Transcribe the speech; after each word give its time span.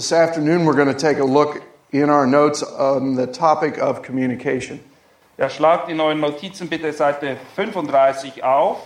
This 0.00 0.12
afternoon, 0.12 0.64
we're 0.64 0.76
going 0.76 0.88
to 0.88 0.94
take 0.94 1.18
a 1.18 1.24
look 1.26 1.62
in 1.92 2.08
our 2.08 2.26
notes 2.26 2.62
on 2.62 3.16
the 3.16 3.26
topic 3.26 3.76
of 3.76 4.00
communication. 4.00 4.80
Ja, 5.36 5.50
schlagt 5.50 5.90
in 5.90 6.00
euren 6.00 6.20
Notizen 6.20 6.70
bitte 6.70 6.90
Seite 6.94 7.36
35 7.54 8.42
auf, 8.42 8.78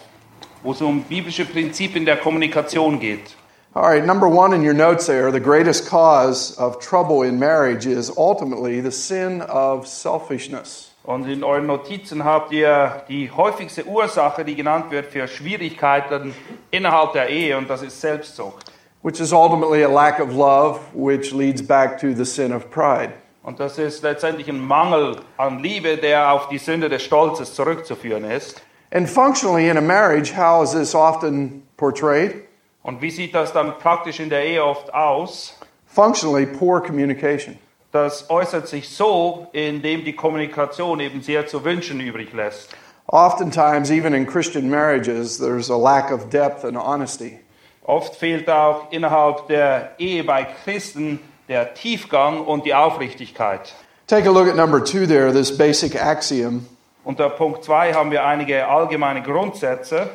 wo 0.64 0.72
es 0.72 0.82
um 0.82 1.04
biblische 1.04 1.44
Prinzipien 1.44 2.04
der 2.04 2.16
Kommunikation 2.16 2.98
geht. 2.98 3.36
All 3.74 3.84
right, 3.84 4.04
number 4.04 4.26
one 4.26 4.52
in 4.56 4.66
your 4.66 4.74
notes 4.74 5.06
there 5.06 5.30
the 5.30 5.38
greatest 5.38 5.88
cause 5.88 6.58
of 6.58 6.80
trouble 6.80 7.22
in 7.22 7.38
marriage 7.38 7.86
is 7.86 8.10
ultimately 8.16 8.80
the 8.80 8.90
sin 8.90 9.40
of 9.42 9.86
selfishness. 9.86 10.90
Und 11.04 11.28
in 11.28 11.44
euren 11.44 11.68
Notizen 11.68 12.24
habt 12.24 12.50
ihr 12.50 13.04
die 13.08 13.30
häufigste 13.30 13.86
Ursache, 13.86 14.44
die 14.44 14.56
genannt 14.56 14.90
wird 14.90 15.12
für 15.12 15.28
Schwierigkeiten 15.28 16.34
innerhalb 16.72 17.12
der 17.12 17.28
Ehe, 17.28 17.56
und 17.56 17.70
das 17.70 17.82
ist 17.82 18.00
Selbstsucht. 18.00 18.73
Which 19.04 19.20
is 19.20 19.34
ultimately 19.34 19.82
a 19.82 19.88
lack 19.88 20.18
of 20.18 20.34
love, 20.34 20.78
which 20.94 21.30
leads 21.34 21.60
back 21.60 21.98
to 22.00 22.14
the 22.14 22.24
sin 22.24 22.52
of 22.52 22.70
pride. 22.70 23.12
Und 23.42 23.60
das 23.60 23.78
ist 23.78 24.02
letztendlich 24.02 24.48
ein 24.48 24.58
Mangel 24.58 25.20
an 25.36 25.58
Liebe, 25.58 25.98
der 25.98 26.32
auf 26.32 26.48
die 26.48 26.56
Sünde 26.56 26.88
des 26.88 27.02
Stolzes 27.02 27.52
zurückzuführen 27.52 28.24
ist. 28.24 28.62
And 28.90 29.06
functionally, 29.06 29.68
in 29.68 29.76
a 29.76 29.82
marriage, 29.82 30.34
how 30.34 30.62
is 30.62 30.72
this 30.72 30.94
often 30.94 31.62
portrayed? 31.76 32.46
Und 32.82 33.02
wie 33.02 33.10
sieht 33.10 33.34
das 33.34 33.52
dann 33.52 33.76
praktisch 33.78 34.20
in 34.20 34.30
der 34.30 34.42
Ehe 34.46 34.64
oft 34.64 34.94
aus? 34.94 35.58
Functionally, 35.86 36.46
poor 36.46 36.80
communication. 36.80 37.58
Das 37.92 38.30
äußert 38.30 38.68
sich 38.68 38.88
so, 38.88 39.48
indem 39.52 40.04
die 40.04 40.14
Kommunikation 40.14 41.00
eben 41.00 41.20
sehr 41.20 41.46
zu 41.46 41.62
wünschen 41.62 42.00
übrig 42.00 42.32
lässt. 42.32 42.74
Oftentimes, 43.08 43.90
even 43.90 44.14
in 44.14 44.26
Christian 44.26 44.70
marriages, 44.70 45.36
there's 45.36 45.68
a 45.68 45.76
lack 45.76 46.10
of 46.10 46.30
depth 46.30 46.64
and 46.64 46.78
honesty. 46.78 47.43
Oft 47.84 48.16
fehlt 48.16 48.48
auch 48.48 48.90
innerhalb 48.90 49.46
der 49.48 49.92
Ehe 49.98 50.24
bei 50.24 50.46
Christen 50.64 51.20
der 51.48 51.74
Tiefgang 51.74 52.40
und 52.40 52.64
die 52.64 52.74
Aufrichtigkeit. 52.74 53.74
Take 54.06 54.26
a 54.26 54.32
look 54.32 54.48
at 54.48 54.56
number 54.56 54.82
two 54.82 55.06
there, 55.06 55.32
this 55.32 55.56
basic 55.56 55.94
axiom. 55.94 56.66
Unter 57.04 57.28
Punkt 57.28 57.62
2 57.64 57.92
haben 57.92 58.10
wir 58.10 58.24
einige 58.24 58.66
allgemeine 58.66 59.22
Grundsätze. 59.22 60.08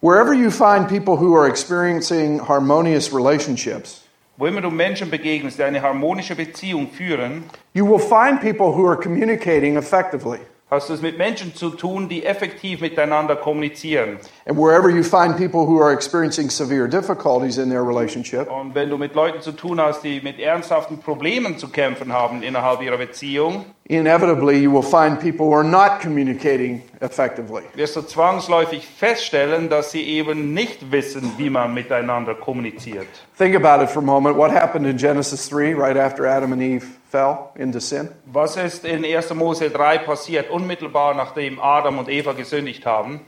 Wherever 0.00 0.32
you 0.34 0.50
find 0.50 0.88
people 0.88 1.16
who 1.16 1.36
are 1.36 1.48
experiencing 1.48 2.40
harmonious 2.40 3.14
relationships, 3.14 4.02
Wo 4.36 4.46
immer 4.46 4.60
du 4.60 4.70
Menschen 4.70 5.08
begegnest, 5.08 5.58
die 5.58 5.62
eine 5.62 5.80
harmonische 5.80 6.34
Beziehung 6.34 6.88
führen, 6.90 7.44
you 7.74 7.86
will 7.86 8.00
find 8.00 8.40
people 8.40 8.74
who 8.74 8.84
are 8.88 8.96
communicating 8.96 9.76
effectively. 9.76 10.40
Hast 10.72 10.88
du 10.88 10.94
es 10.94 11.02
mit 11.02 11.18
Menschen 11.18 11.54
zu 11.54 11.68
tun, 11.68 12.08
die 12.08 12.24
effektiv 12.24 12.80
miteinander 12.80 13.36
kommunizieren. 13.36 14.16
And 14.46 14.56
wherever 14.58 14.88
you 14.88 15.02
find 15.02 15.36
people 15.36 15.66
who 15.66 15.78
are 15.78 15.92
experiencing 15.92 16.48
severe 16.48 16.88
difficulties 16.88 17.58
in 17.58 17.68
their 17.68 17.82
relationship, 17.86 18.50
Und 18.50 18.74
wenn 18.74 18.88
du 18.88 18.96
mit 18.96 19.14
Leuten 19.14 19.42
zu 19.42 19.52
tun 19.52 19.78
hast, 19.78 20.02
die 20.02 20.22
mit 20.22 20.40
ernsthaften 20.40 20.98
Problemen 20.98 21.58
zu 21.58 21.68
kämpfen 21.68 22.12
haben 22.14 22.42
innerhalb 22.42 22.80
ihrer 22.80 22.96
Beziehung, 22.96 23.66
inevitably 23.84 24.56
you 24.62 24.72
will 24.72 24.82
find 24.82 25.20
people 25.20 25.44
who 25.46 25.54
are 25.54 25.62
not 25.64 26.00
communicating 26.00 26.80
effectively. 27.00 27.62
wirst 27.74 27.94
du 27.96 28.00
zwangsläufig 28.00 28.86
feststellen, 28.86 29.68
dass 29.68 29.90
sie 29.90 30.02
eben 30.02 30.54
nicht 30.54 30.90
wissen, 30.90 31.32
wie 31.36 31.50
man 31.50 31.74
miteinander 31.74 32.34
kommuniziert. 32.34 33.08
Think 33.36 33.54
about 33.54 33.84
it 33.84 33.90
for 33.90 34.02
a 34.02 34.06
moment. 34.06 34.38
What 34.38 34.50
happened 34.50 34.86
in 34.86 34.96
Genesis 34.96 35.50
3 35.50 35.74
right 35.74 35.98
after 35.98 36.26
Adam 36.26 36.52
and 36.54 36.62
Eve 36.62 36.86
fell 37.12 37.50
into 37.54 37.78
sin? 37.78 38.08
Was 38.26 38.56
ist 38.56 38.84
in 38.84 39.04
1. 39.04 39.34
Mose 39.34 39.70
3 39.70 39.98
passiert, 39.98 40.50
unmittelbar 40.50 41.14
nachdem 41.14 41.60
Adam 41.60 41.98
und 41.98 42.08
Eva 42.08 42.32
gesündigt 42.32 42.84
haben? 42.86 43.20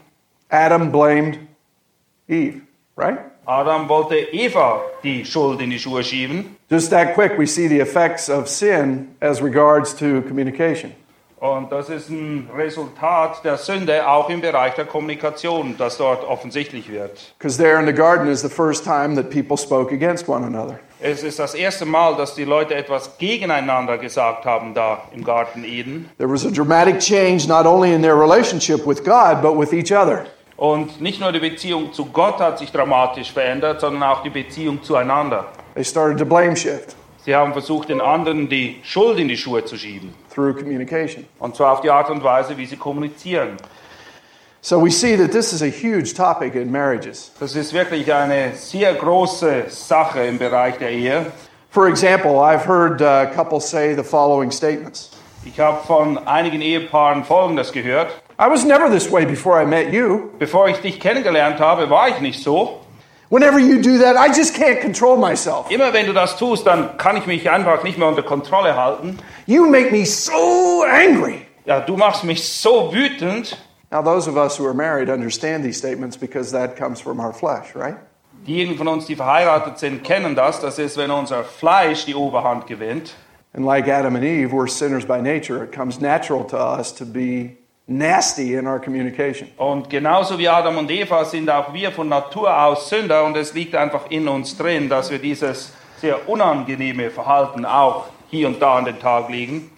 Adam 0.49 0.91
blamed 0.91 1.39
Eve, 2.27 2.61
right? 2.97 3.19
Adam 3.45 3.87
wollte 3.87 4.15
Eva 4.15 4.81
die 5.03 5.23
Schuld 5.23 5.61
in 5.61 5.69
die 5.69 5.77
Schuhe 5.79 6.03
schieben. 6.03 6.57
Just 6.69 6.89
that 6.89 7.13
quick, 7.13 7.37
we 7.37 7.45
see 7.45 7.67
the 7.67 7.79
effects 7.79 8.27
of 8.27 8.47
sin 8.47 9.15
as 9.19 9.41
regards 9.41 9.95
to 9.95 10.21
communication. 10.23 10.91
Und 11.39 11.69
das 11.71 11.89
ist 11.89 12.09
ein 12.09 12.49
Resultat 12.55 13.43
der 13.43 13.57
Sünde 13.57 14.07
auch 14.07 14.29
im 14.29 14.39
Bereich 14.39 14.73
der 14.75 14.85
Kommunikation, 14.85 15.75
das 15.77 15.97
dort 15.97 16.23
offensichtlich 16.23 16.89
wird. 16.89 17.33
Because 17.37 17.57
there 17.57 17.77
in 17.79 17.85
the 17.85 17.93
garden 17.93 18.29
is 18.29 18.41
the 18.41 18.49
first 18.49 18.85
time 18.85 19.15
that 19.15 19.29
people 19.29 19.57
spoke 19.57 19.93
against 19.93 20.29
one 20.29 20.45
another. 20.45 20.79
Es 21.01 21.23
ist 21.23 21.37
das 21.37 21.53
erste 21.53 21.85
Mal, 21.85 22.15
dass 22.15 22.35
die 22.35 22.45
Leute 22.45 22.73
etwas 22.73 23.17
gegeneinander 23.17 23.97
gesagt 23.97 24.45
haben 24.45 24.73
da 24.73 25.03
im 25.13 25.25
Garten 25.25 25.65
Eden. 25.65 26.09
There 26.17 26.31
was 26.31 26.45
a 26.45 26.49
dramatic 26.49 26.99
change 26.99 27.47
not 27.47 27.65
only 27.65 27.93
in 27.93 28.01
their 28.01 28.17
relationship 28.17 28.87
with 28.87 29.03
God, 29.03 29.41
but 29.41 29.57
with 29.57 29.73
each 29.73 29.91
other. 29.91 30.25
Und 30.55 31.01
nicht 31.01 31.19
nur 31.19 31.33
die 31.33 31.39
Beziehung 31.39 31.91
zu 31.91 32.05
Gott 32.05 32.39
hat 32.39 32.59
sich 32.59 32.71
dramatisch 32.71 33.33
verändert, 33.33 33.81
sondern 33.81 34.03
auch 34.03 34.23
die 34.23 34.29
Beziehung 34.29 34.81
zueinander. 34.81 35.47
They 35.73 35.83
started 35.83 36.17
to 36.17 36.25
blame 36.25 36.55
shift 36.55 36.95
Sie 37.25 37.35
haben 37.35 37.53
versucht, 37.53 37.89
den 37.89 38.01
anderen 38.01 38.49
die 38.49 38.79
Schuld 38.83 39.17
in 39.17 39.27
die 39.27 39.35
Schuhe 39.35 39.65
zu 39.65 39.77
schieben. 39.77 40.13
Through 40.35 40.53
communication. 40.53 41.25
Und 41.39 41.55
zwar 41.55 41.71
auf 41.71 41.81
die 41.81 41.89
Art 41.89 42.09
und 42.09 42.23
Weise, 42.23 42.57
wie 42.57 42.65
sie 42.65 42.77
kommunizieren. 42.77 43.57
So 44.61 44.79
we 44.79 44.91
see 44.91 45.15
that 45.15 45.31
this 45.31 45.53
is 45.53 45.61
a 45.61 45.69
huge 45.69 46.13
topic 46.15 46.55
in 46.55 46.71
marriages. 46.71 47.31
Das 47.39 47.55
ist 47.55 47.73
wirklich 47.73 48.11
eine 48.11 48.53
sehr 48.55 48.93
große 48.95 49.65
Sache 49.69 50.25
im 50.25 50.37
Bereich 50.37 50.77
der 50.77 50.89
Ehe. 50.89 51.27
For 51.69 51.87
example, 51.87 52.39
I've 52.39 52.65
heard 52.65 53.01
uh, 53.01 53.31
couples 53.35 53.69
say 53.69 53.95
the 53.95 54.03
following 54.03 54.51
statements 54.51 55.11
Ich 55.45 55.59
habe 55.59 55.85
von 55.85 56.17
einigen 56.27 56.61
Ehepaaren 56.61 57.23
Folgendes 57.23 57.71
gehört. 57.71 58.09
I 58.39 58.49
was 58.49 58.65
never 58.65 58.89
this 58.89 59.11
way 59.11 59.25
before 59.25 59.61
I 59.61 59.65
met 59.65 59.93
you. 59.93 60.31
Bevor 60.39 60.67
ich 60.67 60.77
dich 60.77 60.99
kennengelernt 60.99 61.59
habe, 61.59 61.89
war 61.89 62.09
ich 62.09 62.19
nicht 62.19 62.41
so. 62.41 62.79
Whenever 63.29 63.59
you 63.59 63.81
do 63.81 63.97
that, 63.99 64.15
I 64.15 64.27
just 64.27 64.55
can't 64.55 64.81
control 64.81 65.17
myself. 65.17 65.69
Immer 65.71 65.91
wenn 65.93 66.05
du 66.05 66.13
das 66.13 66.37
tust, 66.37 66.67
dann 66.67 66.97
kann 66.97 67.17
ich 67.17 67.25
mich 67.25 67.49
einfach 67.49 67.83
nicht 67.83 67.97
mehr 67.97 68.07
unter 68.07 68.23
Kontrolle 68.23 68.75
halten. 68.75 69.17
You 69.47 69.67
make 69.67 69.91
me 69.91 70.05
so 70.05 70.83
angry. 70.83 71.47
Ja, 71.65 71.79
du 71.79 71.97
machst 71.97 72.23
mich 72.23 72.47
so 72.47 72.93
wütend. 72.93 73.57
Now, 73.91 74.01
those 74.01 74.27
of 74.27 74.35
us 74.35 74.57
who 74.57 74.65
are 74.65 74.73
married 74.73 75.09
understand 75.09 75.63
these 75.63 75.77
statements 75.77 76.17
because 76.17 76.51
that 76.51 76.75
comes 76.75 77.01
from 77.01 77.19
our 77.19 77.33
flesh, 77.33 77.75
right? 77.75 77.95
Diejenigen 78.45 78.77
von 78.77 78.87
uns, 78.87 79.07
die 79.07 79.15
verheiratet 79.15 79.79
sind, 79.79 80.03
kennen 80.03 80.35
das. 80.35 80.59
Das 80.59 80.77
ist, 80.77 80.97
wenn 80.97 81.09
unser 81.09 81.43
Fleisch 81.43 82.05
die 82.05 82.13
Oberhand 82.13 82.67
gewinnt. 82.67 83.15
And 83.53 83.65
like 83.65 83.87
Adam 83.87 84.15
and 84.15 84.23
Eve, 84.23 84.51
we're 84.51 84.67
sinners 84.67 85.05
by 85.05 85.19
nature. 85.21 85.63
It 85.63 85.71
comes 85.71 85.99
natural 85.99 86.43
to 86.47 86.57
us 86.57 86.93
to 86.95 87.05
be 87.05 87.57
nasty 87.87 88.55
in 88.55 88.67
our 88.67 88.79
communication. 88.79 89.49
Und 89.57 89.89
genauso 89.89 90.37
wie 90.37 90.47
Adam 90.47 90.77
und 90.77 90.89
Eva 90.89 91.23
sind 91.25 91.49
auch 91.49 91.73
wir 91.73 91.91
von 91.91 92.09
Natur 92.09 92.63
aus 92.63 92.89
Sünder 92.89 93.23
und 93.25 93.37
es 93.37 93.53
liegt 93.53 93.75
einfach 93.75 94.09
in 94.09 94.27
uns 94.27 94.57
drin, 94.57 94.89
dass 94.89 95.11
wir 95.11 95.19
dieses 95.19 95.71
sehr 96.01 96.27
unangenehme 96.27 97.11
Verhalten 97.11 97.65
auch 97.65 98.05
hier 98.29 98.47
und 98.47 98.61
da 98.61 98.77
an 98.77 98.85
den 98.85 98.99
Tag 98.99 99.29
legen. 99.29 99.69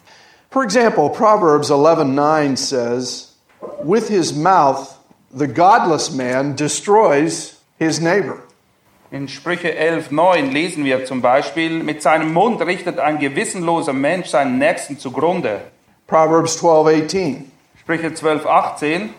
For 0.49 0.63
example, 0.63 1.09
Proverbs 1.09 1.69
11:9 1.69 2.55
says, 2.55 3.35
"With 3.83 4.07
his 4.07 4.33
mouth 4.33 4.95
the 5.29 5.47
godless 5.47 6.09
man 6.09 6.55
destroys 6.55 7.57
his 7.77 7.99
neighbor." 7.99 8.37
In 9.11 9.27
Sprüche 9.27 9.73
11,9 9.77 10.51
lesen 10.51 10.83
wir 10.83 11.05
zum 11.05 11.21
Beispiel, 11.21 11.81
mit 11.83 12.01
seinem 12.01 12.33
Mund 12.33 12.61
richtet 12.61 12.99
ein 12.99 13.19
gewissenloser 13.19 13.93
Mensch 13.93 14.27
seinen 14.27 14.57
Nächsten 14.57 14.97
zugrunde. 14.97 15.61
Proverbs 16.07 16.57
12:18. 16.57 17.51
Sprüche 17.87 18.09
12,18. 18.09 19.13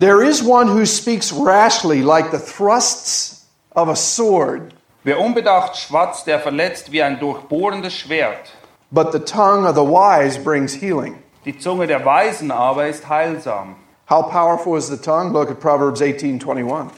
There 0.00 0.22
is 0.22 0.42
one 0.42 0.66
who 0.66 0.84
speaks 0.86 1.32
rashly 1.32 2.02
like 2.02 2.32
the 2.32 2.38
thrusts 2.38 3.46
of 3.76 3.88
a 3.88 3.94
sword, 3.94 4.74
Wer 5.04 5.20
unbedacht 5.20 5.76
schwatzt, 5.76 6.26
der 6.26 6.40
verletzt 6.40 6.90
wie 6.90 7.00
ein 7.00 7.20
durchbohrendes 7.20 7.94
Schwert. 7.94 8.50
but 8.90 9.12
the 9.12 9.20
tongue 9.20 9.64
of 9.66 9.76
the 9.76 9.84
wise 9.84 10.36
brings 10.36 10.74
healing. 10.74 11.22
Die 11.44 11.52
Zunge 11.56 11.86
der 11.86 12.04
Weisen 12.04 12.50
aber 12.50 12.88
ist 12.88 13.08
heilsam. 13.08 13.76
How 14.10 14.22
powerful 14.28 14.76
is 14.76 14.88
the 14.88 14.96
tongue? 14.96 15.32
Look 15.32 15.48
at 15.50 15.60
Proverbs 15.60 16.00
18:21. 16.02 16.90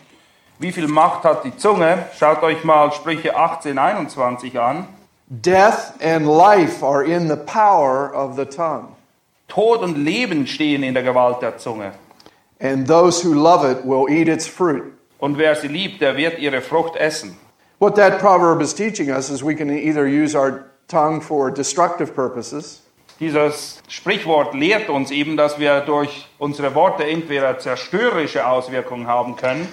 Wie 0.58 0.73
viel 0.73 0.88
Macht 0.88 1.25
hat 1.25 1.44
die 1.44 1.55
Zunge? 1.56 2.06
Schaut 2.19 2.43
euch 2.43 2.64
mal 2.64 2.90
Sprüche 2.93 3.37
18, 3.37 3.78
21 3.78 4.58
an. 4.58 4.87
Death 5.28 5.93
and 6.02 6.26
life 6.26 6.82
are 6.82 7.05
in 7.05 7.28
the 7.28 7.37
power 7.37 8.11
of 8.14 8.37
the 8.37 8.46
tongue, 8.46 8.88
Tod 9.50 9.82
und 9.82 9.99
Leben 9.99 10.47
stehen 10.47 10.82
in 10.82 10.94
der 10.94 11.02
Gewalt 11.02 11.43
der 11.43 11.58
Zunge. 11.58 11.93
and 12.62 12.87
those 12.87 13.23
who 13.23 13.32
love 13.35 13.64
it 13.64 13.85
will 13.85 14.06
eat 14.08 14.29
its 14.29 14.47
fruit. 14.47 14.85
Und 15.19 15.37
wer 15.38 15.55
sie 15.55 15.69
liebt, 15.69 16.00
der 16.00 16.17
wird 16.17 16.38
ihre 16.38 16.61
Frucht 16.62 16.97
essen. 16.97 17.37
What 17.79 17.94
that 17.97 18.19
proverb 18.20 18.61
is 18.62 18.75
teaching 18.75 19.11
us 19.11 19.31
is 19.31 19.43
we 19.43 19.55
can 19.55 19.70
either 19.70 20.06
use 20.06 20.35
our 20.35 20.67
tongue 20.88 21.20
for 21.20 21.50
destructive 21.50 22.14
purposes, 22.14 22.82
Dieses 23.20 23.82
Sprichwort 23.88 24.55
lehrt 24.55 24.88
uns 24.88 25.11
eben, 25.11 25.37
dass 25.37 25.58
wir 25.58 25.81
durch 25.82 26.26
unsere 26.38 26.75
Worte 26.75 27.05
entweder 27.05 27.58
zerstörerische 27.58 28.47
Auswirkungen 28.47 29.06
haben 29.06 29.37
können 29.37 29.69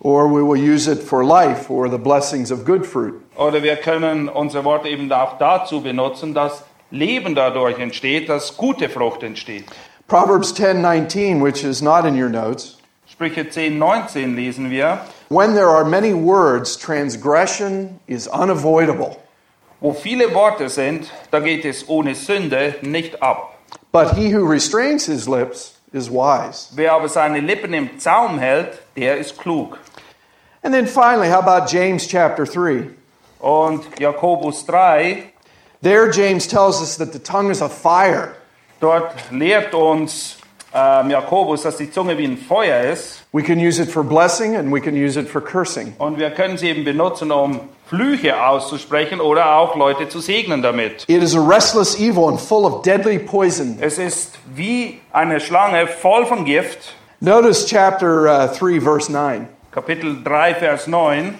or 0.00 0.28
we 0.28 0.42
will 0.42 0.56
use 0.56 0.88
it 0.90 1.02
for 1.02 1.22
life 1.24 1.70
or 1.70 1.88
the 1.90 1.98
blessings 1.98 2.50
of 2.50 2.64
good 2.64 2.84
fruit. 2.86 3.14
oder 3.36 3.62
wir 3.62 3.76
können 3.76 4.28
unsere 4.30 4.64
Worte 4.64 4.88
eben 4.88 5.10
auch 5.12 5.38
dazu 5.38 5.82
benutzen, 5.82 6.32
dass 6.34 6.64
Leben 6.90 7.34
dadurch 7.34 7.78
entsteht, 7.78 8.28
dass 8.28 8.56
gute 8.56 8.88
Frucht 8.88 9.22
entsteht. 9.22 9.64
Proverbs 10.08 10.54
10:19, 10.54 11.42
which 11.42 11.64
is 11.64 11.82
not 11.82 12.04
in 12.04 12.20
your 12.20 12.28
notes, 12.28 12.78
Sprüche 13.08 13.48
10, 13.48 13.78
19 13.78 14.36
lesen 14.36 14.70
wir, 14.70 15.00
when 15.28 15.54
there 15.54 15.68
are 15.68 15.84
many 15.84 16.12
words, 16.12 16.76
transgression 16.76 17.98
is 18.06 18.28
unavoidable. 18.28 19.16
wo 19.80 19.92
viele 19.92 20.34
Worte 20.34 20.68
sind, 20.68 21.10
da 21.30 21.40
geht 21.40 21.64
es 21.64 21.88
ohne 21.88 22.14
Sünde 22.14 22.74
nicht 22.82 23.22
ab. 23.22 23.54
But 23.92 24.12
he 24.16 24.32
who 24.34 24.44
restrains 24.44 25.06
his 25.06 25.28
lips 25.28 25.74
is 25.92 26.10
wise. 26.10 26.68
Wer 26.74 26.92
aber 26.92 27.08
seine 27.08 27.40
Lippen 27.40 27.72
im 27.74 27.98
Zaum 27.98 28.38
hält, 28.38 28.78
der 28.96 29.16
ist 29.18 29.38
klug. 29.38 29.78
And 30.62 30.74
then 30.74 30.86
finally, 30.86 31.28
how 31.28 31.40
about 31.40 31.70
James 31.70 32.06
chapter 32.08 32.44
3? 32.44 32.90
Und 33.38 33.84
Jakobus 33.98 34.64
3, 34.66 35.32
There, 35.82 36.10
James 36.10 36.46
tells 36.46 36.80
us 36.80 36.96
that 36.96 37.12
the 37.12 37.18
tongue 37.18 37.50
is 37.50 37.60
a 37.60 37.68
fire. 37.68 38.34
dort 38.80 39.12
lehrt 39.30 39.74
uns 39.74 40.36
ähm, 40.74 41.10
Jakobus, 41.10 41.62
dass 41.62 41.76
die 41.76 41.90
Zunge 41.90 42.18
wie 42.18 42.26
ein 42.26 42.36
Feuer 42.36 42.92
ist. 42.92 43.24
We 43.32 43.42
can 43.42 43.58
use 43.58 43.80
it 43.80 43.90
for 43.90 44.02
blessing 44.02 44.56
and 44.56 44.72
we 44.72 44.80
can 44.80 44.94
use 44.94 45.18
it 45.18 45.28
for 45.28 45.40
cursing. 45.40 45.94
Und 45.98 46.18
wir 46.18 46.30
können 46.30 46.58
sie 46.58 46.68
eben 46.68 46.84
benutzen, 46.84 47.30
um 47.30 47.60
Flüche 47.88 48.44
auszusprechen 48.44 49.20
oder 49.20 49.56
auch 49.56 49.76
Leute 49.76 50.08
zu 50.08 50.20
segnen 50.20 50.62
damit. 50.62 51.04
It 51.08 51.22
is 51.22 51.34
a 51.34 51.40
restless 51.40 51.98
evil 51.98 52.28
and 52.28 52.40
full 52.40 52.64
of 52.64 52.82
deadly 52.82 53.18
poison. 53.18 53.78
Es 53.80 53.98
ist 53.98 54.38
wie 54.54 55.00
eine 55.12 55.40
Schlange 55.40 55.86
voll 55.86 56.26
von 56.26 56.44
Gift. 56.44 56.94
Notice 57.20 57.64
chapter 57.66 58.26
uh, 58.26 58.54
3, 58.54 58.80
verse 58.80 59.10
9. 59.10 59.48
Kapitel 59.70 60.22
3, 60.22 60.54
Vers 60.54 60.86
9. 60.86 61.34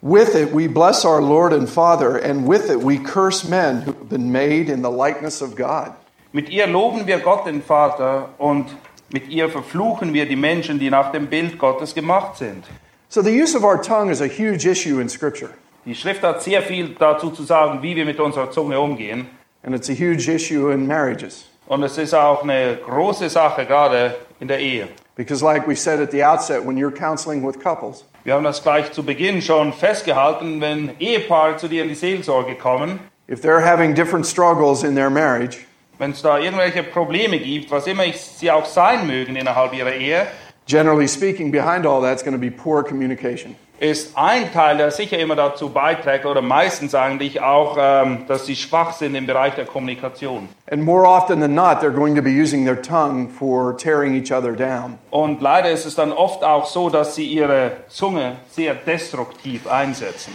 With 0.00 0.36
it 0.36 0.52
we 0.52 0.68
bless 0.68 1.04
our 1.04 1.20
Lord 1.20 1.52
and 1.52 1.68
Father, 1.68 2.16
and 2.16 2.46
with 2.46 2.70
it 2.70 2.80
we 2.80 2.98
curse 2.98 3.48
men 3.48 3.82
who 3.82 3.92
have 3.92 4.08
been 4.08 4.30
made 4.30 4.68
in 4.72 4.82
the 4.82 4.90
likeness 4.90 5.42
of 5.42 5.56
God. 5.56 5.92
Mit 6.32 6.50
ihr 6.50 6.66
loben 6.66 7.06
wir 7.06 7.18
Gott, 7.18 7.46
den 7.46 7.62
Vater, 7.62 8.28
und 8.38 8.66
mit 9.12 9.28
ihr 9.28 9.48
verfluchen 9.48 10.12
wir 10.12 10.26
die 10.26 10.36
Menschen, 10.36 10.78
die 10.78 10.90
nach 10.90 11.10
dem 11.10 11.26
Bild 11.26 11.58
Gottes 11.58 11.94
gemacht 11.94 12.36
sind. 12.36 12.64
So 13.08 13.22
the 13.22 13.32
use 13.32 13.56
of 13.56 13.64
our 13.64 13.80
tongue 13.80 14.10
is 14.10 14.20
a 14.20 14.28
huge 14.28 14.66
issue 14.66 15.00
in 15.00 15.08
Scripture, 15.08 15.50
Die 15.84 15.94
Schrift 15.94 16.22
hat 16.22 16.42
sehr 16.42 16.60
viel 16.62 16.94
dazu 16.98 17.30
zu 17.30 17.42
sagen, 17.42 17.82
wie 17.82 17.96
wir 17.96 18.04
mit 18.04 18.20
unserer 18.20 18.50
Zunge 18.50 18.78
umgehen. 18.78 19.26
and 19.64 19.74
it's 19.74 19.88
a 19.90 19.94
huge 19.94 20.28
issue 20.28 20.70
in 20.70 20.86
marriages. 20.86 21.46
Und 21.66 21.82
es 21.82 21.98
ist 21.98 22.14
auch 22.14 22.42
eine 22.44 22.76
große 22.86 23.28
Sache, 23.28 23.66
gerade 23.66 24.14
in 24.38 24.46
der 24.48 24.60
Ehe. 24.60 24.88
Because, 25.18 25.42
like 25.42 25.66
we 25.66 25.74
said 25.74 25.98
at 26.00 26.12
the 26.12 26.22
outset, 26.22 26.64
when 26.64 26.76
you're 26.76 26.92
counseling 26.92 27.42
with 27.42 27.58
couples, 27.58 28.04
Wir 28.22 28.34
haben 28.34 28.44
das 28.44 28.62
gleich 28.62 28.92
zu 28.92 29.02
Beginn 29.02 29.42
schon 29.42 29.72
festgehalten, 29.72 30.60
wenn 30.60 30.92
Ehepaare 31.00 31.56
zu 31.56 31.66
dir 31.66 31.82
in 31.82 31.88
die 31.88 31.96
Seelsorge 31.96 32.54
kommen, 32.54 33.00
if 33.26 33.42
they're 33.42 33.60
having 33.60 33.94
different 33.94 34.24
struggles 34.24 34.84
in 34.84 34.94
their 34.94 35.10
marriage, 35.10 35.58
wenn 35.98 36.12
es 36.12 36.22
da 36.22 36.38
irgendwelche 36.38 36.84
Probleme 36.84 37.40
gibt, 37.40 37.68
was 37.72 37.88
immer 37.88 38.04
sie 38.12 38.48
auch 38.48 38.64
sein 38.64 39.08
mögen 39.08 39.34
innerhalb 39.34 39.74
ihrer 39.74 39.92
Ehe, 39.92 40.28
generally 40.66 41.08
speaking, 41.08 41.50
behind 41.50 41.84
all 41.84 42.00
that's 42.00 42.22
going 42.22 42.32
to 42.32 42.38
be 42.38 42.50
poor 42.50 42.84
communication. 42.84 43.56
Ist 43.80 44.16
ein 44.16 44.52
Teil, 44.52 44.76
der 44.76 44.90
sicher 44.90 45.18
immer 45.18 45.36
dazu 45.36 45.68
beiträgt, 45.68 46.26
oder 46.26 46.42
meistens 46.42 46.94
eigentlich 46.94 47.40
auch, 47.40 47.76
ähm, 47.78 48.24
dass 48.26 48.46
sie 48.46 48.56
schwach 48.56 48.92
sind 48.92 49.14
im 49.14 49.26
Bereich 49.26 49.54
der 49.54 49.66
Kommunikation. 49.66 50.48
And 50.70 50.82
more 50.82 51.06
often 51.06 51.40
than 51.40 51.54
not, 51.54 51.80
they're 51.80 51.94
going 51.94 52.14
to 52.14 52.22
be 52.22 52.30
using 52.30 52.64
their 52.64 52.80
tongue 52.80 53.28
for 53.28 53.76
tearing 53.76 54.14
each 54.14 54.32
other 54.32 54.52
down. 54.52 54.98
Und 55.10 55.40
leider 55.40 55.70
ist 55.70 55.86
es 55.86 55.94
dann 55.94 56.12
oft 56.12 56.42
auch 56.42 56.66
so, 56.66 56.90
dass 56.90 57.14
sie 57.14 57.26
ihre 57.26 57.72
Zunge 57.88 58.36
sehr 58.50 58.74
destruktiv 58.74 59.66
einsetzen. 59.66 60.32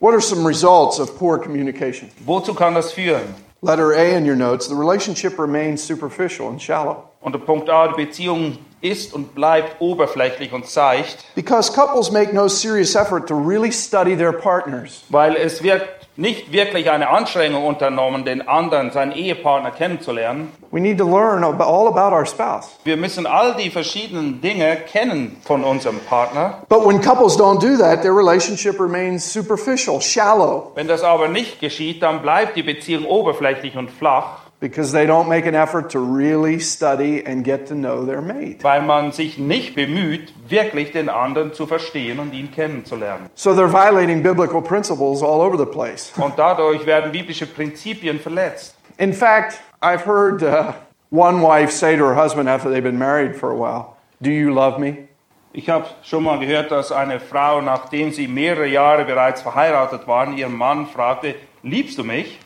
What 0.00 0.12
are 0.12 0.20
some 0.20 0.44
results 0.44 0.98
of 0.98 1.16
poor 1.16 1.38
communication? 1.38 2.10
Wozu 2.26 2.54
kann 2.54 2.74
das 2.74 2.92
führen? 2.92 3.34
Letter 3.60 3.92
A 3.92 4.16
in 4.16 4.26
your 4.28 4.34
notes 4.34 4.66
the 4.66 4.74
relationship 4.74 5.38
remains 5.38 5.80
superficial 5.80 6.48
and 6.48 6.60
shallow. 6.60 7.04
Unter 7.20 7.38
Punkt 7.38 7.70
A, 7.70 7.86
die 7.86 8.06
Beziehung 8.06 8.58
ist 8.82 9.14
und 9.14 9.34
bleibt 9.34 9.80
oberflächlich 9.80 10.52
und 10.52 10.66
seicht, 10.66 11.24
Because 11.34 11.72
couples 11.72 12.10
make 12.10 12.34
no 12.34 12.48
serious 12.48 12.94
effort 12.94 13.26
to 13.28 13.34
really 13.34 13.72
study 13.72 14.16
their 14.16 14.32
partners. 14.32 15.04
weil 15.08 15.36
es 15.36 15.62
wird 15.62 15.82
nicht 16.14 16.52
wirklich 16.52 16.90
eine 16.90 17.08
Anstrengung 17.08 17.64
unternommen, 17.64 18.26
den 18.26 18.46
anderen, 18.46 18.90
seinen 18.90 19.12
Ehepartner 19.12 19.70
kennenzulernen. 19.70 20.52
We 20.70 20.78
need 20.78 20.98
to 20.98 21.06
learn 21.06 21.42
all 21.42 21.88
about 21.88 22.14
our 22.14 22.26
spouse. 22.26 22.68
Wir 22.84 22.98
müssen 22.98 23.24
all 23.26 23.54
die 23.54 23.70
verschiedenen 23.70 24.42
Dinge 24.42 24.76
kennen 24.76 25.38
von 25.42 25.64
unserem 25.64 26.00
Partner. 26.00 26.58
But 26.68 26.86
when 26.86 27.00
couples 27.00 27.38
don't 27.38 27.60
do 27.60 27.78
that, 27.82 28.02
their 28.02 28.14
relationship 28.14 28.78
remains 28.78 29.32
superficial, 29.32 30.02
shallow, 30.02 30.72
Wenn 30.74 30.86
das 30.86 31.02
aber 31.02 31.28
nicht 31.28 31.60
geschieht, 31.60 32.02
dann 32.02 32.20
bleibt 32.20 32.56
die 32.56 32.62
Beziehung 32.62 33.06
oberflächlich 33.06 33.74
und 33.78 33.90
flach, 33.90 34.41
because 34.62 34.92
they 34.92 35.06
don't 35.06 35.28
make 35.28 35.44
an 35.44 35.56
effort 35.56 35.90
to 35.90 35.98
really 35.98 36.60
study 36.60 37.20
and 37.26 37.44
get 37.44 37.66
to 37.66 37.74
know 37.74 38.06
their 38.06 38.22
mate. 38.22 38.62
weil 38.62 38.80
man 38.82 39.10
sich 39.10 39.36
nicht 39.36 39.74
bemüht, 39.74 40.32
wirklich 40.48 40.92
den 40.92 41.08
anderen 41.08 41.52
zu 41.52 41.66
verstehen 41.66 42.20
und 42.20 42.32
ihn 42.32 42.52
kennenzulernen. 42.52 43.28
So 43.34 43.50
they're 43.54 43.72
violating 43.72 44.22
biblical 44.22 44.62
principles 44.62 45.20
all 45.20 45.40
over 45.42 45.58
the 45.58 45.66
place. 45.66 46.12
Und 46.16 46.38
dadurch 46.38 46.86
werden 46.86 47.10
biblische 47.10 47.46
Prinzipien 47.46 48.20
verletzt. 48.20 48.76
In 48.98 49.12
fact, 49.12 49.60
I've 49.82 50.06
heard 50.06 50.44
uh, 50.44 50.74
one 51.10 51.42
wife 51.42 51.72
say 51.72 51.96
to 51.96 52.04
her 52.04 52.14
husband 52.14 52.48
after 52.48 52.70
they've 52.70 52.84
been 52.84 52.98
married 52.98 53.34
for 53.34 53.50
a 53.50 53.56
while, 53.56 53.96
Do 54.20 54.30
you 54.30 54.54
love 54.54 54.78
me? 54.78 55.08
Ich 55.52 55.68
habe 55.68 55.86
schon 56.04 56.22
mal 56.22 56.38
gehört, 56.38 56.70
dass 56.70 56.92
eine 56.92 57.18
Frau, 57.18 57.60
nachdem 57.60 58.12
sie 58.12 58.28
mehrere 58.28 58.68
Jahre 58.68 59.04
bereits 59.04 59.42
verheiratet 59.42 60.06
waren, 60.06 60.38
ihren 60.38 60.56
Mann 60.56 60.86
fragte, 60.86 61.34
liebst 61.64 61.98
du 61.98 62.04
mich? 62.04 62.38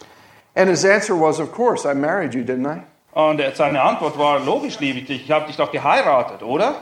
And 0.57 0.69
his 0.71 0.85
answer 0.85 1.15
was, 1.15 1.39
Of 1.39 1.53
course, 1.53 1.85
I 1.85 1.95
married 1.95 2.35
you, 2.35 2.43
didn't 2.43 2.67
I? 2.67 2.83
Und 3.13 3.41
seine 3.55 3.81
Antwort 3.81 4.19
war, 4.19 4.41
logisch 4.41 4.79
liebe 4.81 4.99
ich 4.99 5.07
dich, 5.07 5.25
ich 5.25 5.31
habe 5.31 5.47
dich 5.47 5.57
doch 5.57 5.71
geheiratet, 5.73 6.43
oder? 6.43 6.75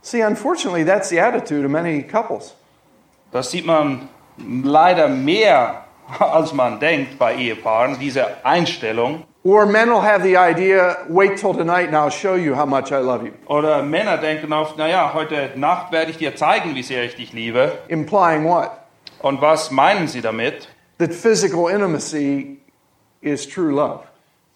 See, 0.00 0.22
unfortunately, 0.22 0.84
that's 0.84 1.08
the 1.08 1.20
attitude 1.20 1.64
of 1.64 1.70
many 1.70 2.02
couples. 2.02 2.54
Das 3.32 3.50
sieht 3.50 3.66
man 3.66 4.08
leider 4.38 5.08
mehr, 5.08 5.84
als 6.18 6.52
man 6.52 6.78
denkt 6.78 7.18
bei 7.18 7.34
Ehepaaren, 7.34 7.98
diese 7.98 8.44
Einstellung. 8.44 9.24
Or 9.44 9.66
men 9.66 9.88
will 9.90 10.02
have 10.02 10.22
the 10.22 10.36
idea, 10.36 10.98
wait 11.08 11.36
till 11.36 11.52
tonight 11.52 11.88
and 11.88 11.96
I'll 11.96 12.10
show 12.12 12.36
you 12.36 12.54
how 12.54 12.64
much 12.66 12.92
I 12.92 12.98
love 13.00 13.24
you, 13.26 13.32
Oder 13.46 13.82
Männer 13.82 14.16
denken 14.18 14.52
oft, 14.52 14.78
naja, 14.78 15.12
heute 15.14 15.50
Nacht 15.56 15.90
werde 15.90 16.12
ich 16.12 16.18
dir 16.18 16.36
zeigen, 16.36 16.76
wie 16.76 16.82
sehr 16.84 17.02
ich 17.04 17.16
dich 17.16 17.32
liebe. 17.32 17.72
implying 17.88 18.44
what? 18.44 18.70
Und 19.20 19.40
was 19.40 19.72
meinen 19.72 20.06
sie 20.06 20.20
damit? 20.20 20.68
That 20.98 21.12
physical 21.12 21.68
intimacy 21.68 22.58
is 23.22 23.48
true 23.48 23.72
love. 23.72 24.00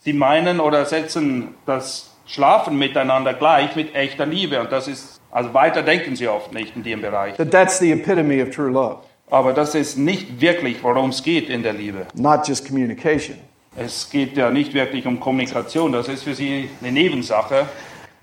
Sie 0.04 0.12
meinen 0.12 0.60
oder 0.60 0.84
setzen 0.84 1.54
das 1.64 2.10
Schlafen 2.26 2.76
miteinander 2.76 3.34
gleich 3.34 3.74
mit 3.76 3.94
echter 3.94 4.26
Liebe. 4.26 4.60
Und 4.60 4.70
das 4.72 4.88
ist, 4.88 5.20
also 5.30 5.54
weiter 5.54 5.82
denken 5.82 6.16
sie 6.16 6.28
oft 6.28 6.52
nicht 6.52 6.76
in 6.76 6.82
dem 6.82 7.00
Bereich. 7.00 7.36
That 7.36 7.50
that's 7.50 7.78
the 7.78 7.92
epitome 7.92 8.42
of 8.42 8.50
true 8.50 8.70
love, 8.70 8.98
Aber 9.30 9.52
das 9.52 9.74
ist 9.74 9.96
nicht 9.96 10.40
wirklich, 10.40 10.82
worum 10.82 11.10
es 11.10 11.22
geht 11.22 11.48
in 11.48 11.62
der 11.62 11.72
Liebe. 11.72 12.06
not 12.14 12.46
just 12.46 12.66
communication. 12.68 13.36
Es 13.78 14.08
geht 14.10 14.36
ja 14.36 14.50
nicht 14.50 14.72
wirklich 14.74 15.06
um 15.06 15.20
Kommunikation, 15.20 15.92
das 15.92 16.08
ist 16.08 16.22
für 16.24 16.34
sie 16.34 16.68
eine 16.80 16.92
Nebensache. 16.92 17.66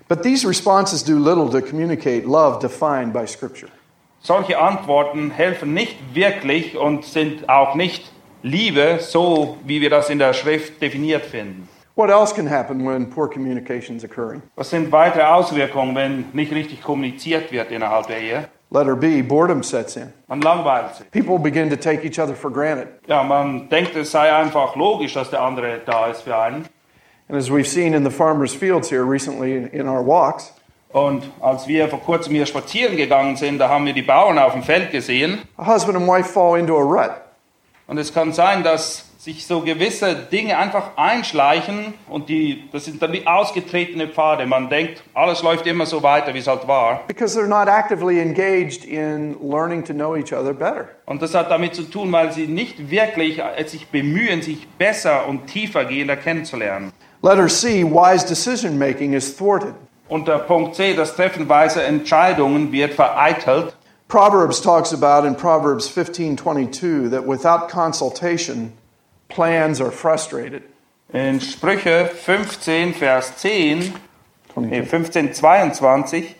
But 0.08 0.22
these 0.22 0.46
responses 0.46 1.02
do 1.02 1.14
little 1.16 1.48
to 1.48 1.66
communicate 1.66 2.26
love 2.26 2.58
defined 2.60 3.12
by 3.12 3.26
Scripture. 3.26 3.70
Solche 4.20 4.58
Antworten 4.58 5.30
helfen 5.30 5.72
nicht 5.74 5.96
wirklich 6.14 6.76
und 6.76 7.04
sind 7.04 7.48
auch 7.48 7.74
nicht 7.74 8.10
Liebe, 8.46 8.98
so 9.00 9.56
wie 9.64 9.80
wir 9.80 9.88
das 9.88 10.10
in 10.10 10.18
der 10.18 10.34
Schrift 10.34 10.82
definiert 10.82 11.24
finden. 11.24 11.66
What 11.96 12.10
else 12.10 12.34
can 12.34 12.46
happen 12.46 12.84
when 12.86 13.08
poor 13.08 13.26
communication 13.26 13.96
is 13.96 14.04
occurring? 14.04 14.42
Was 14.54 14.68
sind 14.68 14.92
weitere 14.92 15.22
Auswirkungen, 15.22 15.94
wenn 15.94 16.26
nicht 16.34 16.52
richtig 16.52 16.82
kommuniziert 16.82 17.50
wird 17.52 17.70
innerhalb 17.70 18.06
der 18.08 18.20
Ehe? 18.20 18.48
Letter 18.70 18.96
B, 18.96 19.22
boredom 19.22 19.62
sets 19.62 19.96
in. 19.96 20.12
Man 20.28 20.42
langweilt 20.42 20.94
sich. 20.96 21.10
People 21.10 21.38
begin 21.38 21.70
to 21.70 21.76
take 21.76 22.04
each 22.04 22.18
other 22.18 22.34
for 22.34 22.50
granted. 22.50 22.88
Ja, 23.06 23.22
man 23.22 23.70
denkt, 23.70 23.96
es 23.96 24.10
sei 24.10 24.30
einfach 24.30 24.76
logisch, 24.76 25.14
dass 25.14 25.30
der 25.30 25.40
andere 25.40 25.80
da 25.86 26.08
ist 26.08 26.20
für 26.20 26.36
einen. 26.36 26.66
And 27.28 27.38
as 27.38 27.48
we've 27.50 27.64
seen 27.64 27.94
in 27.94 28.04
the 28.04 28.10
farmers' 28.10 28.52
fields 28.52 28.90
here 28.90 29.04
recently 29.10 29.56
in, 29.56 29.68
in 29.68 29.88
our 29.88 30.04
walks, 30.04 30.52
Und 30.92 31.22
als 31.40 31.66
wir 31.66 31.88
vor 31.88 32.00
kurzem 32.00 32.34
hier 32.34 32.44
spazieren 32.44 32.98
gegangen 32.98 33.36
sind, 33.36 33.58
da 33.58 33.70
haben 33.70 33.86
wir 33.86 33.94
die 33.94 34.02
Bauern 34.02 34.38
auf 34.38 34.52
dem 34.52 34.62
Feld 34.62 34.90
gesehen. 34.90 35.38
a 35.56 35.64
husband 35.64 35.96
and 35.96 36.06
wife 36.06 36.28
fall 36.30 36.58
into 36.58 36.76
a 36.76 36.82
rut. 36.82 37.23
Und 37.86 37.98
es 37.98 38.14
kann 38.14 38.32
sein, 38.32 38.62
dass 38.62 39.04
sich 39.18 39.46
so 39.46 39.60
gewisse 39.60 40.14
Dinge 40.14 40.58
einfach 40.58 40.96
einschleichen 40.96 41.94
und 42.08 42.28
die, 42.28 42.64
das 42.72 42.84
sind 42.84 43.00
dann 43.00 43.12
wie 43.12 43.26
ausgetretene 43.26 44.08
Pfade. 44.08 44.44
Man 44.44 44.68
denkt, 44.68 45.02
alles 45.14 45.42
läuft 45.42 45.66
immer 45.66 45.86
so 45.86 46.02
weiter, 46.02 46.34
wie 46.34 46.38
es 46.38 46.46
halt 46.46 46.68
war. 46.68 47.02
because 47.08 47.38
they're 47.38 47.46
not 47.46 47.66
actively 47.68 48.20
engaged 48.20 48.84
in 48.84 49.34
learning 49.40 49.82
to 49.82 49.94
know 49.94 50.14
each 50.14 50.32
other 50.32 50.52
better. 50.52 50.88
Und 51.06 51.22
das 51.22 51.34
hat 51.34 51.50
damit 51.50 51.74
zu 51.74 51.84
tun, 51.84 52.12
weil 52.12 52.32
sie 52.32 52.46
nicht 52.46 52.90
wirklich 52.90 53.40
sich 53.66 53.86
bemühen, 53.88 54.42
sich 54.42 54.68
besser 54.78 55.26
und 55.26 55.46
tiefergehender 55.46 56.16
kennenzulernen. 56.16 56.92
Letter 57.22 57.46
C, 57.48 57.82
wise 57.82 58.26
decision 58.26 58.78
making 58.78 59.14
is 59.14 59.34
thwarted. 59.34 59.74
Unter 60.08 60.38
Punkt 60.38 60.74
C, 60.74 60.92
das 60.94 61.16
Treffen 61.16 61.48
weiser 61.48 61.84
Entscheidungen 61.86 62.70
wird 62.72 62.92
vereitelt. 62.92 63.74
Proverbs 64.14 64.60
talks 64.60 64.92
about 64.92 65.24
in 65.24 65.34
Proverbs 65.34 65.88
15:22 65.88 67.10
that 67.10 67.26
without 67.26 67.68
consultation 67.68 68.72
plans 69.28 69.80
are 69.80 69.90
frustrated. 69.90 70.62
In 71.12 71.40
Sprüche 71.40 72.06
15, 72.06 72.94
Vers 72.94 73.36
10, 73.38 73.92
nee, 74.54 74.84
22. 74.84 74.86
15, 74.86 75.34
22, 75.34 76.36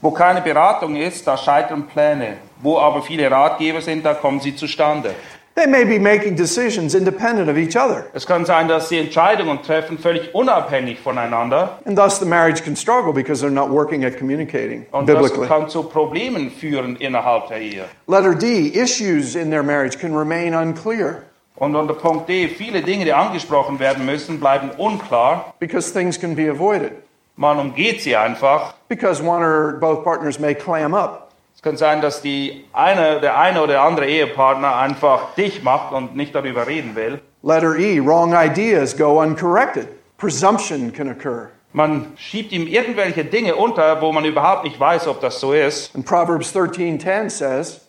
wo 0.00 0.10
keine 0.10 0.40
Beratung 0.40 0.96
ist, 0.96 1.26
da 1.26 1.36
scheitern 1.36 1.86
Pläne. 1.86 2.38
Wo 2.62 2.78
aber 2.78 3.02
viele 3.02 3.30
Ratgeber 3.30 3.82
sind, 3.82 4.06
da 4.06 4.14
kommen 4.14 4.40
sie 4.40 4.56
zustande. 4.56 5.14
They 5.58 5.66
may 5.66 5.82
be 5.84 5.98
making 5.98 6.36
decisions 6.36 6.94
independent 6.94 7.48
of 7.50 7.58
each 7.58 7.74
other, 7.76 8.06
Es 8.14 8.24
kann 8.26 8.44
sein, 8.46 8.68
dass 8.68 8.88
sie 8.90 8.98
Entscheidungen 8.98 9.60
treffen, 9.60 9.98
völlig 9.98 10.32
unabhängig 10.32 11.00
voneinander. 11.02 11.80
and 11.84 11.98
thus 11.98 12.20
the 12.20 12.26
marriage 12.26 12.62
can 12.62 12.76
struggle 12.76 13.12
because 13.12 13.40
they're 13.44 13.50
not 13.50 13.68
working 13.68 14.04
at 14.04 14.16
communicating 14.16 14.86
Und 14.92 15.08
das 15.08 15.32
kann 15.48 15.68
zu 15.68 15.82
Problemen 15.82 16.52
führen 16.52 16.94
innerhalb 16.94 17.48
der 17.48 17.60
Ehe. 17.60 17.84
Letter 18.06 18.36
D, 18.36 18.68
issues 18.68 19.34
in 19.34 19.50
their 19.50 19.64
marriage 19.64 19.98
can 19.98 20.14
remain 20.14 20.54
unclear 20.54 21.24
Und 21.56 21.74
unter 21.74 21.94
Punkt 21.94 22.28
D, 22.28 22.46
viele 22.46 22.82
Dinge, 22.82 23.04
die 23.04 23.12
angesprochen 23.12 23.80
werden 23.80 24.06
müssen, 24.06 24.38
bleiben 24.38 24.70
unklar. 24.78 25.54
because 25.58 25.92
things 25.92 26.20
can 26.20 26.36
be 26.36 26.48
avoided. 26.48 26.92
Man 27.34 27.58
umgeht 27.58 28.02
sie 28.02 28.14
einfach. 28.14 28.74
Because 28.88 29.20
one 29.20 29.42
or 29.44 29.72
both 29.80 30.04
partners 30.04 30.38
may 30.38 30.54
clam 30.54 30.94
up. 30.94 31.27
Es 31.58 31.62
kann 31.62 31.76
sein, 31.76 32.00
dass 32.00 32.22
die 32.22 32.66
eine, 32.72 33.18
der 33.18 33.36
eine 33.36 33.60
oder 33.60 33.82
andere 33.82 34.06
Ehepartner 34.06 34.76
einfach 34.76 35.34
dich 35.34 35.64
macht 35.64 35.92
und 35.92 36.14
nicht 36.14 36.32
darüber 36.32 36.68
reden 36.68 36.94
will. 36.94 37.20
Letter 37.42 37.76
E, 37.76 37.98
wrong 37.98 38.32
ideas 38.32 38.96
go 38.96 39.20
uncorrected. 39.20 39.88
Presumption 40.18 40.92
can 40.92 41.10
occur. 41.10 41.50
Man 41.72 42.12
schiebt 42.16 42.52
ihm 42.52 42.68
irgendwelche 42.68 43.24
Dinge 43.24 43.56
unter, 43.56 44.00
wo 44.00 44.12
man 44.12 44.24
überhaupt 44.24 44.62
nicht 44.62 44.78
weiß, 44.78 45.08
ob 45.08 45.20
das 45.20 45.40
so 45.40 45.52
ist. 45.52 45.92
And 45.96 46.06
Proverbs 46.06 46.54
13:10 46.54 47.28
says, 47.28 47.80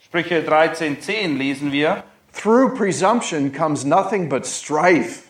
Sprüche 0.00 0.40
13,10 0.40 1.36
lesen 1.36 1.70
wir. 1.70 2.04
"Through 2.32 2.78
presumption 2.78 3.52
comes 3.52 3.84
nothing 3.84 4.30
but 4.30 4.46
strife." 4.46 5.24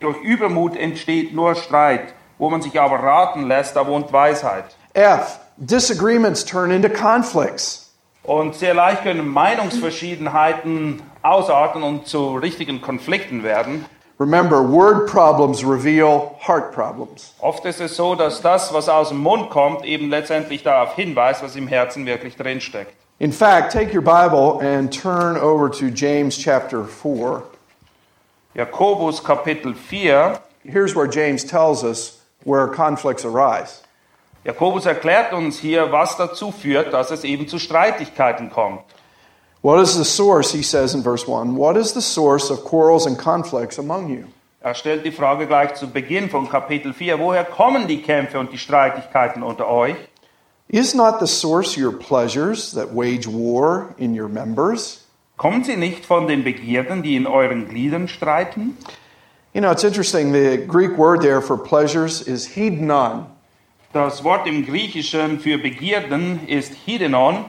Durch 0.00 0.20
Übermut 0.24 0.76
entsteht 0.76 1.32
nur 1.32 1.54
Streit. 1.54 2.14
Wo 2.36 2.50
man 2.50 2.62
sich 2.62 2.80
aber 2.80 2.96
raten 2.96 3.46
lässt, 3.46 3.76
da 3.76 3.86
wohnt 3.86 4.12
Weisheit. 4.12 4.74
F, 4.92 5.38
disagreements 5.64 6.44
turn 6.44 6.70
into 6.70 6.88
conflicts. 6.88 7.90
Und 8.22 8.54
sehr 8.54 8.74
leicht 8.74 9.02
können 9.02 9.26
Meinungsverschiedenheiten 9.28 11.02
ausarten 11.22 11.82
und 11.82 12.06
zu 12.06 12.36
richtigen 12.36 12.80
Konflikten 12.80 13.42
werden. 13.42 13.86
Remember, 14.20 14.62
word 14.62 15.08
problems 15.08 15.64
reveal 15.64 16.36
heart 16.40 16.72
problems. 16.72 17.34
Oft 17.38 17.64
ist 17.64 17.80
es 17.80 17.96
so, 17.96 18.16
dass 18.16 18.42
das, 18.42 18.72
was 18.74 18.88
aus 18.88 19.10
dem 19.10 19.18
Mund 19.18 19.48
kommt, 19.50 19.84
eben 19.84 20.10
letztendlich 20.10 20.64
darauf 20.64 20.96
hinweist, 20.96 21.42
was 21.42 21.54
im 21.54 21.68
Herzen 21.68 22.04
wirklich 22.04 22.36
drinsteckt. 22.36 22.92
In 23.20 23.32
fact, 23.32 23.72
take 23.72 23.94
your 23.94 24.02
Bible 24.02 24.60
and 24.60 24.92
turn 24.92 25.36
over 25.36 25.70
to 25.70 25.90
James 25.90 26.36
chapter 26.36 26.84
4. 26.84 27.42
Jakobus 28.54 29.22
Kapitel 29.22 29.74
4. 29.74 30.40
Here's 30.64 30.94
where 30.94 31.08
James 31.08 31.44
tells 31.44 31.84
us 31.84 32.20
where 32.44 32.66
conflicts 32.66 33.24
arise. 33.24 33.82
Jakobus 34.48 34.86
erklärt 34.86 35.34
uns 35.34 35.58
hier, 35.58 35.92
was 35.92 36.16
dazu 36.16 36.52
führt, 36.52 36.94
dass 36.94 37.10
es 37.10 37.22
eben 37.22 37.48
zu 37.48 37.58
Streitigkeiten 37.58 38.48
kommt. 38.48 38.80
What 39.60 39.82
is 39.82 39.94
the 39.94 40.04
source, 40.04 40.50
he 40.52 40.62
says 40.62 40.94
in 40.94 41.02
verse 41.02 41.30
1, 41.30 41.54
what 41.54 41.76
is 41.76 41.92
the 41.92 42.00
source 42.00 42.50
of 42.50 42.64
quarrels 42.64 43.06
and 43.06 43.18
conflicts 43.18 43.78
among 43.78 44.08
you? 44.08 44.24
Er 44.62 44.72
stellt 44.72 45.04
die 45.04 45.12
Frage 45.12 45.46
gleich 45.46 45.74
zu 45.74 45.86
Beginn 45.86 46.30
von 46.30 46.48
Kapitel 46.48 46.94
4, 46.94 47.18
woher 47.18 47.44
kommen 47.44 47.88
die 47.88 48.00
Kämpfe 48.00 48.38
und 48.38 48.50
die 48.50 48.56
Streitigkeiten 48.56 49.42
unter 49.42 49.68
euch? 49.68 49.96
Is 50.68 50.94
not 50.94 51.20
the 51.20 51.26
source 51.26 51.76
your 51.76 51.92
pleasures 51.92 52.72
that 52.72 52.94
wage 52.94 53.26
war 53.26 53.90
in 53.98 54.18
your 54.18 54.28
members? 54.28 55.04
Kommen 55.36 55.62
sie 55.62 55.76
nicht 55.76 56.06
von 56.06 56.26
den 56.26 56.42
Begierden, 56.42 57.02
die 57.02 57.16
in 57.16 57.26
euren 57.26 57.68
Gliedern 57.68 58.08
streiten? 58.08 58.78
You 59.52 59.60
know, 59.60 59.70
it's 59.70 59.84
interesting. 59.84 60.32
The 60.32 60.56
Greek 60.66 60.96
word 60.96 61.20
there 61.20 61.42
for 61.42 61.58
pleasures 61.58 62.22
is 62.22 62.56
hednon. 62.56 63.26
Das 63.94 64.22
Wort 64.22 64.46
im 64.46 64.66
Griechischen 64.66 65.40
für 65.40 65.56
Begierden 65.56 66.46
ist 66.46 66.74
Hidenon. 66.84 67.46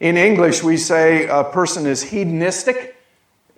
In 0.00 0.16
English, 0.16 0.64
we 0.64 0.76
say 0.76 1.28
a 1.28 1.44
person 1.44 1.86
is 1.86 2.10
hedonistic. 2.10 2.96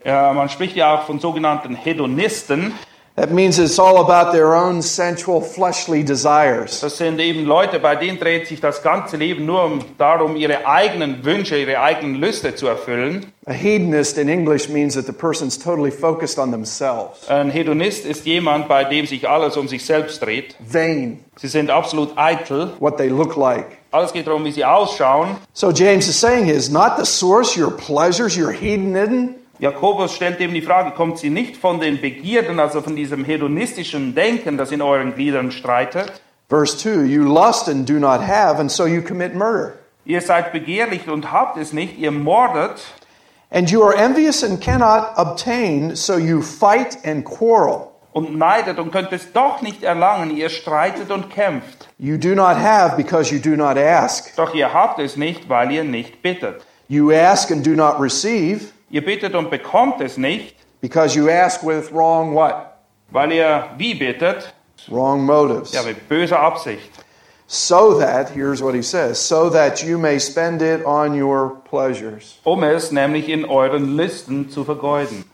Man 0.04 0.50
spricht 0.50 0.76
ja 0.76 0.94
auch 0.94 1.06
von 1.06 1.20
sogenannten 1.20 1.74
Hedonisten. 1.74 2.74
That 3.18 3.32
means 3.32 3.58
it's 3.58 3.78
all 3.80 3.98
about 3.98 4.30
their 4.32 4.54
own 4.54 4.80
sensual, 4.80 5.40
fleshly 5.40 6.04
desires. 6.04 6.80
Das 6.80 6.98
sind 6.98 7.18
eben 7.18 7.44
Leute, 7.44 7.80
bei 7.80 7.96
denen 7.96 8.18
dreht 8.20 8.46
sich 8.46 8.60
das 8.60 8.82
ganze 8.82 9.16
Leben 9.16 9.44
nur 9.44 9.64
um, 9.64 9.80
darum, 9.98 10.36
ihre 10.36 10.66
eigenen 10.66 11.24
Wünsche, 11.24 11.56
ihre 11.56 11.80
eigenen 11.80 12.14
Lüste 12.16 12.54
zu 12.54 12.68
erfüllen. 12.68 13.26
A 13.46 13.52
hedonist 13.52 14.18
in 14.18 14.28
English 14.28 14.68
means 14.68 14.94
that 14.94 15.06
the 15.06 15.12
person's 15.12 15.58
totally 15.58 15.90
focused 15.90 16.38
on 16.38 16.50
themselves, 16.52 17.28
Ein 17.28 17.50
Hedonist 17.50 18.04
ist 18.04 18.24
jemand, 18.26 18.68
bei 18.68 18.84
dem 18.84 19.06
sich 19.06 19.28
alles 19.28 19.56
um 19.56 19.66
sich 19.66 19.84
selbst 19.84 20.22
dreht. 20.22 20.54
vain, 20.60 21.18
Sie 21.36 21.48
sind 21.48 21.70
absolut 21.70 22.10
eitel. 22.16 22.70
what 22.78 22.98
they 22.98 23.08
look 23.08 23.36
like. 23.36 23.66
Alles 23.90 24.12
geht 24.12 24.26
darum, 24.26 24.44
wie 24.44 24.52
sie 24.52 24.64
ausschauen. 24.64 25.36
So 25.54 25.70
James 25.72 26.06
is 26.08 26.20
saying 26.20 26.48
is 26.48 26.70
not 26.70 26.98
the 26.98 27.04
source 27.06 27.56
your 27.56 27.70
pleasures, 27.70 28.36
your 28.36 28.52
hedonism, 28.52 29.34
Jakobus 29.58 30.14
stellt 30.14 30.40
eben 30.40 30.54
die 30.54 30.62
Frage, 30.62 30.92
kommt 30.92 31.18
sie 31.18 31.30
nicht 31.30 31.56
von 31.56 31.80
den 31.80 32.00
Begierden, 32.00 32.60
also 32.60 32.80
von 32.80 32.94
diesem 32.94 33.24
hedonistischen 33.24 34.14
Denken, 34.14 34.56
das 34.56 34.70
in 34.70 34.80
euren 34.80 35.14
Gliedern 35.14 35.50
streitet? 35.50 36.20
Verse 36.48 36.78
2 36.78 37.04
You 37.04 37.24
lust 37.24 37.68
and 37.68 37.88
do 37.88 37.94
not 37.94 38.20
have, 38.20 38.60
and 38.60 38.70
so 38.70 38.86
you 38.86 39.02
commit 39.02 39.34
murder. 39.34 39.74
Ihr 40.04 40.20
seid 40.20 40.52
begehrlich 40.52 41.08
und 41.08 41.32
habt 41.32 41.58
es 41.58 41.72
nicht, 41.72 41.98
ihr 41.98 42.10
mordet. 42.10 42.80
And 43.50 43.70
you 43.70 43.82
are 43.82 43.94
envious 43.94 44.44
and 44.44 44.60
cannot 44.60 45.10
obtain, 45.16 45.96
so 45.96 46.16
you 46.16 46.40
fight 46.40 46.96
and 47.04 47.24
quarrel. 47.24 47.88
und 48.12 48.36
neidet 48.36 48.78
und 48.78 48.90
könnt 48.90 49.12
es 49.12 49.32
doch 49.32 49.62
nicht 49.62 49.82
erlangen. 49.82 50.36
Ihr 50.36 50.48
streitet 50.48 51.10
und 51.10 51.30
kämpft. 51.30 51.88
You 51.98 52.16
do 52.16 52.34
not 52.34 52.56
have 52.56 52.96
because 52.96 53.34
you 53.34 53.40
do 53.40 53.56
not 53.56 53.76
ask. 53.76 54.34
Doch 54.36 54.54
ihr 54.54 54.72
habt 54.72 54.98
es 54.98 55.16
nicht, 55.16 55.48
weil 55.48 55.70
ihr 55.72 55.84
nicht 55.84 56.22
bittet. 56.22 56.64
You 56.88 57.12
ask 57.12 57.50
and 57.50 57.66
do 57.66 57.70
not 57.70 58.00
receive 58.00 58.72
Ihr 58.90 59.04
bittet 59.04 59.34
und 59.34 59.50
bekommt 59.50 60.00
es 60.00 60.16
nicht, 60.16 60.56
because 60.80 61.16
you 61.16 61.28
ask 61.28 61.62
with 61.62 61.92
wrong 61.92 62.34
what? 62.34 62.68
weil 63.10 63.32
ihr 63.32 63.68
wie 63.76 63.94
bittet? 63.94 64.52
Wrong 64.88 65.24
motives. 65.24 65.72
Ja, 65.72 65.82
mit 65.82 66.08
böser 66.08 66.38
Absicht. 66.38 66.90
So 67.46 67.98
that, 67.98 68.30
here's 68.30 68.62
what 68.62 68.74
he 68.74 68.82
says, 68.82 69.18
so 69.18 69.48
that 69.50 69.82
you 69.82 69.96
may 69.96 70.18
spend 70.18 70.60
it 70.60 70.84
on 70.84 71.14
your 71.14 71.62
pleasures. 71.64 72.38
Um 72.44 72.62
es 72.62 72.92
nämlich 72.92 73.28
in 73.28 73.46
euren 73.46 73.96
Listen 73.96 74.50
zu 74.50 74.64
vergeuden. 74.64 75.24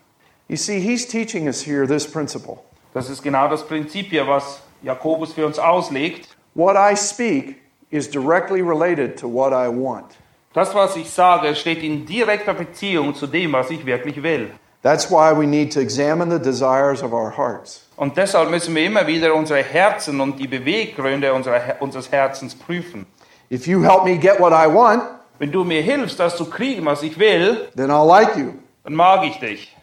You 0.49 0.57
see, 0.57 0.79
he's 0.79 1.07
teaching 1.07 1.49
us 1.49 1.63
here 1.63 1.87
this 1.87 2.07
principle. 2.07 2.63
Das 2.93 3.11
ist 3.11 3.23
genau 3.23 3.49
das 3.49 3.67
Prinzip 3.67 4.11
hier, 4.11 4.29
was 4.29 4.61
Jakobus 4.83 5.33
für 5.33 5.45
uns 5.45 5.59
auslegt. 5.59 6.29
What 6.55 6.77
I 6.77 6.95
speak 6.95 7.57
is 7.91 8.09
directly 8.09 8.63
related 8.63 9.19
to 9.19 9.29
what 9.29 9.53
I 9.53 9.69
want. 9.69 10.17
Das, 10.55 10.75
was 10.75 10.97
ich 10.97 11.11
sage, 11.11 11.55
steht 11.55 11.83
in 11.83 12.07
direkter 12.07 12.55
Beziehung 12.55 13.15
zu 13.15 13.27
dem, 13.27 13.53
was 13.53 13.71
ich 13.71 13.85
wirklich 13.85 14.23
will. 14.23 14.51
That's 14.83 15.11
why 15.11 15.33
we 15.37 15.47
need 15.47 15.73
to 15.73 15.81
examine 15.81 16.31
the 16.31 16.39
desires 16.43 17.03
of 17.03 17.13
our 17.13 17.37
hearts. 17.37 17.87
Und 17.97 18.17
deshalb 18.17 18.51
müssen 18.51 18.75
wir 18.75 18.85
immer 18.85 19.07
wieder 19.07 19.35
unsere 19.35 19.63
Herzen 19.63 20.21
und 20.21 20.39
die 20.39 20.47
Beweggründe 20.47 21.33
unserer, 21.33 21.77
unseres 21.81 22.11
Herzens 22.11 22.55
prüfen. 22.55 23.07
If 23.51 23.67
you 23.67 23.83
help 23.83 24.05
me 24.05 24.17
get 24.17 24.39
what 24.41 24.53
I 24.53 24.73
want, 24.73 25.03
Wenn 25.39 25.51
du 25.51 25.65
mir 25.65 25.83
hilfst, 25.83 26.21
das 26.21 26.37
zu 26.37 26.45
kriegen, 26.49 26.85
was 26.87 27.03
ich 27.03 27.19
will, 27.19 27.69
then 27.77 27.91
I'll 27.91 28.07
like 28.07 28.37
you. 28.37 28.53
dann 28.85 28.95
mag 28.95 29.25
ich 29.25 29.39
dich. 29.41 29.77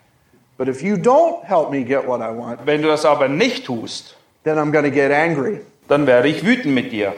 But 0.58 0.68
if 0.68 0.82
you 0.82 0.96
don't 0.96 1.44
help 1.44 1.72
me 1.72 1.84
get 1.84 2.08
what 2.08 2.22
I 2.22 2.32
want, 2.36 2.66
Wenn 2.66 2.82
du 2.82 2.88
das 2.88 3.04
aber 3.06 3.28
nicht 3.28 3.66
tust, 3.66 4.16
then 4.44 4.58
I'm 4.58 4.72
going 4.72 4.86
to 4.86 4.92
get 4.92 5.12
angry 5.12 5.62
dann 5.92 6.08
werde 6.08 6.30
ich 6.30 6.46
wütend 6.46 6.74
mit 6.74 6.94
dir, 6.94 7.16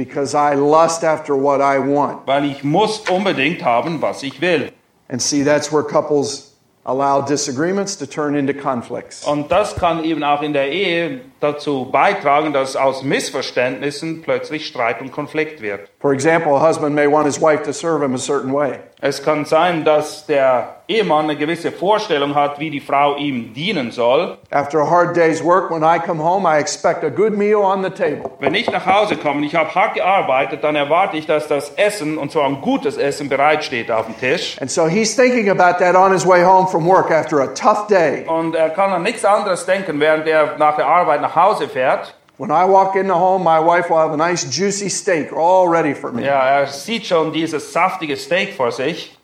because 0.00 0.34
I 0.34 0.54
lust 0.54 1.04
after 1.04 1.36
what 1.36 1.60
I 1.60 1.78
want. 1.78 2.26
weil 2.26 2.46
ich 2.46 2.64
muss 2.64 3.00
unbedingt 3.10 3.62
haben, 3.62 4.00
was 4.00 4.22
ich 4.22 4.40
will. 4.40 4.70
And 5.10 5.20
see, 5.20 5.42
that's 5.42 5.70
where 5.70 5.82
couples 5.82 6.54
allow 6.86 7.20
disagreements 7.20 7.96
to 7.96 8.06
turn 8.06 8.34
into 8.34 8.54
conflicts. 8.54 9.26
Und 9.26 9.50
das 9.50 9.74
kann 9.74 10.02
eben 10.02 10.24
auch 10.24 10.40
in 10.40 10.54
der 10.54 10.72
Ehe 10.72 11.20
dazu 11.40 11.88
beitragen, 11.90 12.52
dass 12.52 12.76
aus 12.76 13.02
Missverständnissen 13.02 14.22
plötzlich 14.22 14.66
Streit 14.66 15.00
und 15.00 15.12
Konflikt 15.12 15.60
wird. 15.60 15.88
For 16.00 16.12
example, 16.12 16.52
a 16.52 16.66
husband 16.66 16.94
may 16.94 17.06
want 17.06 17.26
his 17.26 17.40
wife 17.40 17.62
to 17.64 17.72
serve 17.72 18.02
him 18.02 18.14
a 18.14 18.18
certain 18.18 18.52
way. 18.52 18.78
Es 19.02 19.22
kann 19.22 19.46
sein, 19.46 19.84
dass 19.84 20.26
der 20.26 20.76
Ehemann 20.86 21.24
eine 21.24 21.36
gewisse 21.36 21.72
Vorstellung 21.72 22.34
hat, 22.34 22.58
wie 22.58 22.68
die 22.68 22.80
Frau 22.80 23.16
ihm 23.16 23.54
dienen 23.54 23.92
soll. 23.92 24.36
After 24.50 24.80
a 24.80 24.90
hard 24.90 25.16
day's 25.16 25.42
work, 25.42 25.70
when 25.70 25.82
I 25.82 25.98
come 25.98 26.22
home, 26.22 26.46
I 26.46 26.58
expect 26.58 27.02
a 27.04 27.08
good 27.08 27.32
meal 27.32 27.60
on 27.60 27.82
the 27.82 27.90
table. 27.90 28.30
Wenn 28.40 28.54
ich 28.54 28.70
nach 28.70 28.84
Hause 28.84 29.16
komme 29.16 29.38
und 29.38 29.44
ich 29.44 29.54
habe 29.54 29.74
hart 29.74 29.94
gearbeitet, 29.94 30.64
dann 30.64 30.76
erwarte 30.76 31.16
ich, 31.16 31.26
dass 31.26 31.48
das 31.48 31.70
Essen, 31.76 32.18
und 32.18 32.30
zwar 32.30 32.44
ein 32.44 32.60
gutes 32.60 32.98
Essen, 32.98 33.30
bereitsteht 33.30 33.90
auf 33.90 34.06
dem 34.06 34.18
Tisch. 34.18 34.58
And 34.60 34.70
so 34.70 34.86
he's 34.86 35.16
thinking 35.16 35.48
about 35.48 35.78
that 35.78 35.94
on 35.94 36.12
his 36.12 36.26
way 36.26 36.44
home 36.44 36.66
from 36.66 36.86
work 36.86 37.10
after 37.10 37.40
a 37.40 37.46
tough 37.46 37.86
day. 37.86 38.26
Und 38.26 38.54
er 38.54 38.68
kann 38.68 38.92
an 38.92 39.02
nichts 39.02 39.24
anderes 39.24 39.64
denken, 39.64 39.98
während 40.00 40.26
er 40.26 40.56
nach 40.58 40.76
der 40.76 40.86
Arbeit 40.86 41.22
nach 41.22 41.29
Hause 41.34 41.68
fährt. 41.68 42.14
When 42.38 42.50
I 42.50 42.64
walk 42.64 42.96
into 42.96 43.14
home, 43.14 43.42
my 43.44 43.58
wife 43.60 43.90
will 43.90 43.98
have 43.98 44.12
a 44.14 44.16
nice 44.16 44.44
juicy 44.44 44.88
steak 44.88 45.30
all 45.32 45.68
ready 45.68 45.94
for 45.94 46.10
me. 46.10 46.24
Ja, 46.24 46.40
er 46.60 46.66
sieht 46.66 47.06
schon 47.06 47.32
dieses 47.32 47.72
saftige 47.72 48.16
Steak 48.16 48.54
vor 48.54 48.72
sich. 48.72 49.16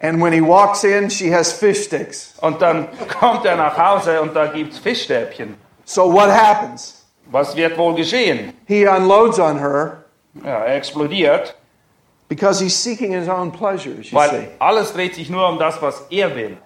And 0.00 0.22
when 0.22 0.32
he 0.32 0.40
walks 0.40 0.84
in, 0.84 1.10
she 1.10 1.32
has 1.32 1.52
fish 1.52 1.86
sticks. 1.86 2.34
Und 2.40 2.62
dann 2.62 2.86
kommt 3.20 3.44
er 3.44 3.56
nach 3.56 3.76
Hause 3.76 4.20
und 4.20 4.34
da 4.36 4.46
gibt's 4.46 4.78
Fischstäbchen. 4.78 5.56
So 5.84 6.12
what 6.12 6.30
happens? 6.30 7.04
Was 7.30 7.56
wird 7.56 7.76
wohl 7.76 7.94
geschehen? 7.96 8.52
He 8.66 8.86
unloads 8.86 9.40
on 9.40 9.58
her 9.58 10.04
Ja, 10.44 10.60
er 10.64 10.76
explodiert, 10.76 11.56
because 12.28 12.60
he's 12.62 12.80
seeking 12.80 13.10
his 13.12 13.28
own 13.28 13.50
pleasures, 13.50 14.10
you 14.12 14.16
weil 14.16 14.30
see. 14.30 14.48
alles 14.60 14.92
dreht 14.92 15.16
sich 15.16 15.28
nur 15.28 15.48
um 15.48 15.58
das, 15.58 15.82
was 15.82 16.02
er 16.10 16.34
will. 16.36 16.56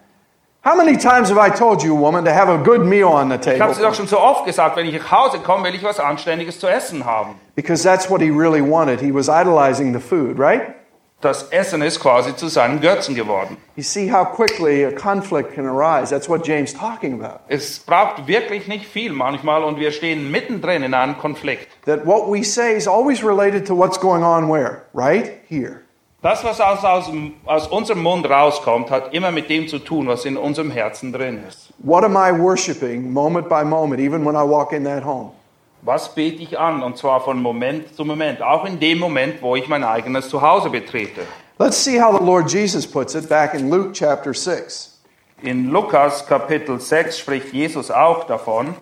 How 0.64 0.76
many 0.76 0.96
times 0.96 1.28
have 1.28 1.38
I 1.38 1.50
told 1.50 1.82
you, 1.82 1.92
woman, 1.92 2.24
to 2.24 2.32
have 2.32 2.48
a 2.48 2.56
good 2.56 2.86
meal 2.86 3.08
on 3.08 3.28
the 3.28 3.34
Ich 3.34 3.60
habe 3.60 3.72
es 3.72 3.78
doch 3.78 3.82
table? 3.82 3.94
schon 3.96 4.06
so 4.06 4.20
oft 4.20 4.46
gesagt, 4.46 4.76
wenn 4.76 4.86
ich 4.86 4.94
nach 4.96 5.10
Hause 5.10 5.40
komme, 5.40 5.64
will 5.64 5.74
ich 5.74 5.82
was 5.82 5.98
Anständiges 5.98 6.60
zu 6.60 6.68
essen 6.68 7.04
haben. 7.04 7.34
Because 7.56 7.82
that's 7.82 8.08
what 8.08 8.20
he 8.20 8.30
really 8.30 8.62
wanted. 8.62 9.00
He 9.00 9.12
was 9.12 9.28
idolizing 9.28 9.92
the 9.92 9.98
food, 9.98 10.38
right? 10.38 10.74
Das 11.20 11.50
Essen 11.50 11.82
ist 11.82 11.98
quasi 11.98 12.36
zu 12.36 12.46
seinem 12.46 12.80
Götzen 12.80 13.16
geworden. 13.16 13.56
You 13.74 13.82
see 13.82 14.08
how 14.08 14.24
quickly 14.24 14.84
a 14.84 14.92
conflict 14.92 15.52
can 15.52 15.66
arise. 15.66 16.10
That's 16.10 16.28
what 16.28 16.46
James 16.46 16.72
is 16.72 16.78
talking 16.78 17.20
about. 17.20 17.40
Es 17.48 17.80
braucht 17.80 18.28
wirklich 18.28 18.68
nicht 18.68 18.86
viel 18.86 19.12
manchmal 19.12 19.64
und 19.64 19.80
wir 19.80 19.90
stehen 19.90 20.30
mittendrin 20.30 20.84
in 20.84 20.94
einem 20.94 21.18
Konflikt. 21.18 21.68
That 21.86 22.06
what 22.06 22.28
we 22.28 22.44
say 22.44 22.76
is 22.76 22.86
always 22.86 23.24
related 23.24 23.66
to 23.66 23.76
what's 23.76 23.98
going 23.98 24.22
on 24.22 24.48
where? 24.48 24.82
Right 24.94 25.40
here. 25.48 25.81
Das, 26.22 26.44
was 26.44 26.60
aus, 26.60 26.84
aus, 26.84 27.10
aus 27.46 27.66
unserem 27.66 28.00
Mund 28.00 28.30
rauskommt, 28.30 28.92
hat 28.92 29.12
immer 29.12 29.32
mit 29.32 29.50
dem 29.50 29.66
zu 29.66 29.80
tun, 29.80 30.06
was 30.06 30.24
in 30.24 30.36
unserem 30.36 30.70
Herzen 30.70 31.12
drin 31.12 31.42
ist. 31.48 31.72
What 31.78 32.04
am 32.04 32.14
I 32.14 32.30
worshiping 32.30 33.12
moment 33.12 33.48
by 33.48 33.64
moment, 33.64 34.00
even 34.00 34.24
when 34.24 34.36
I 34.36 34.48
walk 34.48 34.70
in 34.72 34.84
that 34.84 35.04
home? 35.04 35.32
Was 35.80 36.14
bete 36.14 36.40
ich 36.40 36.56
an? 36.56 36.84
Und 36.84 36.96
zwar 36.96 37.22
von 37.22 37.42
Moment 37.42 37.96
zu 37.96 38.04
Moment, 38.04 38.40
auch 38.40 38.64
in 38.64 38.78
dem 38.78 39.00
Moment, 39.00 39.42
wo 39.42 39.56
ich 39.56 39.66
mein 39.66 39.82
eigenes 39.82 40.28
Zuhause 40.28 40.70
betrete. 40.70 41.22
Let's 41.58 41.82
see 41.82 42.00
how 42.00 42.16
the 42.16 42.24
Lord 42.24 42.48
Jesus 42.48 42.86
puts 42.86 43.16
it 43.16 43.28
back 43.28 43.54
in 43.54 43.68
Luke 43.68 43.90
chapter 43.92 44.32
6. 44.32 45.00
In 45.42 45.70
Lukas 45.70 46.24
Kapitel 46.24 46.78
6 46.78 47.18
spricht 47.18 47.52
Jesus 47.52 47.90
auch 47.90 48.28
davon. 48.28 48.76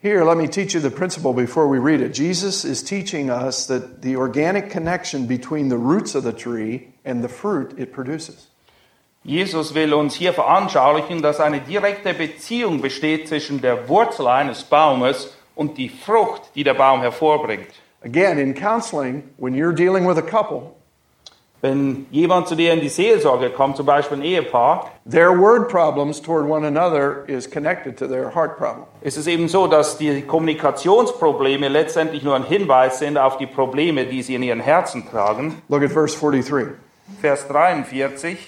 Here, 0.00 0.24
let 0.24 0.36
me 0.36 0.46
teach 0.46 0.74
you 0.74 0.80
the 0.80 0.92
principle 0.92 1.32
before 1.32 1.66
we 1.66 1.80
read 1.80 2.00
it. 2.00 2.14
Jesus 2.14 2.64
is 2.64 2.84
teaching 2.84 3.30
us 3.30 3.66
that 3.66 4.00
the 4.02 4.14
organic 4.14 4.70
connection 4.70 5.26
between 5.26 5.70
the 5.70 5.76
roots 5.76 6.14
of 6.14 6.22
the 6.22 6.32
tree 6.32 6.94
and 7.04 7.24
the 7.24 7.28
fruit 7.28 7.74
it 7.76 7.92
produces. 7.92 8.46
Jesus 9.24 9.74
will 9.74 9.98
uns 9.98 10.14
hier 10.14 10.32
veranschaulichen, 10.32 11.20
dass 11.20 11.40
eine 11.40 11.60
direkte 11.60 12.14
Beziehung 12.14 12.80
besteht 12.80 13.26
zwischen 13.26 13.60
der 13.60 13.88
Wurzel 13.88 14.28
eines 14.28 14.62
Baumes 14.62 15.34
und 15.56 15.76
die 15.76 15.88
Frucht, 15.88 16.54
die 16.54 16.62
der 16.62 16.74
Baum 16.74 17.00
hervorbringt. 17.00 17.74
Again, 18.04 18.38
in 18.38 18.54
counseling, 18.54 19.24
when 19.36 19.52
you're 19.52 19.74
dealing 19.74 20.06
with 20.06 20.16
a 20.16 20.22
couple, 20.22 20.76
Wenn 21.60 22.06
jemand 22.12 22.46
zu 22.46 22.54
dir 22.54 22.72
in 22.72 22.80
die 22.80 22.88
Seelsorge 22.88 23.50
kommt, 23.50 23.76
zum 23.76 23.84
Beispiel 23.84 24.18
ein 24.18 24.22
Ehepaar, 24.22 24.92
their 25.10 25.36
word 25.36 25.68
problems 25.68 26.22
toward 26.22 26.48
one 26.48 26.64
another 26.64 27.24
is 27.26 27.50
connected 27.50 27.98
to 27.98 28.06
their 28.06 28.32
heart 28.32 28.56
problem. 28.56 28.84
ist 29.00 29.16
es 29.16 29.26
eben 29.26 29.48
so, 29.48 29.66
dass 29.66 29.98
die 29.98 30.22
Kommunikationsprobleme 30.22 31.66
letztendlich 31.66 32.22
nur 32.22 32.36
ein 32.36 32.44
Hinweis 32.44 33.00
sind 33.00 33.18
auf 33.18 33.38
die 33.38 33.46
Probleme, 33.46 34.06
die 34.06 34.22
sie 34.22 34.36
in 34.36 34.44
ihren 34.44 34.60
Herzen 34.60 35.08
tragen. 35.10 35.60
Look 35.68 35.82
at 35.82 35.90
verse 35.90 36.16
43. 36.16 36.74
Vers 37.20 37.48
43. 37.48 38.38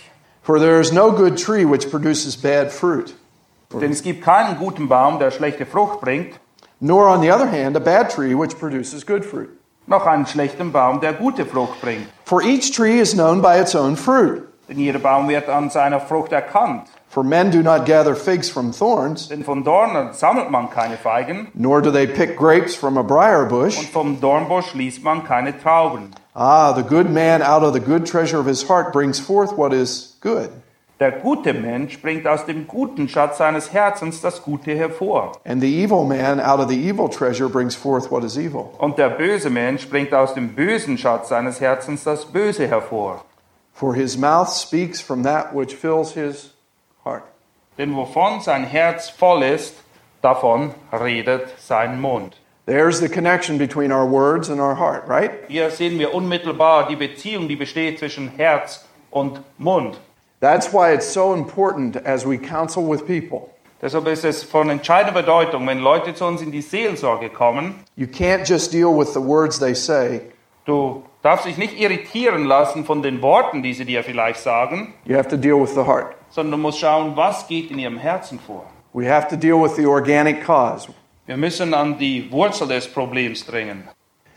For 0.42 0.60
there 0.60 0.80
is 0.80 0.92
no 0.92 1.10
good 1.10 1.36
tree 1.36 1.64
which 1.64 1.90
produces 1.90 2.36
bad 2.36 2.70
fruit, 2.70 3.14
Denn 3.72 3.90
es 3.90 4.02
gibt 4.02 4.22
keinen 4.22 4.56
guten 4.56 4.88
Baum, 4.88 5.18
der 5.18 5.32
schlechte 5.32 5.66
Frucht 5.66 6.00
bringt, 6.00 6.38
nor 6.78 7.08
on 7.08 7.22
the 7.22 7.30
other 7.32 7.50
hand 7.50 7.76
a 7.76 7.80
bad 7.80 8.08
tree 8.10 8.34
which 8.34 8.56
produces 8.58 9.04
good 9.04 9.24
fruit. 9.24 9.50
Noch 9.90 10.06
einen 10.06 10.26
schlechten 10.26 10.72
Baum, 10.72 11.00
der 11.00 11.12
gute 11.12 11.44
Frucht 11.44 11.80
bringt. 11.80 12.06
For 12.24 12.42
each 12.42 12.72
tree 12.72 13.00
is 13.00 13.12
known 13.12 13.42
by 13.42 13.58
its 13.60 13.74
own 13.74 13.96
fruit. 13.96 14.44
Denn 14.68 14.78
jeder 14.78 15.00
Baum 15.00 15.28
wird 15.28 15.48
an 15.48 15.68
seiner 15.68 16.00
Frucht 16.00 16.32
erkannt. 16.32 16.88
For 17.08 17.24
men 17.24 17.50
do 17.50 17.60
not 17.60 17.86
gather 17.86 18.14
figs 18.14 18.48
from 18.48 18.70
thorns, 18.70 19.28
Denn 19.28 19.42
von 19.42 19.64
Dornen 19.64 20.12
sammelt 20.12 20.48
man 20.48 20.70
keine 20.70 20.96
Feigen 20.96 21.48
nor 21.54 21.82
do 21.82 21.90
they 21.90 22.06
pick 22.06 22.36
grapes 22.38 22.76
from 22.76 22.96
a 22.96 23.02
briar 23.02 23.42
und 23.42 23.48
bush. 23.48 23.84
vom 23.92 24.20
Dornbusch 24.20 24.74
liest 24.74 25.02
man 25.02 25.24
keine 25.26 25.58
Trauben. 25.58 26.12
Ah, 26.34 26.72
the 26.72 26.84
good 26.84 27.10
man 27.10 27.42
out 27.42 27.64
of 27.64 27.72
the 27.74 27.80
good 27.80 28.06
treasure 28.06 28.38
of 28.38 28.46
his 28.46 28.62
heart 28.68 28.92
brings 28.92 29.18
forth 29.18 29.56
what 29.58 29.72
is 29.72 30.16
good, 30.20 30.50
Der 31.00 31.12
gute 31.12 31.54
Mensch 31.54 32.02
bringt 32.02 32.26
aus 32.26 32.44
dem 32.44 32.66
guten 32.68 33.08
Schatz 33.08 33.38
seines 33.38 33.72
Herzens 33.72 34.20
das 34.20 34.42
Gute 34.42 34.74
hervor. 34.74 35.32
and 35.46 35.62
the 35.62 35.82
evil 35.82 36.04
man 36.04 36.38
out 36.38 36.60
of 36.60 36.68
the 36.68 36.76
evil 36.76 37.08
treasure 37.08 37.48
brings 37.48 37.74
forth 37.74 38.10
what 38.10 38.22
is 38.22 38.36
evil. 38.36 38.74
Und 38.76 38.98
der 38.98 39.08
böse 39.08 39.48
Mensch 39.48 39.88
bringt 39.88 40.12
aus 40.12 40.34
dem 40.34 40.54
bösen 40.54 40.98
Schatz 40.98 41.30
seines 41.30 41.58
Herzens 41.58 42.04
das 42.04 42.26
Böse 42.26 42.66
hervor. 42.68 43.24
For 43.72 43.94
his 43.94 44.18
mouth 44.18 44.50
speaks 44.50 45.00
from 45.00 45.22
that 45.22 45.54
which 45.54 45.74
fills 45.74 46.12
his 46.12 46.52
heart. 47.02 47.22
Denn 47.78 47.96
wovon 47.96 48.42
sein 48.42 48.64
Herz 48.64 49.08
voll 49.08 49.42
ist, 49.42 49.76
davon 50.20 50.74
redet 50.92 51.48
sein 51.58 51.98
Mund. 51.98 52.36
There's 52.66 53.00
the 53.00 53.08
connection 53.08 53.56
between 53.56 53.90
our 53.90 54.04
words 54.06 54.50
and 54.50 54.60
our 54.60 54.76
heart, 54.78 55.08
right? 55.08 55.30
Hier 55.48 55.70
sehen 55.70 55.98
wir 55.98 56.12
unmittelbar 56.12 56.88
die 56.88 56.96
Beziehung, 56.96 57.48
die 57.48 57.56
besteht 57.56 58.00
zwischen 58.00 58.28
Herz 58.36 58.84
und 59.10 59.40
Mund. 59.56 59.98
That's 60.40 60.72
why 60.72 60.92
it's 60.92 61.06
so 61.12 61.34
important 61.34 61.96
as 62.06 62.24
we 62.26 62.38
counsel 62.38 62.88
with 62.88 63.06
people. 63.06 63.50
Deshalb 63.82 64.06
ist 64.08 64.24
es 64.24 64.42
von 64.42 64.68
entscheidender 64.70 65.20
Bedeutung, 65.20 65.66
wenn 65.66 65.78
Leute 65.78 66.14
zu 66.14 66.24
uns 66.26 66.42
in 66.42 66.50
die 66.52 66.60
Seelsorge 66.62 67.30
kommen, 67.30 67.76
You 67.96 68.06
can't 68.06 68.46
just 68.48 68.72
deal 68.72 68.94
with 68.96 69.12
the 69.14 69.20
words 69.20 69.58
they 69.58 69.74
say, 69.74 70.22
du 70.66 71.02
darfst 71.22 71.46
dich 71.46 71.56
nicht 71.56 71.78
irritieren 71.80 72.44
lassen 72.44 72.84
von 72.84 73.02
den 73.02 73.22
Worten, 73.22 73.62
die 73.62 73.72
sie 73.74 73.84
dir 73.86 74.02
vielleicht 74.02 74.40
sagen, 74.40 74.94
you 75.04 75.16
have 75.16 75.28
to 75.28 75.36
deal 75.36 75.60
with 75.60 75.74
the 75.74 75.84
heart. 75.84 76.14
sondern 76.30 76.52
du 76.52 76.58
musst 76.58 76.78
schauen, 76.78 77.16
was 77.16 77.46
geht 77.46 77.70
in 77.70 77.78
ihrem 77.78 77.98
Herzen 77.98 78.38
vor. 78.38 78.64
We 78.92 79.08
have 79.10 79.28
to 79.28 79.36
deal 79.36 79.62
with 79.62 79.76
the 79.76 79.86
organic 79.86 80.44
cause. 80.44 80.88
Wir 81.26 81.36
müssen 81.36 81.72
an 81.74 81.96
die 81.98 82.30
Wurzel 82.30 82.66
des 82.68 82.86
Problems 82.88 83.46
dringen. 83.46 83.84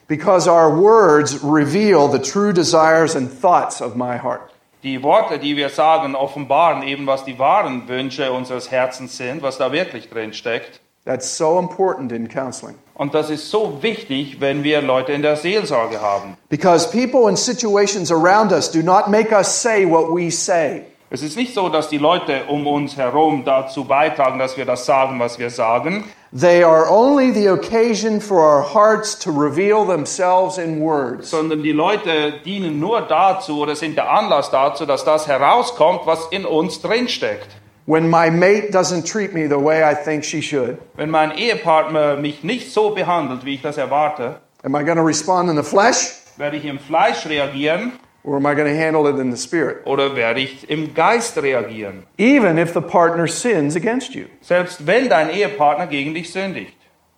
Because 0.08 0.50
our 0.50 0.70
words 0.70 1.44
reveal 1.44 2.08
the 2.10 2.20
true 2.20 2.54
desires 2.54 3.16
and 3.16 3.30
thoughts 3.42 3.82
of 3.82 3.96
my 3.96 4.18
heart. 4.18 4.53
Die 4.84 5.02
Worte, 5.02 5.39
die 5.39 5.56
wir 5.56 5.69
sagen, 5.69 6.13
offenbaren 6.13 6.84
eben, 6.84 7.08
was 7.08 7.24
die 7.24 7.39
wahren 7.39 7.88
Wünsche 7.88 8.34
unseres 8.34 8.69
Herzens 8.69 9.15
sind, 9.15 9.41
was 9.41 9.58
da 9.58 9.72
wirklich 9.72 10.10
drin 10.10 10.34
steckt. 10.34 10.82
That's 11.06 11.38
so 11.38 11.58
important 11.58 12.12
in 12.12 12.28
counseling. 12.28 12.76
Und 12.93 13.13
das 13.13 13.30
ist 13.30 13.50
so 13.50 13.82
wichtig, 13.82 14.41
wenn 14.41 14.63
wir 14.63 14.82
Leute 14.82 15.13
in 15.13 15.22
der 15.22 15.38
Seelsorge 15.38 16.02
haben. 16.02 16.38
Because 16.50 16.89
people 16.89 17.28
and 17.28 17.39
situations 17.39 18.12
around 18.12 18.52
us 18.52 18.69
do 18.69 18.82
not 18.82 19.08
make 19.08 19.34
us 19.34 19.62
say 19.62 19.86
what 19.89 20.13
we 20.13 20.30
say. 20.30 20.84
Es 21.10 21.22
ist 21.22 21.38
nicht 21.38 21.54
so, 21.54 21.69
dass 21.69 21.89
die 21.89 21.98
Leute 21.98 22.46
um 22.48 22.65
uns 22.65 22.98
herum 22.98 23.43
dazu 23.46 23.86
beitragen, 23.86 24.39
dass 24.39 24.58
wir 24.58 24.65
das 24.65 24.86
sagen, 24.86 25.19
was 25.19 25.39
wir 25.39 25.50
sagen, 25.50 26.06
They 26.36 26.63
are 26.63 26.89
only 26.89 27.32
the 27.32 27.54
occasion 27.54 28.19
for 28.19 28.41
our 28.41 28.63
hearts 28.63 29.13
to 29.19 29.32
reveal 29.32 29.86
themselves 29.86 30.58
in 30.58 30.80
words. 30.80 31.30
sondern 31.30 31.62
die 31.62 31.72
Leute 31.72 32.39
dienen 32.43 32.80
nur 32.80 33.02
dazu 33.02 33.60
oder 33.62 33.76
sind 33.76 33.98
der 33.98 34.10
Anlass 34.10 34.50
dazu, 34.50 34.88
dass 34.88 35.06
das 35.06 35.28
herauskommt, 35.28 36.08
was 36.08 36.26
in 36.32 36.43
uns 36.46 36.82
drinsteckt. 36.82 37.48
When 37.86 38.10
my 38.10 38.32
mate 38.32 38.72
doesn't 38.72 39.06
treat 39.06 39.34
me 39.34 39.48
the 39.48 39.63
way 39.63 39.84
I 39.84 39.93
think 39.93 40.26
she 40.26 40.41
should, 40.41 40.80
Wenn 40.96 41.12
mein 41.12 41.38
Ehepartner 41.38 42.15
mich 42.15 42.43
nicht 42.43 42.74
so 42.74 42.89
behandelt, 42.89 43.46
wie 43.46 43.54
ich 43.54 43.62
das 43.62 43.78
erwarte, 43.78 44.38
am 44.63 44.76
I 44.76 44.84
going 44.84 44.98
to 44.98 45.04
respond 45.04 45.52
in 45.52 45.56
the 45.56 45.62
flesh 45.63 46.13
werde 46.38 46.58
ich 46.58 46.65
im 46.65 46.80
Fleisch 46.80 47.28
reagieren 47.28 47.91
or 48.23 48.38
am 48.38 48.45
I 48.45 48.55
going 48.55 48.71
to 48.71 48.77
handle 48.77 49.07
it 49.07 49.19
in 49.19 49.31
the 49.31 49.38
spirit? 49.38 49.86
oder 49.86 50.15
werde 50.15 50.41
ich 50.41 50.69
im 50.69 50.93
Geist 50.93 51.38
reagieren? 51.38 52.03
Even 52.17 52.57
if 52.57 52.73
the 52.73 52.81
partner 52.81 53.27
sins 53.27 53.75
against 53.75 54.13
you. 54.15 54.25
Selbst 54.41 54.86
wenn 54.86 55.09
dein 55.09 55.29
Ehepartner 55.29 55.88
gegen 55.88 56.13
dich 56.13 56.31
sündigt. 56.31 56.73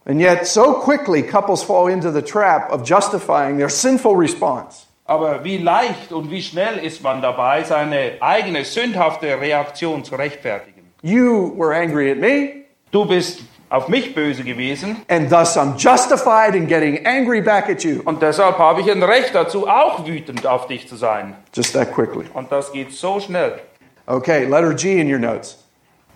And 0.05 0.21
yet, 0.21 0.45
so 0.45 0.73
quickly, 0.73 1.23
couples 1.23 1.63
fall 1.63 1.87
into 1.87 2.11
the 2.11 2.21
trap 2.21 2.71
of 2.71 2.83
justifying 2.83 3.57
their 3.57 3.69
sinful 3.69 4.15
response. 4.15 4.85
Aber 5.07 5.43
wie 5.43 5.57
leicht 5.57 6.11
und 6.11 6.31
wie 6.31 6.41
schnell 6.41 6.77
ist 6.77 7.03
man 7.03 7.21
dabei, 7.21 7.63
seine 7.63 8.13
eigene 8.21 8.65
sündhafte 8.65 9.39
Reaktion 9.39 10.03
zu 10.03 10.15
rechtfertigen? 10.15 10.83
You 11.01 11.53
were 11.55 11.75
angry 11.75 12.11
at 12.11 12.17
me, 12.17 12.65
Du 12.95 13.03
bist 13.03 13.41
auf 13.69 13.87
mich 13.87 14.13
böse 14.13 14.43
gewesen 14.43 14.97
and 15.09 15.29
thus 15.29 15.57
I'm 15.57 15.77
justified 15.77 16.55
in 16.55 16.67
getting 16.67 17.05
angry 17.05 17.41
back 17.41 17.69
at 17.69 17.83
you. 17.83 18.01
und 18.05 18.21
deshalb 18.21 18.57
habe 18.57 18.81
ich 18.81 18.91
ein 18.91 19.03
Recht 19.03 19.33
dazu, 19.33 19.67
auch 19.67 20.05
wütend 20.05 20.45
auf 20.45 20.67
dich 20.67 20.87
zu 20.87 20.95
sein. 20.95 21.35
Just 21.53 21.73
that 21.73 21.93
quickly. 21.93 22.25
Und 22.33 22.51
das 22.51 22.71
geht 22.71 22.91
so 22.91 23.19
schnell. 23.19 23.59
Okay, 24.07 24.45
letter 24.45 24.73
G 24.73 24.99
in 24.99 25.11
your 25.11 25.19
notes. 25.19 25.57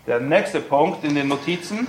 Der 0.05 0.19
nächste 0.19 0.59
Punkt 0.59 1.03
in 1.03 1.15
den 1.15 1.27
Notizen. 1.27 1.87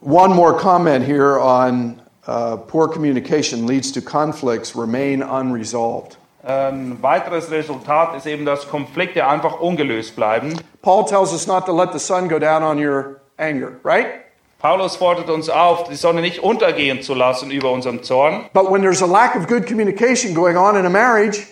One 0.00 0.34
more 0.34 0.54
comment 0.54 1.04
here 1.06 1.38
on 1.40 2.00
uh, 2.26 2.56
poor 2.56 2.88
communication 2.88 3.66
leads 3.66 3.90
to 3.92 4.00
conflicts 4.00 4.76
remain 4.76 5.22
unresolved. 5.22 6.16
Ein 6.42 7.02
weiteres 7.02 7.50
Resultat 7.50 8.14
ist 8.16 8.26
eben, 8.26 8.44
dass 8.44 8.68
Konflikte 8.68 9.26
einfach 9.26 9.60
ungelöst 9.60 10.14
bleiben. 10.14 10.60
Paul 10.80 11.04
tells 11.04 11.32
us 11.32 11.46
not 11.46 11.66
to 11.66 11.72
let 11.72 11.92
the 11.92 11.98
sun 11.98 12.28
go 12.28 12.38
down 12.38 12.62
on 12.62 12.78
your 12.78 13.20
anger, 13.36 13.80
right? 13.82 14.25
Paulus 14.58 14.96
fordert 14.96 15.28
uns 15.28 15.48
auf, 15.50 15.84
die 15.84 15.94
Sonne 15.96 16.22
nicht 16.22 16.40
untergehen 16.42 17.02
zu 17.02 17.14
lassen 17.14 17.50
über 17.50 17.70
unserem 17.70 18.02
Zorn. 18.02 18.46
But 18.54 18.70
when 18.70 18.80
there's 18.82 19.02
a 19.02 19.06
lack 19.06 19.36
of 19.36 19.46
good 19.46 19.66
communication 19.66 20.34
going 20.34 20.56
on 20.56 20.76
in 20.76 20.86
a 20.86 20.90
marriage, 20.90 21.46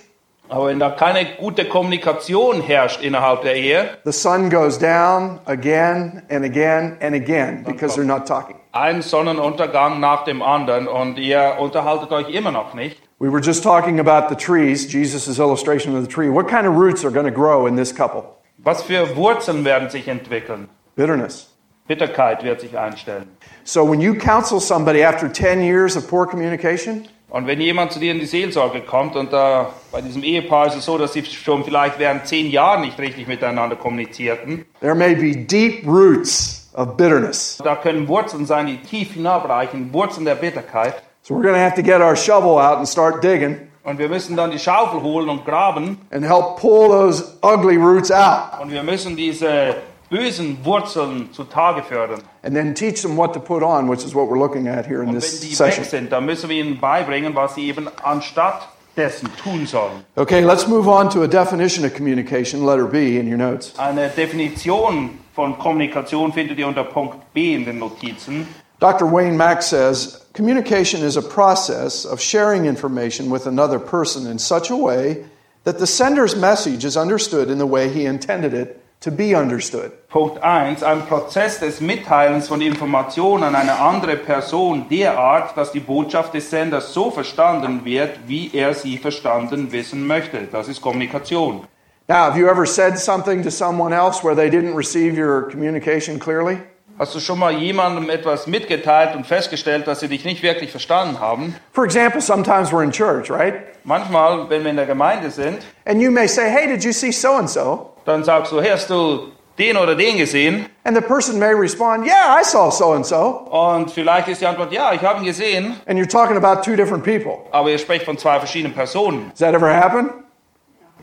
Aber 0.48 0.66
wenn 0.66 0.78
da 0.78 0.90
keine 0.90 1.24
gute 1.38 1.64
Kommunikation 1.64 2.60
herrscht 2.60 3.02
innerhalb 3.02 3.42
der 3.42 3.56
Ehe, 3.56 3.88
the 4.04 4.12
sun 4.12 4.50
goes 4.50 4.78
down 4.78 5.40
again 5.46 6.22
and 6.30 6.44
again 6.44 6.96
and 7.00 7.14
again 7.14 7.64
because 7.64 7.94
they're 7.94 8.04
not 8.04 8.26
talking. 8.26 8.56
ein 8.72 9.02
Sonnenuntergang 9.02 10.00
nach 10.00 10.24
dem 10.24 10.42
anderen 10.42 10.86
und 10.88 11.18
ihr 11.18 11.56
unterhaltet 11.60 12.10
euch 12.12 12.28
immer 12.30 12.50
noch 12.52 12.74
nicht. 12.74 13.00
We 13.20 13.30
were 13.30 13.40
just 13.40 13.62
talking 13.62 14.00
about 14.00 14.28
the 14.28 14.34
trees, 14.34 14.92
Jesus' 14.92 15.38
illustration 15.38 15.96
of 15.96 16.02
the 16.02 16.10
tree. 16.10 16.28
What 16.28 16.48
kind 16.48 16.66
of 16.66 16.74
roots 16.74 17.04
are 17.04 17.12
going 17.12 17.26
to 17.26 17.32
grow 17.32 17.66
in 17.66 17.76
this 17.76 17.94
couple? 17.94 18.24
Was 18.58 18.82
für 18.82 19.16
Wurzeln 19.16 19.64
werden 19.64 19.88
sich 19.88 20.08
entwickeln? 20.08 20.68
Bitterness. 20.96 21.53
Bitterkeit 21.86 22.42
wird 22.42 22.60
sich 22.60 22.78
einstellen. 22.78 23.28
So 23.64 23.88
when 23.88 24.00
you 24.00 24.14
counsel 24.14 24.58
somebody 24.60 25.04
after 25.04 25.30
10 25.30 25.62
years 25.62 25.96
of 25.96 26.08
poor 26.08 26.26
communication, 26.26 27.06
Und 27.28 27.46
wenn 27.48 27.60
jemand 27.60 27.90
zu 27.92 27.98
dir 27.98 28.12
in 28.12 28.20
die 28.20 28.26
Seelsorge 28.26 28.80
kommt 28.82 29.16
und 29.16 29.32
da 29.32 29.70
bei 29.90 30.00
diesem 30.00 30.22
Ehepaar 30.22 30.68
ist 30.68 30.76
es 30.76 30.84
so, 30.84 30.96
dass 30.98 31.12
sie 31.14 31.24
schon 31.24 31.64
vielleicht 31.64 31.98
während 31.98 32.26
zehn 32.28 32.48
Jahren 32.48 32.82
nicht 32.82 32.98
richtig 33.00 33.26
miteinander 33.26 33.74
kommunizierten, 33.76 34.64
there 34.80 34.94
may 34.94 35.14
be 35.14 35.34
deep 35.34 35.84
roots 35.86 36.70
of 36.74 36.96
bitterness. 36.96 37.58
da 37.62 37.74
können 37.76 38.06
Wurzeln 38.08 38.46
sein, 38.46 38.66
die 38.66 38.76
tief 38.78 39.14
hinabreichen, 39.14 39.92
Wurzeln 39.92 40.24
der 40.24 40.36
Bitterkeit. 40.36 41.02
So 41.22 41.34
we're 41.34 41.42
going 41.42 41.54
to 41.54 41.60
have 41.60 41.74
to 41.74 41.82
get 41.82 42.00
our 42.00 42.14
shovel 42.16 42.58
out 42.58 42.78
and 42.78 42.88
start 42.88 43.22
digging 43.22 43.56
Und 43.82 43.98
wir 43.98 44.08
müssen 44.08 44.36
dann 44.36 44.50
die 44.50 44.58
Schaufel 44.58 45.02
holen 45.02 45.28
und 45.28 45.44
graben 45.44 45.98
and 46.12 46.24
help 46.24 46.56
pull 46.58 46.88
those 46.88 47.36
ugly 47.42 47.76
roots 47.76 48.10
out 48.10 48.60
und 48.62 48.70
wir 48.70 48.82
müssen 48.82 49.16
diese 49.16 49.74
bösen 50.10 50.58
Wurzeln 50.64 51.28
zutage 51.32 51.82
fördern. 51.82 52.20
and 52.42 52.54
then 52.54 52.74
teach 52.74 53.02
them 53.02 53.16
what 53.16 53.32
to 53.32 53.40
put 53.40 53.62
on, 53.62 53.88
which 53.88 54.04
is 54.04 54.14
what 54.14 54.28
we're 54.28 54.38
looking 54.38 54.68
at 54.68 54.86
here 54.86 55.02
in 55.02 55.08
Und 55.08 55.14
wenn 55.14 55.20
this 55.20 55.42
weg 55.42 55.56
session. 55.56 55.84
sind, 55.84 56.12
dann 56.12 56.26
müssen 56.26 56.48
wir 56.48 56.56
ihnen 56.62 56.78
beibringen, 56.80 57.34
was 57.34 57.54
sie 57.54 57.68
eben 57.68 57.88
anstatt 58.02 58.68
dessen 58.96 59.28
tun 59.42 59.66
sollen. 59.66 60.04
Okay, 60.16 60.40
let's 60.44 60.68
move 60.68 60.86
on 60.88 61.08
to 61.10 61.22
a 61.22 61.26
definition 61.28 61.84
of 61.84 61.94
communication, 61.94 62.64
letter 62.64 62.86
B 62.86 63.18
in 63.18 63.26
your 63.28 63.38
notes. 63.38 63.72
Eine 63.78 64.08
Definition 64.08 65.18
von 65.34 65.58
Kommunikation 65.58 66.32
findet 66.32 66.58
ihr 66.58 66.68
unter 66.68 66.84
Punkt 66.84 67.32
B 67.32 67.54
in 67.54 67.64
den 67.64 67.78
Notizen. 67.80 68.46
Dr. 68.80 69.06
Wayne 69.10 69.36
Mack 69.36 69.62
says 69.62 70.20
communication 70.34 71.02
is 71.02 71.16
a 71.16 71.22
process 71.22 72.04
of 72.04 72.20
sharing 72.20 72.66
information 72.66 73.30
with 73.30 73.46
another 73.46 73.78
person 73.80 74.26
in 74.30 74.38
such 74.38 74.70
a 74.70 74.76
way 74.76 75.24
that 75.64 75.78
the 75.78 75.86
sender's 75.86 76.36
message 76.36 76.84
is 76.84 76.96
understood 76.96 77.48
in 77.50 77.58
the 77.58 77.66
way 77.66 77.88
he 77.88 78.04
intended 78.04 78.52
it 78.52 78.83
to 79.04 79.10
be 79.10 79.34
understood. 79.34 79.92
Punkt 80.08 80.42
1. 80.42 80.82
Ein 80.82 81.06
Prozess 81.06 81.60
des 81.60 81.80
Mitteilens 81.80 82.48
von 82.48 82.62
Informationen 82.62 83.44
an 83.44 83.54
eine 83.54 83.78
andere 83.78 84.16
Person 84.16 84.86
derart, 84.88 85.54
dass 85.56 85.72
die 85.72 85.80
Botschaft 85.80 86.32
des 86.32 86.48
Senders 86.48 86.94
so 86.94 87.10
verstanden 87.10 87.84
wird, 87.84 88.18
wie 88.26 88.50
er 88.54 88.72
sie 88.72 88.96
verstanden 88.96 89.70
wissen 89.72 90.06
möchte. 90.06 90.48
Das 90.50 90.68
ist 90.68 90.80
Kommunikation. 90.80 91.66
Now, 92.08 92.24
have 92.24 92.38
you 92.38 92.48
ever 92.48 92.66
said 92.66 92.98
something 92.98 93.42
to 93.42 93.50
someone 93.50 93.94
else 93.94 94.24
where 94.24 94.34
they 94.34 94.48
didn't 94.48 94.74
receive 94.74 95.18
your 95.18 95.50
communication 95.50 96.18
clearly? 96.18 96.58
Hast 96.98 97.14
du 97.14 97.18
schon 97.20 97.38
mal 97.40 97.52
jemandem 97.52 98.08
etwas 98.08 98.46
mitgeteilt 98.46 99.16
und 99.16 99.26
festgestellt, 99.26 99.86
dass 99.88 100.00
sie 100.00 100.08
dich 100.08 100.24
nicht 100.24 100.42
wirklich 100.44 100.70
verstanden 100.70 101.18
haben? 101.18 101.56
For 101.72 101.84
example, 101.84 102.20
sometimes 102.20 102.70
we're 102.70 102.84
in 102.84 102.92
church, 102.92 103.30
right? 103.30 103.54
Manchmal, 103.82 104.48
wenn 104.48 104.62
wir 104.62 104.70
in 104.70 104.76
der 104.76 104.86
Gemeinde 104.86 105.30
sind, 105.30 105.58
And 105.86 106.00
you 106.00 106.10
may 106.10 106.28
say, 106.28 106.48
Hey, 106.48 106.66
did 106.68 106.84
you 106.84 106.92
see 106.92 107.10
so 107.12 107.32
and 107.34 107.50
so? 107.50 107.90
dann 108.04 108.22
sagst 108.22 108.52
du, 108.52 108.60
hey, 108.60 108.70
hast 108.70 108.88
du 108.90 109.32
den 109.58 109.76
oder 109.76 109.94
den 109.96 110.18
gesehen? 110.18 110.66
And 110.84 110.96
the 110.96 111.02
person 111.02 111.38
may 111.38 111.52
respond, 111.52 112.06
Yeah, 112.06 112.38
I 112.40 112.44
saw 112.44 112.70
so 112.70 112.92
and 112.92 113.04
so. 113.04 113.16
Und 113.50 113.90
vielleicht 113.90 114.28
ist 114.28 114.40
die 114.40 114.46
Antwort, 114.46 114.72
ja, 114.72 114.92
ich 114.92 115.02
habe 115.02 115.18
ihn 115.20 115.24
gesehen, 115.26 115.74
And 115.86 115.98
you're 115.98 116.08
talking 116.08 116.36
about 116.36 116.62
two 116.62 116.76
different 116.76 117.02
people. 117.04 117.38
aber 117.50 117.70
ihr 117.70 117.78
sprecht 117.78 118.04
von 118.04 118.16
zwei 118.18 118.38
verschiedenen 118.38 118.72
Personen. 118.74 119.30
Does 119.30 119.40
that 119.40 119.52
ever 119.54 119.74
happen? 119.74 120.10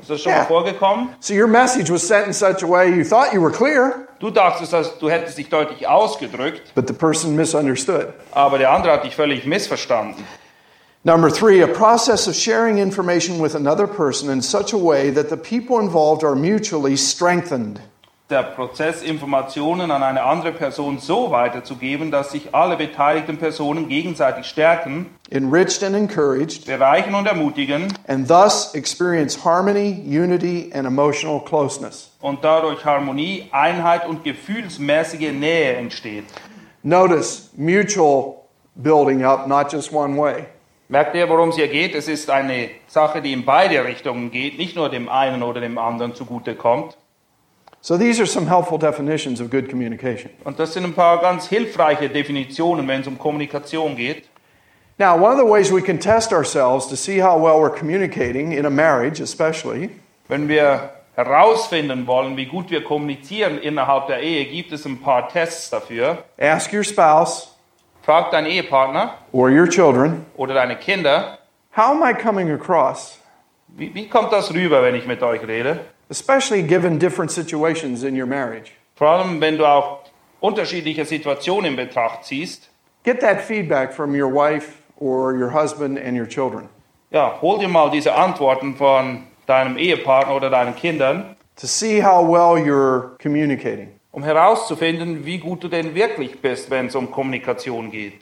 Ist 0.01 0.09
das 0.09 0.21
schon 0.21 0.31
mal 0.31 0.45
vorgekommen? 0.45 1.09
So 1.19 1.33
your 1.33 1.47
message 1.47 1.91
was 1.91 2.07
sent 2.07 2.27
in 2.27 2.33
such 2.33 2.63
a 2.63 2.67
way 2.67 2.89
you 2.89 3.03
thought 3.03 3.33
you 3.33 3.41
were 3.41 3.51
clear, 3.51 4.07
Du 4.19 4.29
dachtest, 4.29 4.71
dass 4.73 4.97
du 4.99 5.09
hättest 5.09 5.37
dich 5.37 5.49
deutlich 5.49 5.87
ausgedrückt, 5.87 6.73
but 6.75 6.87
the 6.87 6.93
person 6.93 7.35
misunderstood. 7.35 8.07
aber 8.33 8.57
der 8.57 8.71
andere 8.71 8.93
hat 8.93 9.03
dich 9.03 9.15
völlig 9.15 9.45
missverstanden. 9.45 10.23
Number 11.03 11.31
three, 11.31 11.63
a 11.63 11.67
process 11.67 12.27
of 12.27 12.35
sharing 12.35 12.77
information 12.77 13.41
with 13.41 13.55
another 13.55 13.87
person 13.87 14.29
in 14.29 14.39
such 14.41 14.73
a 14.73 14.77
way 14.77 15.09
that 15.11 15.29
the 15.29 15.37
people 15.37 15.79
involved 15.79 16.23
are 16.23 16.35
mutually 16.35 16.95
strengthened. 16.95 17.79
Der 18.31 18.43
Prozess, 18.43 19.01
Informationen 19.01 19.91
an 19.91 20.03
eine 20.03 20.23
andere 20.23 20.53
Person 20.53 20.99
so 20.99 21.31
weiterzugeben, 21.31 22.11
dass 22.11 22.31
sich 22.31 22.55
alle 22.55 22.77
beteiligten 22.77 23.35
Personen 23.35 23.89
gegenseitig 23.89 24.45
stärken, 24.45 25.07
enriched 25.29 25.83
and 25.83 25.97
encouraged, 25.97 26.65
bereichen 26.65 27.13
und 27.13 27.27
ermutigen 27.27 27.93
and 28.07 28.29
thus 28.29 28.73
experience 28.73 29.43
harmony, 29.43 30.01
unity, 30.05 30.71
and 30.73 30.87
emotional 30.87 31.41
closeness. 31.43 32.15
und 32.21 32.41
dadurch 32.41 32.85
Harmonie, 32.85 33.49
Einheit 33.51 34.07
und 34.07 34.23
gefühlsmäßige 34.23 35.33
Nähe 35.33 35.73
entsteht. 35.73 36.23
Notice 36.83 37.49
mutual 37.57 38.35
building 38.75 39.25
up, 39.25 39.45
not 39.45 39.73
just 39.73 39.91
one 39.91 40.17
way. 40.17 40.45
Merkt 40.87 41.15
ihr, 41.15 41.27
worum 41.27 41.49
es 41.49 41.55
hier 41.57 41.67
geht? 41.67 41.95
Es 41.95 42.07
ist 42.07 42.29
eine 42.29 42.69
Sache, 42.87 43.21
die 43.21 43.33
in 43.33 43.43
beide 43.43 43.83
Richtungen 43.83 44.31
geht, 44.31 44.57
nicht 44.57 44.77
nur 44.77 44.87
dem 44.87 45.09
einen 45.09 45.43
oder 45.43 45.59
dem 45.59 45.77
anderen 45.77 46.15
zugute 46.15 46.55
kommt. 46.55 46.95
So 47.83 47.97
these 47.97 48.19
are 48.21 48.27
some 48.27 48.45
helpful 48.47 48.77
definitions 48.77 49.41
of 49.41 49.49
good 49.49 49.67
communication. 49.69 50.29
Und 50.43 50.59
das 50.59 50.73
sind 50.73 50.85
ein 50.85 50.93
paar 50.93 51.19
ganz 51.19 51.47
hilfreiche 51.47 52.09
Definitionen, 52.09 52.87
wenn 52.87 53.01
es 53.01 53.07
um 53.07 53.17
Kommunikation 53.17 53.95
geht. 53.95 54.25
Now, 54.99 55.15
one 55.15 55.31
of 55.33 55.39
the 55.39 55.45
ways 55.51 55.71
we 55.71 55.81
can 55.81 55.99
test 55.99 56.31
ourselves 56.31 56.87
to 56.89 56.95
see 56.95 57.19
how 57.19 57.35
well 57.35 57.59
we're 57.59 57.75
communicating 57.75 58.51
in 58.51 58.67
a 58.67 58.69
marriage, 58.69 59.19
especially, 59.19 59.89
Wenn 60.27 60.47
wir 60.47 60.91
herausfinden 61.15 62.05
wollen, 62.05 62.37
wie 62.37 62.45
gut 62.45 62.69
wir 62.69 62.83
kommunizieren 62.83 63.57
innerhalb 63.57 64.07
der 64.07 64.21
Ehe, 64.21 64.45
gibt 64.45 64.71
es 64.71 64.85
ein 64.85 65.01
paar 65.01 65.27
Tests 65.29 65.71
dafür. 65.71 66.23
ask 66.39 66.71
your 66.71 66.83
spouse 66.83 67.47
Frag 68.03 68.29
deinen 68.31 68.47
Ehepartner 68.47 69.15
or 69.31 69.49
your 69.49 69.67
children, 69.67 70.25
oder 70.37 70.53
deine 70.53 70.75
Kinder, 70.75 71.39
how 71.75 71.89
am 71.91 72.03
I 72.03 72.13
coming 72.13 72.51
across? 72.51 73.17
wie, 73.69 73.93
wie 73.95 74.07
kommt 74.07 74.31
das 74.31 74.53
rüber, 74.53 74.83
wenn 74.83 74.93
ich 74.93 75.07
mit 75.07 75.23
euch 75.23 75.41
rede? 75.47 75.79
Especially 76.11 76.61
given 76.61 76.99
different 76.99 77.31
situations 77.31 78.03
in 78.03 78.15
your 78.15 78.27
marriage. 78.27 78.73
Vor 78.95 79.07
allem, 79.07 79.39
wenn 79.39 79.57
du 79.57 79.65
auch 79.65 80.01
unterschiedliche 80.41 81.05
Situationen 81.05 81.71
in 81.71 81.75
Betracht 81.77 82.25
ziehst. 82.25 82.69
Get 83.03 83.21
that 83.21 83.41
feedback 83.41 83.93
from 83.93 84.13
your 84.13 84.27
wife 84.27 84.73
or 84.97 85.33
your 85.33 85.49
husband 85.51 85.97
and 85.97 86.15
your 86.17 86.27
children 86.27 86.69
Ja, 87.11 87.39
hol 87.41 87.57
dir 87.59 87.67
mal 87.67 87.89
diese 87.89 88.13
Antworten 88.13 88.75
von 88.75 89.23
deinem 89.47 89.77
Ehepartner 89.77 90.35
oder 90.35 90.49
deinen 90.49 90.75
Kindern, 90.75 91.35
to 91.55 91.65
see 91.67 92.01
how 92.01 92.21
well 92.21 92.57
you're 92.61 93.17
communicating. 93.21 93.89
um 94.11 94.23
herauszufinden, 94.23 95.25
wie 95.25 95.37
gut 95.37 95.63
du 95.63 95.67
denn 95.69 95.95
wirklich 95.95 96.41
bist, 96.41 96.69
wenn 96.69 96.87
es 96.87 96.95
um 96.95 97.09
Kommunikation 97.11 97.89
geht. 97.89 98.19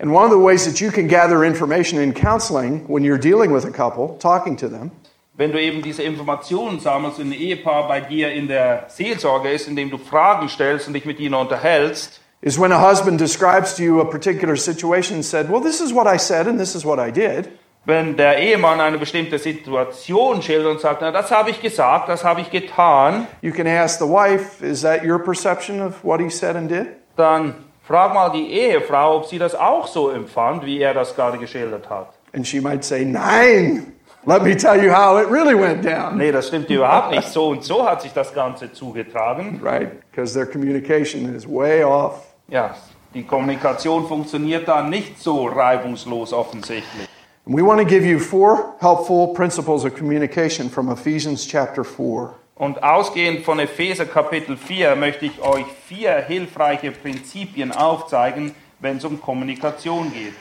And 0.00 0.12
one 0.12 0.24
of 0.26 0.30
the 0.30 0.38
ways 0.38 0.64
that 0.66 0.80
you 0.80 0.90
can 0.90 1.08
gather 1.08 1.42
information 1.44 2.00
in 2.00 2.12
counseling 2.12 2.84
when 2.88 3.02
you're 3.04 3.18
dealing 3.18 3.52
with 3.52 3.64
a 3.64 3.70
couple, 3.70 4.16
talking 4.18 4.56
to 4.56 4.68
them, 4.68 4.90
Wenn 5.38 5.52
du 5.52 5.60
eben 5.62 5.82
diese 5.82 6.02
Informationen 6.02 6.80
sammelst 6.80 7.20
und 7.20 7.28
ein 7.28 7.32
Ehepaar 7.32 7.86
bei 7.86 8.00
dir 8.00 8.32
in 8.32 8.48
der 8.48 8.86
Seelsorge 8.88 9.50
ist, 9.50 9.68
indem 9.68 9.88
du 9.88 9.96
Fragen 9.96 10.48
stellst 10.48 10.88
und 10.88 10.94
dich 10.94 11.04
mit 11.04 11.20
ihnen 11.20 11.34
unterhältst, 11.34 12.20
is 12.40 12.60
when 12.60 12.72
a 12.72 12.90
husband 12.90 13.20
describes 13.20 13.76
to 13.76 13.84
you 13.84 14.00
a 14.00 14.04
particular 14.04 14.56
situation 14.56 15.14
and 15.18 15.24
said, 15.24 15.48
Well, 15.48 15.60
this 15.62 15.80
is 15.80 15.94
what 15.94 16.12
I 16.12 16.18
said 16.18 16.48
and 16.48 16.58
this 16.58 16.74
is 16.74 16.84
what 16.84 16.98
I 16.98 17.12
did. 17.12 17.48
wenn 17.84 18.16
der 18.16 18.38
Ehemann 18.38 18.80
eine 18.80 18.98
bestimmte 18.98 19.38
Situation 19.38 20.42
schildert 20.42 20.72
und 20.72 20.80
sagt, 20.80 21.02
na, 21.02 21.12
das 21.12 21.30
habe 21.30 21.50
ich 21.50 21.62
gesagt, 21.62 22.08
das 22.08 22.24
habe 22.24 22.40
ich 22.40 22.50
getan, 22.50 23.28
You 23.40 23.52
can 23.52 23.68
ask 23.68 24.00
the 24.00 24.06
wife, 24.06 24.60
Is 24.64 24.82
that 24.82 25.04
your 25.04 25.20
perception 25.20 25.80
of 25.80 26.02
what 26.02 26.20
he 26.20 26.30
said 26.30 26.56
and 26.56 26.68
did? 26.68 26.88
dann 27.16 27.54
frag 27.86 28.12
mal 28.12 28.30
die 28.30 28.50
Ehefrau, 28.50 29.16
ob 29.18 29.26
sie 29.26 29.38
das 29.38 29.54
auch 29.54 29.86
so 29.86 30.10
empfand, 30.10 30.66
wie 30.66 30.80
er 30.80 30.94
das 30.94 31.14
gerade 31.14 31.38
geschildert 31.38 31.88
hat. 31.88 32.08
And 32.34 32.44
she 32.44 32.60
might 32.60 32.84
say, 32.84 33.04
Nine. 33.04 33.92
Let 34.26 34.42
me 34.42 34.54
tell 34.54 34.82
you 34.82 34.90
how 34.92 35.16
it 35.18 35.28
really 35.28 35.54
went 35.54 35.84
down. 35.84 36.18
Nee, 36.18 36.32
das 36.32 36.48
stimmt 36.48 36.68
überhaupt 36.70 37.12
nicht. 37.12 37.28
So 37.28 37.48
und 37.48 37.64
so 37.64 37.88
hat 37.88 38.02
sich 38.02 38.12
das 38.12 38.34
Ganze 38.34 38.72
zugetragen. 38.72 39.60
Right? 39.62 39.90
Because 40.10 40.34
their 40.34 40.46
communication 40.46 41.34
is 41.34 41.46
way 41.46 41.82
off. 41.84 42.34
Ja, 42.48 42.74
Die 43.14 43.22
Kommunikation 43.22 44.06
funktioniert 44.06 44.68
da 44.68 44.82
nicht 44.82 45.18
so 45.18 45.46
reibungslos 45.46 46.32
offensichtlich. 46.32 47.08
And 47.46 47.56
we 47.56 47.62
want 47.62 47.80
to 47.80 47.86
give 47.86 48.04
you 48.04 48.18
four 48.18 48.74
helpful 48.80 49.28
principles 49.28 49.84
of 49.86 49.96
communication 49.96 50.68
from 50.68 50.90
Ephesians 50.90 51.46
chapter 51.46 51.82
4. 51.84 52.34
Und 52.56 52.82
ausgehend 52.82 53.44
von 53.44 53.60
Epheser 53.60 54.04
Kapitel 54.04 54.58
4 54.58 54.94
möchte 54.96 55.24
ich 55.24 55.40
euch 55.40 55.64
vier 55.86 56.16
hilfreiche 56.16 56.90
Prinzipien 56.90 57.72
aufzeigen, 57.72 58.54
wenn 58.80 58.98
es 58.98 59.04
um 59.04 59.20
Kommunikation 59.20 60.12
geht. 60.12 60.34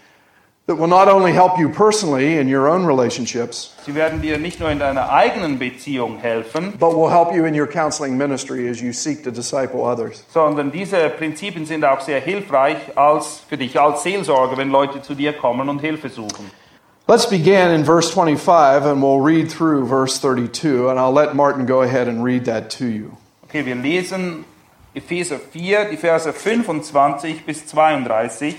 That 0.68 0.76
will 0.76 0.88
not 0.88 1.08
only 1.08 1.32
help 1.32 1.58
you 1.58 1.70
personally 1.70 2.38
in 2.38 2.48
your 2.48 2.68
own 2.68 2.86
relationships, 2.86 3.74
Sie 3.86 3.96
werden 3.96 4.22
dir 4.22 4.38
nicht 4.38 4.60
nur 4.60 4.70
in 4.70 4.80
deiner 4.80 5.10
eigenen 5.10 5.58
Beziehung 5.58 6.20
helfen, 6.20 6.74
but 6.78 6.94
will 6.94 7.10
help 7.10 7.34
you 7.34 7.46
in 7.46 7.54
your 7.58 7.68
counseling 7.68 8.18
ministry 8.18 8.68
as 8.70 8.82
you 8.82 8.92
seek 8.94 9.24
to 9.24 9.32
disciple 9.32 9.82
others. 9.82 10.24
sondern 10.34 10.72
diese 10.72 11.10
Prinzipien 11.10 11.66
sind 11.66 11.86
auch 11.86 12.02
sehr 12.02 12.20
hilfreich 12.20 12.78
als, 12.96 13.42
für 13.50 13.58
dich 13.58 13.80
als 13.80 14.04
Seelsorger, 14.04 14.58
wenn 14.58 14.70
Leute 14.70 15.02
zu 15.02 15.16
dir 15.16 15.34
kommen 15.34 15.70
und 15.70 15.80
Hilfe 15.80 16.10
suchen. 16.10 16.52
Let's 17.08 17.26
begin 17.30 17.72
in 17.72 17.86
verse 17.86 18.12
25 18.12 18.84
and 18.86 19.02
we'll 19.02 19.22
read 19.22 19.50
through 19.50 19.88
verse 19.88 20.20
32, 20.20 20.90
and 20.90 21.00
I'll 21.00 21.14
let 21.14 21.34
Martin 21.34 21.66
go 21.66 21.82
ahead 21.82 22.10
and 22.10 22.22
read 22.22 22.44
that 22.46 22.70
to 22.80 22.86
you. 22.86 23.12
Okay, 23.46 23.66
wir 23.66 23.76
lesen 23.76 24.44
Epheser 24.94 25.40
4, 25.40 25.86
die 25.86 25.96
Verse 25.96 26.34
25 26.34 27.46
bis 27.46 27.66
32. 27.68 28.58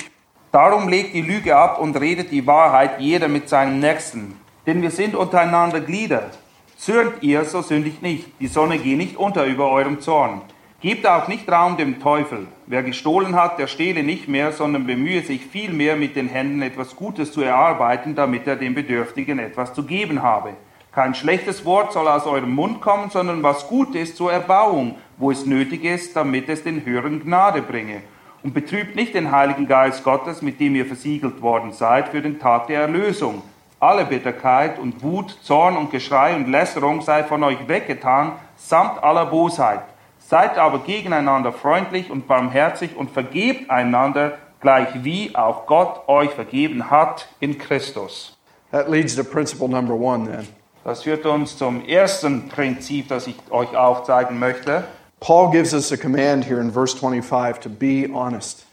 Darum 0.50 0.88
legt 0.88 1.14
die 1.14 1.20
Lüge 1.20 1.56
ab 1.56 1.78
und 1.78 2.00
redet 2.00 2.30
die 2.30 2.46
Wahrheit 2.46 3.00
jeder 3.00 3.28
mit 3.28 3.48
seinem 3.50 3.80
Nächsten. 3.80 4.40
Denn 4.66 4.80
wir 4.80 4.90
sind 4.90 5.14
untereinander 5.14 5.80
Glieder. 5.80 6.30
Zürnt 6.78 7.22
ihr, 7.22 7.44
so 7.44 7.60
sündigt 7.60 8.02
nicht. 8.02 8.28
Die 8.40 8.46
Sonne 8.46 8.78
geht 8.78 8.96
nicht 8.96 9.16
unter 9.16 9.44
über 9.44 9.70
eurem 9.70 10.00
Zorn. 10.00 10.40
Gebt 10.80 11.06
auch 11.06 11.28
nicht 11.28 11.50
Raum 11.50 11.76
dem 11.76 12.00
Teufel. 12.00 12.46
Wer 12.66 12.82
gestohlen 12.82 13.34
hat, 13.34 13.58
der 13.58 13.66
stehle 13.66 14.02
nicht 14.04 14.28
mehr, 14.28 14.52
sondern 14.52 14.86
bemühe 14.86 15.22
sich 15.22 15.44
vielmehr 15.44 15.96
mit 15.96 16.16
den 16.16 16.28
Händen 16.28 16.62
etwas 16.62 16.96
Gutes 16.96 17.32
zu 17.32 17.42
erarbeiten, 17.42 18.14
damit 18.14 18.46
er 18.46 18.56
dem 18.56 18.74
Bedürftigen 18.74 19.40
etwas 19.40 19.74
zu 19.74 19.82
geben 19.82 20.22
habe. 20.22 20.50
Kein 20.92 21.14
schlechtes 21.14 21.64
Wort 21.64 21.92
soll 21.92 22.08
aus 22.08 22.26
eurem 22.26 22.54
Mund 22.54 22.80
kommen, 22.80 23.10
sondern 23.10 23.42
was 23.42 23.68
gut 23.68 23.94
ist 23.94 24.16
zur 24.16 24.32
Erbauung, 24.32 24.94
wo 25.16 25.30
es 25.30 25.44
nötig 25.44 25.84
ist, 25.84 26.16
damit 26.16 26.48
es 26.48 26.62
den 26.62 26.86
Hörern 26.86 27.22
Gnade 27.22 27.60
bringe. 27.60 28.02
Und 28.42 28.54
betrübt 28.54 28.94
nicht 28.94 29.14
den 29.14 29.32
Heiligen 29.32 29.66
Geist 29.66 30.04
Gottes, 30.04 30.42
mit 30.42 30.60
dem 30.60 30.76
ihr 30.76 30.86
versiegelt 30.86 31.42
worden 31.42 31.72
seid 31.72 32.08
für 32.08 32.22
den 32.22 32.38
Tag 32.38 32.68
der 32.68 32.82
Erlösung. 32.82 33.42
Alle 33.80 34.04
Bitterkeit 34.04 34.78
und 34.78 35.02
Wut, 35.02 35.38
Zorn 35.42 35.76
und 35.76 35.90
Geschrei 35.90 36.34
und 36.34 36.48
Lästerung 36.48 37.00
sei 37.00 37.24
von 37.24 37.42
euch 37.44 37.68
weggetan, 37.68 38.32
samt 38.56 39.02
aller 39.02 39.26
Bosheit. 39.26 39.80
Seid 40.18 40.58
aber 40.58 40.80
gegeneinander 40.80 41.52
freundlich 41.52 42.10
und 42.10 42.28
barmherzig 42.28 42.96
und 42.96 43.10
vergebt 43.10 43.70
einander, 43.70 44.38
gleich 44.60 44.88
wie 45.04 45.34
auch 45.34 45.66
Gott 45.66 46.08
euch 46.08 46.30
vergeben 46.30 46.90
hat 46.90 47.28
in 47.40 47.58
Christus. 47.58 48.36
That 48.72 48.88
leads 48.90 49.16
to 49.16 49.24
principle 49.24 49.68
number 49.68 49.94
one 49.94 50.26
then. 50.30 50.48
Das 50.84 51.02
führt 51.02 51.26
uns 51.26 51.56
zum 51.56 51.84
ersten 51.86 52.48
Prinzip, 52.48 53.08
das 53.08 53.26
ich 53.26 53.36
euch 53.50 53.76
aufzeigen 53.76 54.38
möchte. 54.38 54.84
Paul 55.20 55.50
gives 55.50 55.74
us 55.74 55.90
a 55.90 55.96
command 55.96 56.44
here 56.44 56.60
in 56.60 56.70
verse 56.70 56.94
25 56.94 57.60
to 57.60 57.68
be 57.68 58.06
honest. 58.06 58.64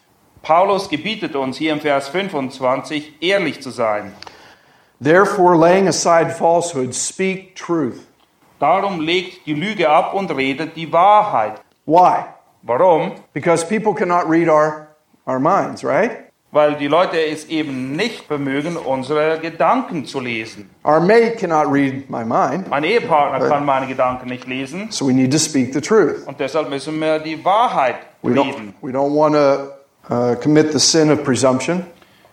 Paulus 0.44 0.88
gebietet 0.88 1.36
uns 1.36 1.58
hier 1.58 1.74
im 1.74 1.80
Vers 1.80 2.08
25, 2.08 3.14
ehrlich 3.20 3.62
zu 3.64 3.72
sein. 3.72 4.14
Therefore, 5.02 5.58
laying 5.58 5.88
aside 5.88 6.32
falsehood, 6.32 6.94
speak 6.94 7.56
truth. 7.56 8.08
Darum 8.60 9.02
legt 9.02 9.46
die 9.48 9.56
Lüge 9.56 9.90
ab 9.90 10.14
und 10.14 10.30
redet 10.32 10.76
die 10.76 10.92
Wahrheit. 10.92 11.62
Why? 11.86 12.26
Warum? 12.64 13.16
Because 13.34 13.64
people 13.64 13.94
cannot 13.94 14.30
read 14.30 14.48
our, 14.48 14.96
our 15.26 15.40
minds, 15.40 15.84
right? 15.84 16.25
Weil 16.56 16.76
die 16.76 16.88
Leute 16.88 17.18
es 17.20 17.50
eben 17.50 17.98
nicht 17.98 18.24
vermögen, 18.28 18.78
unsere 18.78 19.40
Gedanken 19.40 20.06
zu 20.06 20.22
lesen. 20.22 20.70
Our 20.86 21.02
mate 21.02 21.32
cannot 21.38 21.66
read 21.70 22.10
my 22.10 22.24
mind, 22.24 22.70
Mein 22.70 22.86
Ehepartner 22.86 23.50
kann 23.50 23.66
meine 23.66 23.88
Gedanken 23.88 24.30
nicht 24.30 24.48
lesen 24.48 24.88
so 24.90 25.06
we 25.06 25.12
need 25.12 25.34
to 25.34 25.38
speak 25.38 25.74
the 25.74 25.82
truth. 25.82 26.26
und 26.26 26.40
deshalb 26.40 26.70
müssen 26.70 26.98
wir 27.02 27.20
die 27.20 27.44
Wahrheit 27.44 27.96
We 28.22 28.32
don't, 28.32 28.48
reden. 28.54 28.74
we 28.82 28.92
don't 28.92 29.14
want 29.14 29.36
to 29.36 30.14
uh, 30.14 30.36
commit 30.42 30.72
the 30.72 30.80
sin 30.80 31.12
of 31.12 31.26
presumption. 31.26 31.86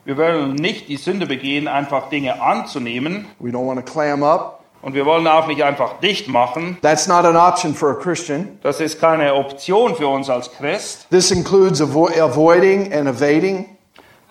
Wir 0.04 0.16
wollen 0.16 0.54
nicht 0.54 0.88
die 0.88 0.98
Sünde 0.98 1.26
begehen, 1.26 1.66
einfach 1.66 2.08
Dinge 2.08 2.40
anzunehmen 2.40 3.26
We 3.40 3.50
don't 3.50 3.66
want 3.66 3.84
to 3.84 3.92
clam 3.92 4.22
up. 4.22 4.62
und 4.82 4.94
wir 4.94 5.04
wollen 5.04 5.26
auch 5.26 5.48
nicht 5.48 5.64
einfach 5.64 5.98
dicht 5.98 6.28
machen. 6.28 6.78
That's 6.80 7.08
not 7.08 7.24
an 7.24 7.34
option 7.34 7.74
for 7.74 7.90
a 7.90 7.94
Christian. 7.94 8.60
Das 8.62 8.78
ist 8.78 9.00
keine 9.00 9.34
Option 9.34 9.96
für 9.96 10.06
uns 10.06 10.30
als 10.30 10.48
Christ. 10.52 11.08
This 11.10 11.32
includes 11.32 11.82
avo- 11.82 12.16
avoiding 12.20 12.92
and 12.92 13.08
evading, 13.08 13.66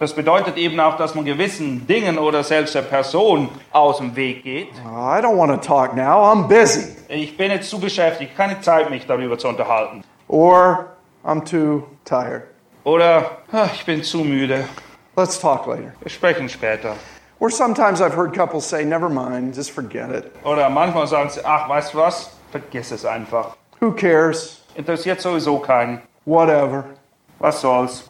Das 0.01 0.13
bedeutet 0.15 0.57
eben 0.57 0.79
auch, 0.79 0.97
dass 0.97 1.13
man 1.13 1.25
gewissen 1.25 1.85
Dingen 1.85 2.17
oder 2.17 2.43
selbst 2.43 2.73
der 2.73 2.81
Person 2.81 3.49
aus 3.71 3.97
dem 3.99 4.15
Weg 4.15 4.43
geht. 4.43 4.69
"Oh, 4.83 4.89
I 4.89 5.21
don't 5.21 5.37
want 5.37 5.51
to 5.51 5.57
talk 5.57 5.95
now, 5.95 6.23
I'm 6.31 6.47
busy. 6.47 6.95
Ich 7.07 7.37
bin 7.37 7.51
jetzt 7.51 7.69
zu 7.69 7.79
beschäftigt, 7.79 8.35
keine 8.35 8.59
Zeit, 8.61 8.89
mich 8.89 9.05
darüber 9.05 9.37
zu 9.37 9.47
unterhalten. 9.47 10.03
Or 10.27 10.87
I'm 11.23 11.43
too 11.47 11.83
tired. 12.03 12.45
Oder 12.83 13.29
"Ah, 13.51 13.67
ich 13.71 13.85
bin 13.85 14.01
zu 14.01 14.23
müde. 14.23 14.65
Let's 15.15 15.39
talk 15.39 15.67
later. 15.67 15.93
Wir 16.01 16.09
sprechen 16.09 16.49
später. 16.49 16.95
Or 17.39 17.51
sometimes 17.51 18.01
I've 18.01 18.15
heard 18.15 18.33
couples 18.35 18.67
say, 18.67 18.83
never 18.83 19.07
mind, 19.07 19.55
just 19.55 19.69
forget 19.69 20.09
it. 20.09 20.31
Oder 20.43 20.67
manchmal 20.71 21.05
sagen 21.05 21.29
sie, 21.29 21.45
ach, 21.45 21.69
weißt 21.69 21.93
du 21.93 21.99
was? 21.99 22.31
Vergiss 22.51 22.89
es 22.91 23.05
einfach. 23.05 23.55
Who 23.79 23.91
cares? 23.91 24.63
Interessiert 24.73 25.21
sowieso 25.21 25.59
keinen. 25.59 26.01
Whatever. 26.25 26.85
Was 27.37 27.61
soll's? 27.61 28.09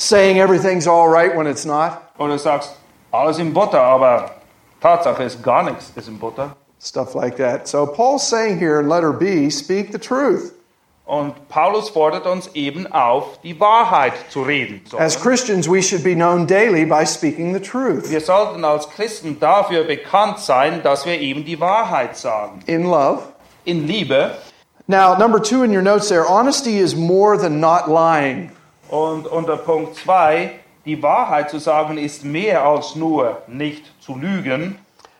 Saying 0.00 0.38
everything's 0.38 0.86
all 0.86 1.10
right 1.10 1.36
when 1.36 1.46
it's 1.46 1.66
not. 1.66 2.14
Oder 2.18 2.38
sagst, 2.38 2.70
alles 3.12 3.38
in 3.38 3.52
Butter, 3.52 3.78
aber 3.78 4.30
Tatsache 4.80 5.24
ist 5.24 5.42
gar 5.42 5.62
nichts 5.62 5.92
ist 5.94 6.08
in 6.08 6.16
Butter. 6.18 6.56
Stuff 6.80 7.14
like 7.14 7.36
that. 7.36 7.68
So 7.68 7.86
Paul's 7.86 8.26
saying 8.26 8.58
here 8.58 8.80
in 8.80 8.88
letter 8.88 9.12
B, 9.12 9.50
speak 9.50 9.92
the 9.92 9.98
truth. 9.98 10.54
Und 11.04 11.34
Paulus 11.50 11.90
fordert 11.90 12.24
uns 12.24 12.48
eben 12.54 12.86
auf, 12.86 13.42
die 13.42 13.60
Wahrheit 13.60 14.14
zu 14.30 14.40
reden. 14.42 14.80
So. 14.88 14.96
As 14.96 15.16
Christians, 15.16 15.68
we 15.68 15.82
should 15.82 16.02
be 16.02 16.14
known 16.14 16.46
daily 16.46 16.86
by 16.86 17.04
speaking 17.04 17.52
the 17.52 17.60
truth 17.60 18.10
Wir 18.10 18.22
sollten 18.22 18.64
als 18.64 18.88
Christen 18.88 19.38
dafür 19.38 19.84
bekannt 19.84 20.38
sein, 20.38 20.82
dass 20.82 21.04
wir 21.04 21.20
eben 21.20 21.44
die 21.44 21.60
Wahrheit 21.60 22.16
sagen. 22.16 22.60
in 22.66 22.84
love. 22.84 23.20
In 23.66 23.86
Liebe. 23.86 24.30
Now, 24.88 25.14
number 25.18 25.42
two 25.42 25.62
in 25.62 25.70
your 25.72 25.82
notes 25.82 26.08
there 26.08 26.26
honesty 26.26 26.78
is 26.78 26.96
more 26.96 27.36
than 27.36 27.60
not 27.60 27.86
lying. 27.90 28.52
Und 28.90 29.28
unter 29.28 29.56
Punkt 29.56 29.96
2, 29.96 30.50
die 30.84 31.00
Wahrheit 31.00 31.48
zu 31.50 31.58
sagen 31.58 31.96
ist 31.96 32.24
mehr 32.24 32.64
als 32.64 32.96
nur 32.96 33.42
nicht 33.46 33.84
zu 34.00 34.16
lügen. 34.16 34.78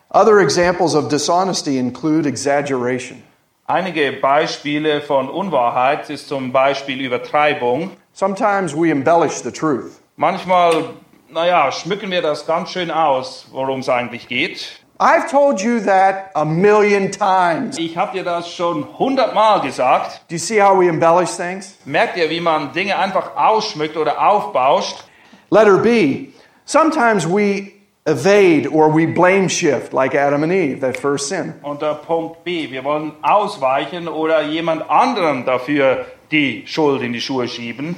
Other 0.09 0.39
examples 0.39 0.93
of 0.93 1.07
dishonesty 1.07 1.77
include 1.79 2.27
exaggeration. 2.27 3.23
Einige 3.67 4.11
Beispiele 4.11 4.99
von 4.99 5.29
Unwahrheit 5.29 6.09
ist 6.09 6.27
zum 6.27 6.51
Beispiel 6.51 6.99
Übertreibung. 6.99 7.91
Sometimes 8.11 8.75
we 8.75 8.91
embellish 8.91 9.41
the 9.41 9.51
truth. 9.51 10.01
Manchmal, 10.17 10.89
naja, 11.29 11.71
schmücken 11.71 12.11
wir 12.11 12.21
das 12.21 12.45
ganz 12.45 12.71
schön 12.71 12.91
aus, 12.91 13.47
worum 13.51 13.79
es 13.79 13.87
eigentlich 13.87 14.27
geht. 14.27 14.80
I've 15.03 15.31
told 15.31 15.59
you 15.59 15.79
that 15.79 16.31
a 16.35 16.45
million 16.45 17.09
times. 17.11 17.79
Ich 17.79 17.97
habe 17.97 18.11
dir 18.15 18.23
das 18.23 18.53
schon 18.53 18.85
hundertmal 18.99 19.59
gesagt. 19.61 20.21
Do 20.29 20.35
you 20.35 20.37
see 20.37 20.61
how 20.61 20.77
we 20.77 20.87
embellish 20.87 21.31
things? 21.31 21.75
Merkt 21.85 22.17
ihr, 22.17 22.29
wie 22.29 22.39
man 22.39 22.71
Dinge 22.71 22.95
einfach 22.95 23.35
ausschmückt 23.35 23.97
oder 23.97 24.21
aufbauscht? 24.21 25.03
Letter 25.49 25.79
B. 25.79 26.27
Sometimes 26.65 27.25
we 27.27 27.71
evade 28.05 28.71
or 28.71 28.93
we 28.93 29.07
blame 29.07 29.49
shift, 29.49 29.91
like 29.91 30.13
Adam 30.13 30.43
and 30.43 30.53
Eve, 30.53 30.81
that 30.81 30.95
first 30.97 31.29
sin. 31.29 31.55
Unter 31.63 31.95
Punkt 31.95 32.43
B, 32.43 32.69
wir 32.69 32.83
wollen 32.83 33.13
ausweichen 33.23 34.07
oder 34.07 34.43
jemand 34.43 34.87
anderem 34.87 35.45
dafür 35.45 36.05
die 36.31 36.61
Schuld 36.67 37.01
in 37.01 37.11
die 37.11 37.21
Schuhe 37.21 37.47
schieben. 37.47 37.95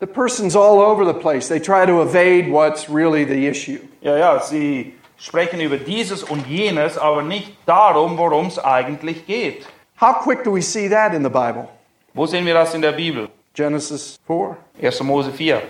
The 0.00 0.06
person's 0.06 0.56
all 0.56 0.78
over 0.78 1.04
the 1.04 1.12
place. 1.12 1.48
They 1.48 1.60
try 1.60 1.84
to 1.84 2.00
evade 2.00 2.50
what's 2.50 2.88
really 2.88 3.26
the 3.26 3.46
issue. 3.46 3.80
Ja, 4.00 4.16
ja, 4.16 4.40
sie 4.40 4.94
sprechen 5.18 5.60
über 5.60 5.76
dieses 5.76 6.22
und 6.22 6.46
jenes, 6.46 6.96
aber 6.96 7.22
nicht 7.22 7.56
darum, 7.66 8.16
worum 8.18 8.46
es 8.46 8.58
eigentlich 8.58 9.26
geht. 9.26 9.66
How 10.00 10.20
quick 10.22 10.44
do 10.44 10.54
we 10.54 10.62
see 10.62 10.88
that 10.88 11.12
in 11.12 11.22
the 11.22 11.30
Bible? 11.30 11.68
Wo 12.14 12.26
sehen 12.26 12.46
wir 12.46 12.54
das 12.54 12.74
in 12.74 12.82
der 12.82 12.92
Bibel? 12.92 13.28
Genesis 13.54 14.18
4. 14.26 14.56
1. 14.80 15.02
Mose 15.02 15.32
4. 15.32 15.62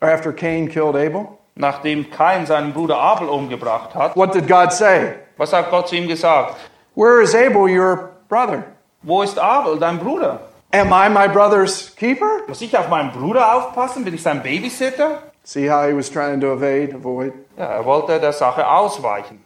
After 0.00 0.32
Cain 0.32 0.68
killed 0.68 0.96
Abel, 0.96 1.28
Nachdem 1.56 2.10
Kain 2.10 2.46
seinen 2.46 2.72
Bruder 2.72 2.98
Abel 2.98 3.28
umgebracht 3.28 3.94
hat, 3.94 4.16
what 4.16 4.34
did 4.34 4.48
God 4.48 4.72
say? 4.72 5.14
was 5.36 5.52
hat 5.52 5.70
Gott 5.70 5.88
zu 5.88 5.94
ihm 5.96 6.08
gesagt? 6.08 6.56
Where 6.96 7.22
is 7.22 7.34
Abel, 7.34 7.68
your 7.68 8.10
brother? 8.28 8.64
Wo 9.02 9.22
ist 9.22 9.38
Abel, 9.38 9.78
dein 9.78 9.98
Bruder? 9.98 10.40
Am 10.72 10.92
I 10.92 11.08
my 11.08 11.28
brother's 11.28 11.94
keeper? 11.94 12.42
Muss 12.48 12.60
ich 12.60 12.76
auf 12.76 12.88
meinen 12.88 13.12
Bruder 13.12 13.54
aufpassen? 13.54 14.04
Bin 14.04 14.14
ich 14.14 14.22
sein 14.22 14.42
Babysitter? 14.42 15.22
See 15.44 15.70
how 15.70 15.86
he 15.86 15.94
was 15.94 16.10
trying 16.10 16.40
to 16.40 16.52
evade, 16.52 16.94
avoid. 16.94 17.32
Ja, 17.56 17.66
er 17.66 17.84
wollte 17.84 18.18
der 18.20 18.32
Sache 18.32 18.68
ausweichen. 18.68 19.44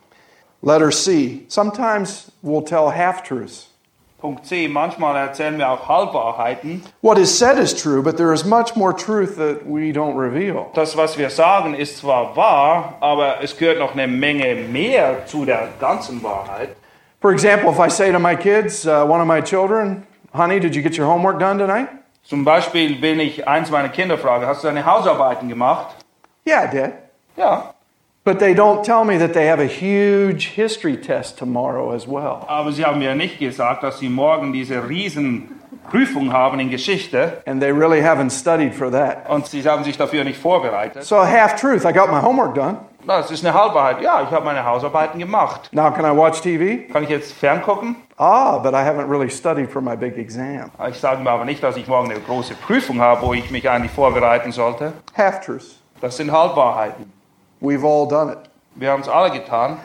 Letter 0.62 0.90
C. 0.90 1.44
Sometimes 1.48 2.32
we'll 2.42 2.64
tell 2.64 2.90
half 2.90 3.22
truths. 3.22 3.68
Punkt 4.20 4.44
C, 4.46 4.66
manchmal 4.66 5.14
erzählen 5.14 5.56
wir 5.58 5.70
auch 5.70 5.88
Halbwahrheiten. 5.88 6.82
What 7.02 7.18
is 7.18 7.38
said 7.38 7.56
is 7.56 7.72
true, 7.72 8.02
but 8.02 8.16
there 8.16 8.32
is 8.32 8.44
much 8.44 8.74
more 8.74 8.92
truth 8.92 9.36
that 9.36 9.64
we 9.64 9.92
don't 9.92 10.16
reveal. 10.16 10.66
Das, 10.74 10.96
was 10.96 11.16
wir 11.16 11.30
sagen, 11.30 11.74
ist 11.74 11.98
zwar 11.98 12.34
wahr, 12.34 12.94
aber 12.98 13.36
es 13.42 13.56
gehört 13.56 13.78
noch 13.78 13.92
eine 13.92 14.08
Menge 14.08 14.56
mehr 14.56 15.24
zu 15.26 15.44
der 15.44 15.68
ganzen 15.78 16.20
Wahrheit. 16.24 16.70
For 17.20 17.30
example, 17.30 17.70
if 17.70 17.78
I 17.78 17.88
say 17.88 18.10
to 18.10 18.18
my 18.18 18.34
kids, 18.34 18.84
uh, 18.86 19.04
one 19.04 19.20
of 19.20 19.28
my 19.28 19.40
children, 19.40 20.04
honey, 20.34 20.58
did 20.58 20.74
you 20.74 20.82
get 20.82 20.98
your 20.98 21.06
homework 21.06 21.38
done 21.38 21.58
tonight? 21.58 21.88
Zum 22.24 22.44
Beispiel, 22.44 23.00
wenn 23.00 23.20
ich 23.20 23.46
eins 23.46 23.70
meiner 23.70 23.88
Kinder 23.88 24.18
frage, 24.18 24.48
hast 24.48 24.64
du 24.64 24.66
deine 24.66 24.84
Hausarbeiten 24.84 25.48
gemacht? 25.48 25.94
Yeah, 26.44 26.64
I 26.64 26.70
did. 26.70 26.92
Ja. 27.36 27.72
But 28.28 28.40
they 28.40 28.52
don't 28.52 28.84
tell 28.84 29.06
me 29.06 29.16
that 29.20 29.32
they 29.32 29.46
have 29.46 29.58
a 29.58 29.64
huge 29.66 30.48
history 30.54 30.98
test 30.98 31.38
tomorrow 31.38 31.92
as 31.94 32.06
well. 32.06 32.44
Aber 32.46 32.72
sie 32.72 32.84
haben 32.84 32.98
mir 32.98 33.14
nicht 33.14 33.38
gesagt, 33.38 33.82
dass 33.82 34.00
sie 34.00 34.10
morgen 34.10 34.52
diese 34.52 34.86
Riesenprüfung 34.86 36.30
haben 36.30 36.60
in 36.60 36.68
Geschichte 36.68 37.42
And 37.46 37.58
they 37.58 37.72
really 37.72 38.02
haven't 38.02 38.30
studied 38.38 38.74
for 38.74 38.90
that. 38.90 39.30
und 39.30 39.46
sie 39.46 39.62
haben 39.66 39.82
sich 39.82 39.96
dafür 39.96 40.24
nicht 40.24 40.38
vorbereitet. 40.38 41.04
So, 41.04 41.16
half 41.26 41.56
truth, 41.58 41.86
I 41.86 41.92
got 41.94 42.10
my 42.10 42.20
homework 42.20 42.54
done. 42.54 42.76
Das 43.06 43.30
ist 43.30 43.46
eine 43.46 43.54
Halbwahrheit. 43.54 44.02
Ja, 44.02 44.20
ich 44.20 44.30
habe 44.30 44.44
meine 44.44 44.62
Hausarbeiten 44.62 45.18
gemacht. 45.18 45.70
Now, 45.72 45.90
can 45.90 46.04
I 46.04 46.14
watch 46.14 46.42
TV? 46.42 46.92
Kann 46.92 47.04
ich 47.04 47.08
jetzt 47.08 47.32
ferngucken? 47.32 47.96
Ah, 48.18 48.58
but 48.58 48.74
I 48.74 48.84
haven't 48.84 49.08
really 49.08 49.30
studied 49.30 49.70
for 49.70 49.80
my 49.80 49.96
big 49.96 50.18
exam. 50.18 50.70
Ich 50.90 50.98
sage 51.00 51.22
mir 51.22 51.30
aber 51.30 51.46
nicht, 51.46 51.62
dass 51.62 51.78
ich 51.78 51.88
morgen 51.88 52.10
eine 52.10 52.20
große 52.20 52.56
Prüfung 52.56 53.00
habe, 53.00 53.26
wo 53.26 53.32
ich 53.32 53.50
mich 53.50 53.70
eigentlich 53.70 53.92
vorbereiten 53.92 54.52
sollte. 54.52 54.92
Half 55.16 55.40
truths. 55.40 55.80
Das 56.02 56.18
sind 56.18 56.30
Halbwahrheiten. 56.30 57.17
We've 57.60 57.84
all 57.84 58.06
done 58.06 58.30
it. 58.30 58.38
Wir 58.74 58.90
haben 58.90 59.02
es 59.02 59.08
alle 59.08 59.30
getan. 59.30 59.78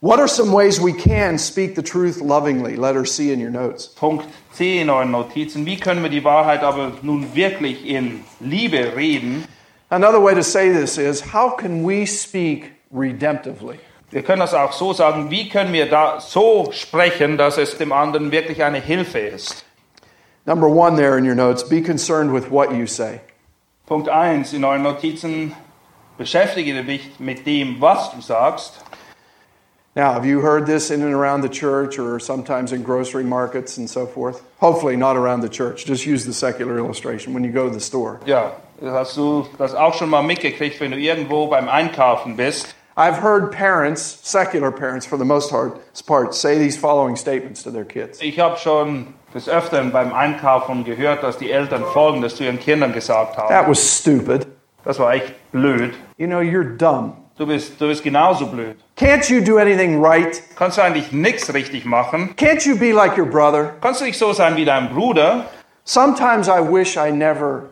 What 0.00 0.20
are 0.20 0.28
some 0.28 0.52
ways 0.52 0.78
we 0.80 0.92
can 0.92 1.38
speak 1.38 1.74
the 1.74 1.82
truth 1.82 2.20
lovingly? 2.20 2.76
Letter 2.76 3.04
C 3.04 3.32
in 3.32 3.40
your 3.40 3.50
notes. 3.50 3.86
Punkt 3.86 4.26
C 4.52 4.78
in 4.78 4.88
euren 4.88 5.10
Notizen. 5.10 5.64
Wie 5.64 5.76
können 5.76 6.02
wir 6.02 6.10
die 6.10 6.22
Wahrheit 6.22 6.62
aber 6.62 6.92
nun 7.02 7.34
wirklich 7.34 7.86
in 7.86 8.22
Liebe 8.40 8.94
reden? 8.94 9.46
Another 9.90 10.20
way 10.20 10.34
to 10.34 10.42
say 10.42 10.70
this 10.70 10.98
is 10.98 11.32
how 11.32 11.50
can 11.50 11.82
we 11.82 12.06
speak 12.06 12.72
redemptively? 12.92 13.78
Wir 14.10 14.22
können 14.22 14.40
das 14.40 14.54
auch 14.54 14.72
so 14.72 14.92
sagen, 14.92 15.30
wie 15.30 15.48
können 15.48 15.72
wir 15.72 15.88
da 15.88 16.20
so 16.20 16.70
sprechen, 16.72 17.36
dass 17.36 17.58
es 17.58 17.76
dem 17.76 17.92
anderen 17.92 18.30
wirklich 18.30 18.62
eine 18.62 18.78
Hilfe 18.78 19.18
ist. 19.18 19.64
Number 20.44 20.68
one, 20.68 20.96
there 20.96 21.18
in 21.18 21.26
your 21.26 21.34
notes, 21.34 21.68
be 21.68 21.82
concerned 21.82 22.32
with 22.32 22.50
what 22.50 22.72
you 22.72 22.86
say. 22.86 23.20
Punkt 23.86 24.08
1 24.08 24.52
in 24.52 24.64
euren 24.64 24.82
Notizen. 24.82 25.52
Beschäftige 26.18 26.82
dich 26.82 27.18
mit 27.18 27.46
dem, 27.46 27.80
was 27.80 28.10
du 28.12 28.20
sagst. 28.20 28.82
Now, 29.94 30.12
have 30.12 30.26
you 30.26 30.40
heard 30.40 30.66
this 30.66 30.90
in 30.90 31.02
and 31.02 31.14
around 31.14 31.40
the 31.40 31.48
church 31.48 31.98
or 31.98 32.20
sometimes 32.20 32.72
in 32.72 32.82
grocery 32.82 33.24
markets 33.24 33.78
and 33.78 33.88
so 33.88 34.06
forth? 34.06 34.42
Hopefully, 34.58 34.94
not 34.94 35.16
around 35.16 35.40
the 35.40 35.48
church. 35.48 35.86
Just 35.86 36.04
use 36.04 36.26
the 36.26 36.34
secular 36.34 36.76
illustration 36.76 37.32
when 37.32 37.42
you 37.44 37.50
go 37.50 37.66
to 37.66 37.72
the 37.72 37.80
store. 37.80 38.20
Ja, 38.26 38.52
hast 38.82 39.16
du 39.16 39.46
das 39.56 39.74
auch 39.74 39.94
schon 39.94 40.10
mal 40.10 40.22
mitgekriegt, 40.22 40.80
wenn 40.80 40.90
du 40.90 40.98
irgendwo 40.98 41.46
beim 41.46 41.68
Einkaufen 41.68 42.36
bist? 42.36 42.74
I've 42.98 43.20
heard 43.22 43.52
parents, 43.52 44.18
secular 44.22 44.70
parents 44.70 45.06
for 45.06 45.18
the 45.18 45.24
most 45.24 45.50
part, 45.50 46.34
say 46.34 46.58
these 46.58 46.78
following 46.78 47.16
statements 47.16 47.62
to 47.62 47.70
their 47.70 47.84
kids. 47.84 48.20
Ich 48.22 48.38
habe 48.38 48.58
schon 48.58 49.14
des 49.34 49.48
Öfteren 49.48 49.92
beim 49.92 50.12
Einkaufen 50.14 50.84
gehört, 50.84 51.22
dass 51.22 51.36
die 51.36 51.50
Eltern 51.50 51.84
Folgendes 51.92 52.36
zu 52.36 52.44
ihren 52.44 52.58
Kindern 52.58 52.92
gesagt 52.92 53.36
haben. 53.36 53.48
That 53.48 53.68
was 53.68 53.78
stupid. 53.78 54.46
Das 54.86 55.00
war 55.00 55.12
echt 55.12 55.34
blöd. 55.50 55.94
You 56.16 56.28
know, 56.28 56.38
you're 56.38 56.76
dumb. 56.76 57.14
Du 57.36 57.44
bist, 57.44 57.80
du 57.80 57.88
bist 57.88 58.04
genauso 58.04 58.46
blöd. 58.46 58.76
Can't 58.96 59.28
you 59.28 59.40
do 59.42 59.58
anything 59.58 60.00
right? 60.00 60.40
Kannst 60.56 60.78
du 60.78 60.82
eigentlich 60.82 61.10
nichts 61.10 61.52
richtig 61.52 61.84
machen? 61.84 62.34
Can't 62.36 62.64
you 62.64 62.78
be 62.78 62.92
like 62.92 63.18
your 63.18 63.26
brother? 63.26 63.74
Kannst 63.80 64.00
du 64.00 64.04
nicht 64.04 64.16
so 64.16 64.32
sein 64.32 64.56
wie 64.56 64.64
dein 64.64 64.88
Bruder? 64.88 65.46
Sometimes 65.84 66.46
I 66.46 66.60
wish 66.60 66.96
I 66.96 67.10
never 67.10 67.70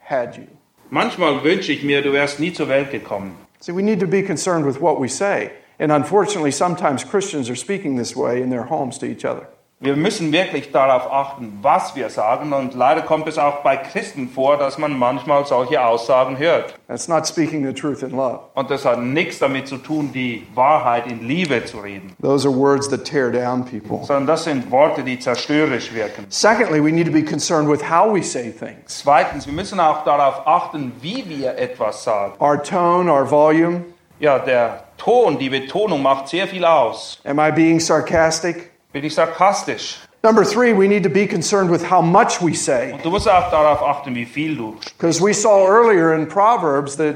had 0.00 0.36
you. 0.36 0.46
Manchmal 0.90 1.44
wünsche 1.44 1.72
ich 1.72 1.84
mir, 1.84 2.02
du 2.02 2.12
wärst 2.12 2.40
nie 2.40 2.52
zur 2.52 2.68
Welt 2.68 2.90
gekommen. 2.90 3.36
See, 3.60 3.72
we 3.72 3.82
need 3.82 4.00
to 4.00 4.08
be 4.08 4.22
concerned 4.22 4.66
with 4.66 4.80
what 4.80 5.00
we 5.00 5.08
say. 5.08 5.52
And 5.78 5.92
unfortunately, 5.92 6.50
sometimes 6.50 7.04
Christians 7.04 7.48
are 7.48 7.56
speaking 7.56 7.96
this 7.96 8.16
way 8.16 8.42
in 8.42 8.50
their 8.50 8.64
homes 8.64 8.98
to 8.98 9.06
each 9.06 9.24
other. 9.24 9.46
Wir 9.80 9.94
müssen 9.94 10.32
wirklich 10.32 10.72
darauf 10.72 11.12
achten, 11.12 11.60
was 11.62 11.94
wir 11.94 12.10
sagen. 12.10 12.52
Und 12.52 12.74
leider 12.74 13.02
kommt 13.02 13.28
es 13.28 13.38
auch 13.38 13.58
bei 13.58 13.76
Christen 13.76 14.28
vor, 14.28 14.56
dass 14.56 14.76
man 14.76 14.98
manchmal 14.98 15.46
solche 15.46 15.80
Aussagen 15.80 16.36
hört. 16.36 16.74
That's 16.88 17.06
not 17.06 17.28
speaking 17.28 17.64
the 17.64 17.72
truth 17.72 18.02
in 18.02 18.10
love. 18.10 18.40
Und 18.54 18.72
das 18.72 18.84
hat 18.84 18.98
nichts 19.00 19.38
damit 19.38 19.68
zu 19.68 19.76
tun, 19.76 20.10
die 20.12 20.44
Wahrheit 20.52 21.06
in 21.06 21.22
Liebe 21.22 21.64
zu 21.64 21.78
reden. 21.78 22.12
Those 22.20 22.48
are 22.48 22.56
words 22.56 22.88
that 22.88 23.04
tear 23.04 23.30
down 23.30 23.64
people. 23.64 24.04
Sondern 24.04 24.26
das 24.26 24.42
sind 24.42 24.68
Worte, 24.72 25.04
die 25.04 25.20
zerstörerisch 25.20 25.94
wirken. 25.94 26.26
Secondly, 26.28 26.82
we 26.82 26.90
need 26.90 27.06
to 27.06 27.12
be 27.12 27.22
concerned 27.22 27.70
with 27.70 27.88
how 27.88 28.12
we 28.12 28.20
say 28.20 28.50
things. 28.50 28.98
Zweitens, 29.04 29.46
wir 29.46 29.54
müssen 29.54 29.78
auch 29.78 30.02
darauf 30.02 30.44
achten, 30.44 30.90
wie 31.00 31.24
wir 31.28 31.56
etwas 31.56 32.02
sagen. 32.02 32.32
Our 32.40 32.60
tone, 32.60 33.08
our 33.08 33.30
volume. 33.30 33.84
Ja, 34.18 34.40
der 34.40 34.82
Ton, 34.96 35.38
die 35.38 35.50
Betonung 35.50 36.02
macht 36.02 36.26
sehr 36.26 36.48
viel 36.48 36.64
aus. 36.64 37.20
Am 37.24 37.38
I 37.38 37.52
being 37.52 37.78
sarcastic? 37.78 38.72
Bin 38.98 39.04
ich 39.04 39.14
sarkastisch? 39.14 40.00
Number 40.24 40.42
three, 40.42 40.72
we 40.72 40.88
need 40.88 41.04
to 41.04 41.08
be 41.08 41.24
concerned 41.24 41.70
with 41.70 41.88
how 41.88 42.02
much 42.02 42.42
we 42.42 42.52
say. 42.52 42.90
Und 42.92 43.04
du 43.04 43.10
musst 43.10 43.28
auch 43.28 43.48
darauf 43.48 43.80
achten, 43.80 44.12
wie 44.16 44.24
viel 44.24 44.56
du 44.56 44.74
Because 44.98 45.22
we 45.22 45.32
saw 45.32 45.68
earlier 45.68 46.14
in 46.14 46.26
Proverbs 46.26 46.96
that 46.96 47.14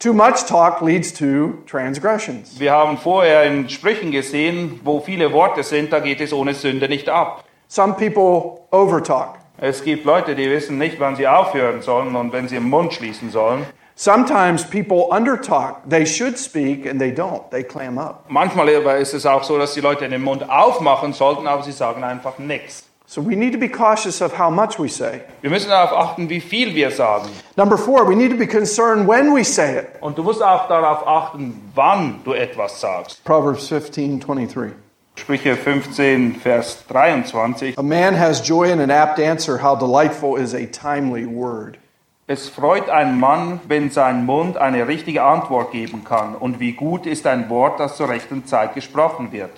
too 0.00 0.12
much 0.12 0.44
talk 0.48 0.82
leads 0.82 1.12
to 1.12 1.62
transgressions. 1.68 2.58
Wir 2.58 2.72
haben 2.72 2.98
vorher 2.98 3.44
in 3.44 3.68
Sprüchen 3.68 4.10
gesehen, 4.10 4.80
wo 4.82 4.98
viele 4.98 5.32
Worte 5.32 5.62
sind, 5.62 5.92
da 5.92 6.00
geht 6.00 6.20
es 6.20 6.32
ohne 6.32 6.52
Sünde 6.52 6.88
nicht 6.88 7.08
ab. 7.08 7.44
Some 7.68 7.94
people 7.94 8.62
overtalk. 8.72 9.38
Es 9.58 9.84
gibt 9.84 10.04
Leute, 10.04 10.34
die 10.34 10.50
wissen 10.50 10.78
nicht, 10.78 10.98
wann 10.98 11.14
sie 11.14 11.28
aufhören 11.28 11.80
sollen 11.80 12.16
und 12.16 12.32
wenn 12.32 12.48
sie 12.48 12.56
den 12.56 12.68
Mund 12.68 12.92
schließen 12.92 13.30
sollen. 13.30 13.64
Sometimes 13.96 14.64
people 14.64 15.08
undertalk. 15.12 15.88
They 15.88 16.04
should 16.04 16.36
speak 16.36 16.84
and 16.84 17.00
they 17.00 17.12
don't. 17.12 17.48
They 17.50 17.62
clam 17.62 17.96
up. 17.98 18.24
Manchmal 18.28 18.68
ist 19.00 19.14
es 19.14 19.24
auch 19.24 19.44
so, 19.44 19.56
dass 19.56 19.74
die 19.74 19.80
Leute 19.80 20.08
den 20.08 20.22
Mund 20.22 20.48
aufmachen 20.48 21.12
sollten, 21.12 21.46
aber 21.46 21.62
sie 21.62 21.72
sagen 21.72 22.02
einfach 22.02 22.38
nichts. 22.38 22.84
So 23.06 23.20
we 23.20 23.36
need 23.36 23.52
to 23.52 23.58
be 23.58 23.68
cautious 23.68 24.20
of 24.20 24.32
how 24.32 24.50
much 24.50 24.78
we 24.78 24.88
say. 24.88 25.20
Wir 25.42 25.50
müssen 25.50 25.68
darauf 25.68 25.92
achten, 25.92 26.28
wie 26.28 26.40
viel 26.40 26.74
wir 26.74 26.90
sagen. 26.90 27.28
Number 27.54 27.78
four, 27.78 28.08
we 28.08 28.16
need 28.16 28.30
to 28.30 28.36
be 28.36 28.46
concerned 28.46 29.06
when 29.06 29.32
we 29.32 29.44
say 29.44 29.78
it. 29.78 29.86
Und 30.00 30.18
du 30.18 30.22
musst 30.22 30.42
auch 30.42 30.66
darauf 30.66 31.06
achten, 31.06 31.70
wann 31.74 32.20
du 32.24 32.32
etwas 32.32 32.80
sagst. 32.80 33.22
Proverbs 33.24 33.68
15 33.68 34.18
23. 34.18 34.72
Sprüche 35.16 35.54
15, 35.54 36.34
Vers 36.36 36.84
23. 36.88 37.78
A 37.78 37.82
man 37.82 38.18
has 38.18 38.40
joy 38.40 38.72
in 38.72 38.80
an 38.80 38.90
apt 38.90 39.20
answer. 39.20 39.62
How 39.62 39.78
delightful 39.78 40.36
is 40.36 40.54
a 40.54 40.66
timely 40.66 41.24
word. 41.26 41.78
Es 42.26 42.48
freut 42.48 42.88
einen 42.88 43.20
Mann, 43.20 43.60
wenn 43.68 43.90
sein 43.90 44.24
Mund 44.24 44.56
eine 44.56 44.88
richtige 44.88 45.22
Antwort 45.22 45.72
geben 45.72 46.04
kann. 46.04 46.34
Und 46.34 46.58
wie 46.58 46.72
gut 46.72 47.04
ist 47.04 47.26
ein 47.26 47.50
Wort, 47.50 47.78
das 47.78 47.98
zur 47.98 48.08
rechten 48.08 48.46
Zeit 48.46 48.74
gesprochen 48.74 49.30
wird. 49.30 49.50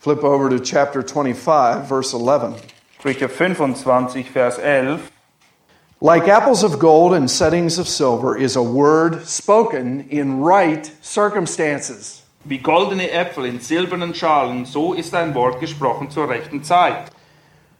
Flip 0.00 0.24
over 0.24 0.50
to 0.50 0.58
chapter 0.58 1.04
25, 1.06 1.86
verse 1.86 2.16
11. 2.16 2.54
Sprüche 2.98 3.28
25, 3.28 4.28
Vers 4.28 4.58
11. 4.58 5.00
Like 6.00 6.26
apples 6.26 6.64
of 6.64 6.80
gold 6.80 7.14
and 7.14 7.30
settings 7.30 7.78
of 7.78 7.86
silver 7.86 8.36
is 8.36 8.56
a 8.56 8.60
word 8.60 9.24
spoken 9.28 10.08
in 10.08 10.42
right 10.42 10.90
circumstances. 11.02 12.24
Wie 12.44 12.58
goldene 12.58 13.10
Äpfel 13.10 13.44
in 13.44 13.60
silbernen 13.60 14.14
Schalen, 14.14 14.64
so 14.64 14.94
ist 14.94 15.14
ein 15.14 15.34
Wort 15.34 15.60
gesprochen 15.60 16.10
zur 16.10 16.28
rechten 16.28 16.64
Zeit. 16.64 17.12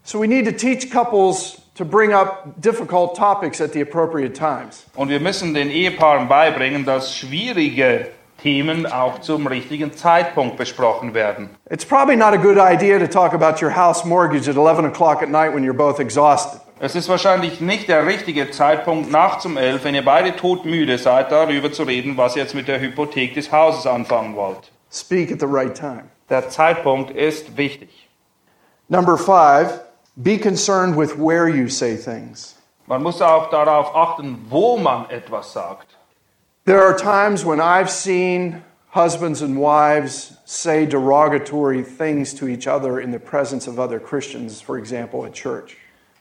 So 0.05 0.21
we 0.21 0.29
need 0.29 0.45
to 0.45 0.53
teach 0.53 0.89
couples 0.91 1.60
to 1.81 1.85
bring 1.87 2.13
up 2.13 2.61
difficult 2.61 3.17
topics 3.17 3.61
at 3.61 3.73
the 3.73 3.81
appropriate 3.81 4.35
times. 4.35 4.85
Und 4.95 5.09
wir 5.09 5.19
müssen 5.19 5.55
den 5.55 5.71
Ehepaaren 5.71 6.29
beibringen, 6.29 6.85
dass 6.85 7.17
schwierige 7.17 8.11
Themen 8.43 8.87
auch 8.87 9.21
zum 9.21 9.47
richtigen 9.47 9.93
Zeitpunkt 9.95 10.59
besprochen 10.59 11.15
werden. 11.15 11.49
It's 11.71 11.85
probably 11.85 12.17
not 12.17 12.35
a 12.35 12.37
good 12.37 12.59
idea 12.59 12.99
to 12.99 13.07
talk 13.07 13.33
about 13.33 13.63
your 13.63 13.75
house 13.75 14.05
mortgage 14.05 14.49
at 14.49 14.57
11 14.57 14.85
o'clock 14.85 15.23
at 15.23 15.31
night 15.31 15.55
when 15.55 15.65
you're 15.65 15.73
both 15.73 16.01
exhausted. 16.01 16.61
Es 16.83 16.95
ist 16.95 17.09
wahrscheinlich 17.09 17.61
nicht 17.61 17.89
der 17.89 18.07
richtige 18.07 18.51
Zeitpunkt, 18.51 19.11
nachts 19.11 19.45
um 19.45 19.57
elf, 19.57 19.85
wenn 19.85 19.95
ihr 19.95 20.05
beide 20.05 20.37
todmüde 20.37 20.97
seid, 20.99 21.31
darüber 21.31 21.73
zu 21.73 21.83
reden, 21.83 22.17
was 22.17 22.37
ihr 22.37 22.43
jetzt 22.43 22.55
mit 22.55 22.69
der 22.69 22.81
Hypothek 22.81 23.35
des 23.35 23.53
Hauses 23.53 23.87
anfangen 23.87 24.35
wollt. 24.35 24.71
Speak 24.91 25.31
at 25.31 25.41
the 25.41 25.47
right 25.47 25.75
time. 25.75 26.05
Der 26.29 26.49
Zeitpunkt 26.49 27.11
ist 27.11 27.57
wichtig. 27.57 28.09
Number 28.89 29.19
five, 29.19 29.81
be 30.23 30.39
concerned 30.39 30.97
with 30.97 31.17
where 31.17 31.49
you 31.49 31.69
say 31.69 31.97
things. 31.97 32.57
Man 32.87 33.03
muss 33.03 33.21
auch 33.21 33.51
darauf 33.51 33.95
achten, 33.95 34.37
wo 34.49 34.77
man 34.77 35.07
etwas 35.11 35.53
sagt. 35.53 35.97
There 36.65 36.83
are 36.83 36.95
times 36.95 37.45
when 37.45 37.61
I've 37.61 37.91
seen 37.91 38.63
husbands 38.91 39.43
and 39.43 39.59
wives 39.59 40.37
say 40.45 40.85
derogatory 40.87 41.83
things 41.83 42.35
to 42.35 42.49
each 42.49 42.67
other 42.67 43.01
in 43.01 43.13
the 43.13 43.19
presence 43.19 43.67
of 43.67 43.79
other 43.79 44.01
Christians, 44.01 44.61
for 44.61 44.77
example, 44.77 45.25
at 45.25 45.33
church. 45.33 45.77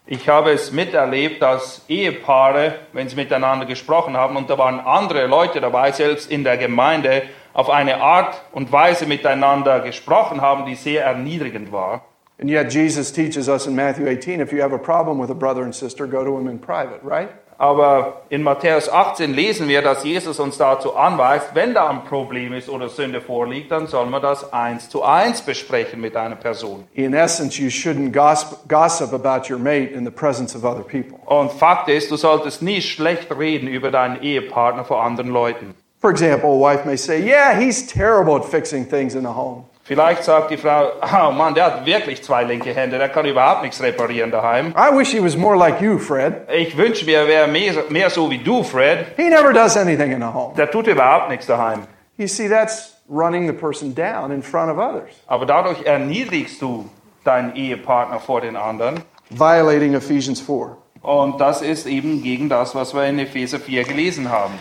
Ich 0.05 0.27
habe 0.27 0.51
es 0.51 0.71
miterlebt, 0.71 1.41
dass 1.41 1.83
Ehepaare, 1.87 2.79
wenn 2.93 3.09
sie 3.09 3.15
miteinander 3.15 3.65
gesprochen 3.65 4.17
haben, 4.17 4.37
und 4.37 4.49
da 4.49 4.57
waren 4.57 4.79
andere 4.79 5.27
Leute 5.27 5.61
dabei, 5.61 5.91
selbst 5.91 6.31
in 6.31 6.43
der 6.43 6.57
Gemeinde, 6.57 7.23
auf 7.53 7.69
eine 7.69 8.01
Art 8.01 8.41
und 8.51 8.71
Weise 8.71 9.05
miteinander 9.05 9.81
gesprochen 9.81 10.41
haben, 10.41 10.65
die 10.65 10.75
sehr 10.75 11.03
erniedrigend 11.03 11.71
war. 11.71 12.05
And 12.39 12.49
yet, 12.49 12.71
Jesus 12.71 13.11
teaches 13.11 13.49
us 13.49 13.67
in 13.67 13.75
Matthew 13.75 14.07
18 14.07 14.39
if 14.39 14.53
you 14.53 14.61
have 14.61 14.71
a 14.71 14.79
problem 14.79 15.19
with 15.19 15.29
a 15.29 15.35
brother 15.35 15.63
and 15.63 15.75
sister, 15.75 16.07
go 16.07 16.23
to 16.23 16.37
him 16.37 16.47
in 16.47 16.57
private, 16.57 17.03
right? 17.03 17.29
Aber 17.59 18.21
in 18.29 18.41
Matthäus 18.41 18.87
18 18.87 19.33
lesen 19.33 19.67
wir, 19.67 19.81
dass 19.81 20.05
Jesus 20.05 20.39
uns 20.39 20.57
dazu 20.57 20.95
anweist, 20.95 21.53
wenn 21.53 21.73
da 21.73 21.89
ein 21.89 22.05
Problem 22.05 22.53
ist 22.53 22.69
oder 22.69 22.87
Sünde 22.87 23.19
vorliegt, 23.19 23.69
dann 23.69 23.87
soll 23.87 24.05
man 24.05 24.21
das 24.21 24.53
eins 24.53 24.87
zu 24.87 25.03
eins 25.03 25.41
besprechen 25.41 25.99
mit 25.99 26.15
einer 26.15 26.37
Person. 26.37 26.85
In 26.93 27.13
essence, 27.13 27.57
you 27.57 27.67
shouldn't 27.67 28.13
gossip, 28.13 28.69
gossip 28.69 29.11
about 29.11 29.51
your 29.51 29.59
mate 29.59 29.91
in 29.93 30.05
the 30.05 30.11
presence 30.11 30.55
of 30.55 30.63
other 30.63 30.83
people. 30.83 31.19
Und 31.25 31.51
Fakt 31.51 31.89
ist, 31.89 32.09
du 32.09 32.15
solltest 32.15 32.61
nie 32.61 32.81
schlecht 32.81 33.37
reden 33.37 33.67
über 33.67 33.91
deinen 33.91 34.21
Ehepartner 34.21 34.85
vor 34.85 35.03
anderen 35.03 35.29
Leuten. 35.29 35.75
For 35.99 36.09
example, 36.09 36.51
a 36.51 36.57
wife 36.57 36.85
may 36.85 36.95
say, 36.95 37.19
Yeah, 37.21 37.59
he's 37.59 37.85
terrible 37.85 38.35
at 38.37 38.45
fixing 38.45 38.87
things 38.87 39.15
in 39.15 39.23
the 39.23 39.33
home. 39.35 39.65
Vielleicht 39.89 40.23
sagt 40.23 40.51
die 40.51 40.57
Frau, 40.57 40.91
oh 41.01 41.31
Mann, 41.31 41.55
der 41.55 41.65
hat 41.65 41.83
wirklich 41.87 42.23
zwei 42.23 42.43
linke 42.43 42.75
Hände, 42.75 42.99
der 42.99 43.09
kann 43.09 43.25
überhaupt 43.25 43.63
nichts 43.63 43.81
reparieren 43.81 44.29
daheim. 44.29 44.67
I 44.77 44.95
wish 44.95 45.09
he 45.09 45.19
was 45.19 45.35
more 45.35 45.57
like 45.57 45.81
you, 45.81 45.97
Fred. 45.97 46.47
Ich 46.55 46.77
wünsche 46.77 47.05
mir, 47.05 47.21
er 47.21 47.27
wäre 47.27 47.47
mehr, 47.47 47.73
mehr 47.89 48.11
so 48.11 48.29
wie 48.29 48.37
du, 48.37 48.61
Fred. 48.61 49.07
He 49.17 49.29
never 49.29 49.51
does 49.51 49.75
anything 49.75 50.11
in 50.11 50.19
the 50.19 50.27
home. 50.27 50.53
Der 50.55 50.69
tut 50.69 50.85
überhaupt 50.85 51.31
nichts 51.31 51.47
daheim. 51.47 51.87
You 52.17 52.27
see, 52.27 52.47
that's 52.47 52.97
running 53.09 53.47
the 53.47 53.53
person 53.53 53.95
down 53.95 54.31
in 54.31 54.43
front 54.43 54.71
of 54.71 54.77
others, 54.77 55.09
Aber 55.25 55.47
dadurch 55.47 55.83
erniedrigst 55.83 56.61
du 56.61 56.87
deinen 57.23 57.55
Ehepartner 57.55 58.19
vor 58.19 58.41
den 58.41 58.55
anderen. 58.55 59.01
violating 59.31 59.95
Ephesians 59.95 60.39
4. 60.39 60.77
Und 61.01 61.41
das 61.41 61.63
ist 61.63 61.87
eben 61.87 62.21
gegen 62.21 62.47
das, 62.47 62.75
was 62.75 62.93
wir 62.93 63.05
in 63.05 63.17
Epheser 63.17 63.57
4 63.59 63.85
gelesen 63.85 64.29
haben. 64.29 64.53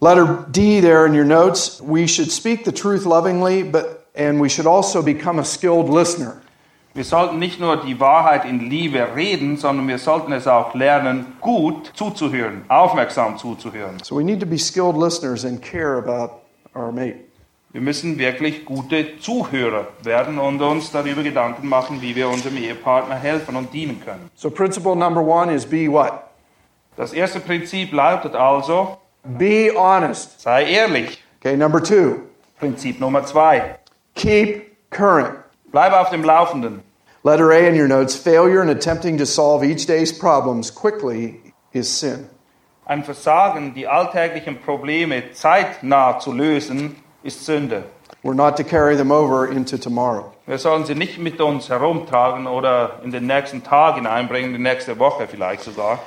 Letter 0.00 0.46
D 0.48 0.80
there 0.80 1.04
in 1.04 1.14
your 1.14 1.26
notes, 1.26 1.82
we 1.86 2.08
should 2.08 2.32
speak 2.32 2.64
the 2.64 2.72
truth 2.72 3.04
lovingly, 3.04 3.62
but 3.62 4.03
and 4.14 4.40
we 4.40 4.48
should 4.48 4.66
also 4.66 5.02
become 5.02 5.38
a 5.40 5.44
skilled 5.44 5.88
listener. 5.88 6.40
Wir 6.94 7.04
sollten 7.04 7.40
nicht 7.40 7.58
nur 7.58 7.76
die 7.78 7.98
Wahrheit 7.98 8.44
in 8.44 8.60
Liebe 8.70 9.16
reden, 9.16 9.56
sondern 9.56 9.88
wir 9.88 9.98
sollten 9.98 10.32
es 10.32 10.46
auch 10.46 10.74
lernen, 10.74 11.26
gut 11.40 11.90
zuzuhören, 11.94 12.64
aufmerksam 12.68 13.36
zuzuhören. 13.36 13.98
So 14.04 14.16
we 14.16 14.22
need 14.22 14.38
to 14.40 14.46
be 14.46 14.58
skilled 14.58 14.96
listeners 14.96 15.44
and 15.44 15.60
care 15.60 15.98
about 15.98 16.40
our 16.76 16.92
mate. 16.92 17.16
Wir 17.72 17.80
müssen 17.80 18.16
wirklich 18.20 18.64
gute 18.64 19.18
Zuhörer 19.18 19.88
werden 20.04 20.38
und 20.38 20.62
uns 20.62 20.92
darüber 20.92 21.24
Gedanken 21.24 21.68
machen, 21.68 22.00
wie 22.00 22.14
wir 22.14 22.28
unserem 22.28 22.56
Ehepartner 22.56 23.16
helfen 23.16 23.56
und 23.56 23.72
dienen 23.72 24.00
können. 24.04 24.30
So 24.36 24.48
principle 24.48 24.94
number 24.94 25.20
1 25.42 25.52
is 25.52 25.66
be 25.68 25.90
what? 25.90 26.12
Das 26.96 27.12
erste 27.12 27.40
Prinzip 27.40 27.92
lautet 27.92 28.36
also, 28.36 28.98
Be 29.24 29.72
honest. 29.76 30.40
sei 30.40 30.66
ehrlich. 30.70 31.20
Okay, 31.40 31.56
number 31.56 31.82
2, 31.82 32.14
Prinzip 32.60 33.00
Nummer 33.00 33.24
zwei, 33.24 33.78
keep 34.14 34.90
current. 34.90 35.36
bleib 35.70 35.92
auf 35.92 36.10
dem 36.10 36.22
Laufenden. 36.22 36.82
Letter 37.24 37.50
A 37.52 37.68
in 37.68 37.74
your 37.74 37.88
notes, 37.88 38.14
failure 38.14 38.62
in 38.62 38.68
attempting 38.68 39.16
to 39.18 39.24
solve 39.24 39.64
each 39.64 39.86
day's 39.86 40.12
problems 40.12 40.70
quickly 40.70 41.40
is 41.72 41.88
sin. 41.88 42.28
Ein 42.86 43.02
Versagen, 43.02 43.72
die 43.74 43.88
alltäglichen 43.88 44.60
Probleme 44.60 45.32
zeitnah 45.32 46.18
zu 46.18 46.32
lösen, 46.32 46.96
ist 47.22 47.46
Sünde. 47.46 47.84
We're 48.22 48.34
not 48.34 48.56
to 48.58 48.64
carry 48.64 48.94
them 48.94 49.10
over 49.10 49.46
into 49.46 49.78
tomorrow. 49.78 50.32
Wir 50.46 50.58
sollen 50.58 50.84
sie 50.84 50.94
nicht 50.94 51.18
mit 51.18 51.40
uns 51.40 51.70
herumtragen 51.70 52.46
oder 52.46 53.00
in 53.02 53.10
den 53.10 53.26
nächsten 53.26 53.64
Tag 53.64 53.96
hineinbringen, 53.96 54.52
die 54.52 54.58
nächste 54.58 54.98
Woche 54.98 55.26
vielleicht 55.26 55.62
sogar. 55.62 55.98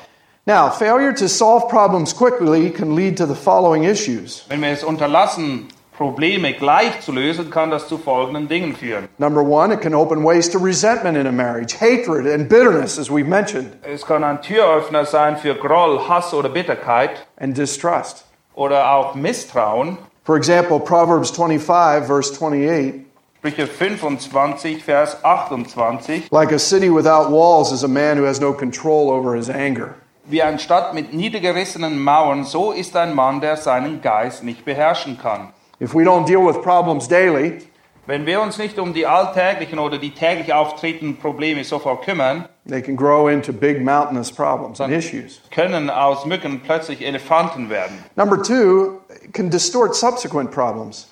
Now, 0.45 0.69
failure 0.69 1.13
to 1.13 1.27
solve 1.27 1.67
problems 1.67 2.13
quickly 2.13 2.69
can 2.69 2.95
lead 2.95 3.17
to 3.17 3.25
the 3.25 3.35
following 3.35 3.83
issues. 3.83 4.45
Wenn 4.47 4.61
wir 4.61 4.69
es 4.69 4.83
unterlassen, 4.83 5.67
Probleme 5.97 6.53
gleich 6.53 7.01
zu 7.01 7.11
lösen, 7.11 7.49
kann 7.49 7.71
das 7.71 7.87
zu 7.87 7.97
folgenden 7.97 8.47
Dingen 8.47 8.75
führen. 8.75 9.07
Number 9.17 9.41
one, 9.41 9.73
it 9.73 9.81
can 9.81 9.95
open 9.95 10.23
ways 10.23 10.47
to 10.49 10.59
resentment 10.59 11.17
in 11.17 11.25
a 11.25 11.31
marriage, 11.31 11.75
hatred 11.81 12.27
and 12.27 12.47
bitterness, 12.47 12.99
as 12.99 13.09
we've 13.09 13.27
mentioned, 13.27 13.73
Es 13.83 14.05
kann 14.05 14.23
ein 14.23 14.41
Türöffner 14.41 15.05
sein 15.05 15.37
für 15.37 15.55
Groll, 15.55 15.99
Hass 16.07 16.33
oder 16.33 16.49
Bitterkeit 16.49 17.25
and 17.39 17.57
distrust. 17.57 18.25
oder 18.53 18.91
auch 18.91 19.15
Misstrauen. 19.15 19.97
For 20.23 20.35
example, 20.37 20.79
Proverbs 20.79 21.31
25, 21.31 22.05
verse 22.05 22.31
28 22.33 23.05
Sprüche 23.39 23.67
25, 23.67 24.83
Vers 24.83 25.17
28. 25.23 26.31
like 26.31 26.51
a 26.51 26.59
city 26.59 26.89
without 26.89 27.29
walls 27.31 27.71
is 27.71 27.83
a 27.83 27.87
man 27.87 28.17
who 28.17 28.25
has 28.25 28.39
no 28.41 28.51
control 28.51 29.09
over 29.09 29.35
his 29.35 29.49
anger. 29.49 29.95
Wie 30.25 30.41
eine 30.43 30.59
Stadt 30.59 30.93
mit 30.93 31.13
niedergerissenen 31.13 31.97
Mauern, 32.03 32.43
so 32.43 32.71
ist 32.71 32.95
ein 32.97 33.15
Mann, 33.15 33.39
der 33.39 33.55
seinen 33.55 34.01
Geist 34.01 34.43
nicht 34.43 34.65
beherrschen 34.65 35.17
kann. 35.17 35.53
If 35.79 35.93
we 35.93 36.03
don't 36.03 36.25
deal 36.25 36.45
with 36.45 36.61
problems 36.63 37.07
daily, 37.07 37.59
Wenn 38.07 38.25
wir 38.25 38.39
uns 38.39 38.57
nicht 38.57 38.79
um 38.79 38.93
die 38.93 39.05
alltäglichen 39.05 39.79
oder 39.79 39.97
die 39.97 40.11
täglich 40.11 40.53
auftretenden 40.53 41.17
Probleme 41.17 41.65
sofort 41.65 42.05
kümmern, 42.05 42.47
they 42.65 42.81
can 42.81 42.95
grow 42.95 43.27
into 43.29 43.51
big 43.51 43.81
mountainous 43.83 44.31
problems 44.31 44.79
and 44.79 44.93
issues. 44.93 45.41
können 45.51 45.89
aus 45.89 46.25
Mücken 46.25 46.61
plötzlich 46.61 47.01
Elefanten 47.05 47.69
werden. 47.69 48.01
Number 48.15 48.41
two, 48.41 49.01
can 49.33 49.49
distort 49.49 49.93
subsequent 49.93 50.51
problems. 50.51 51.09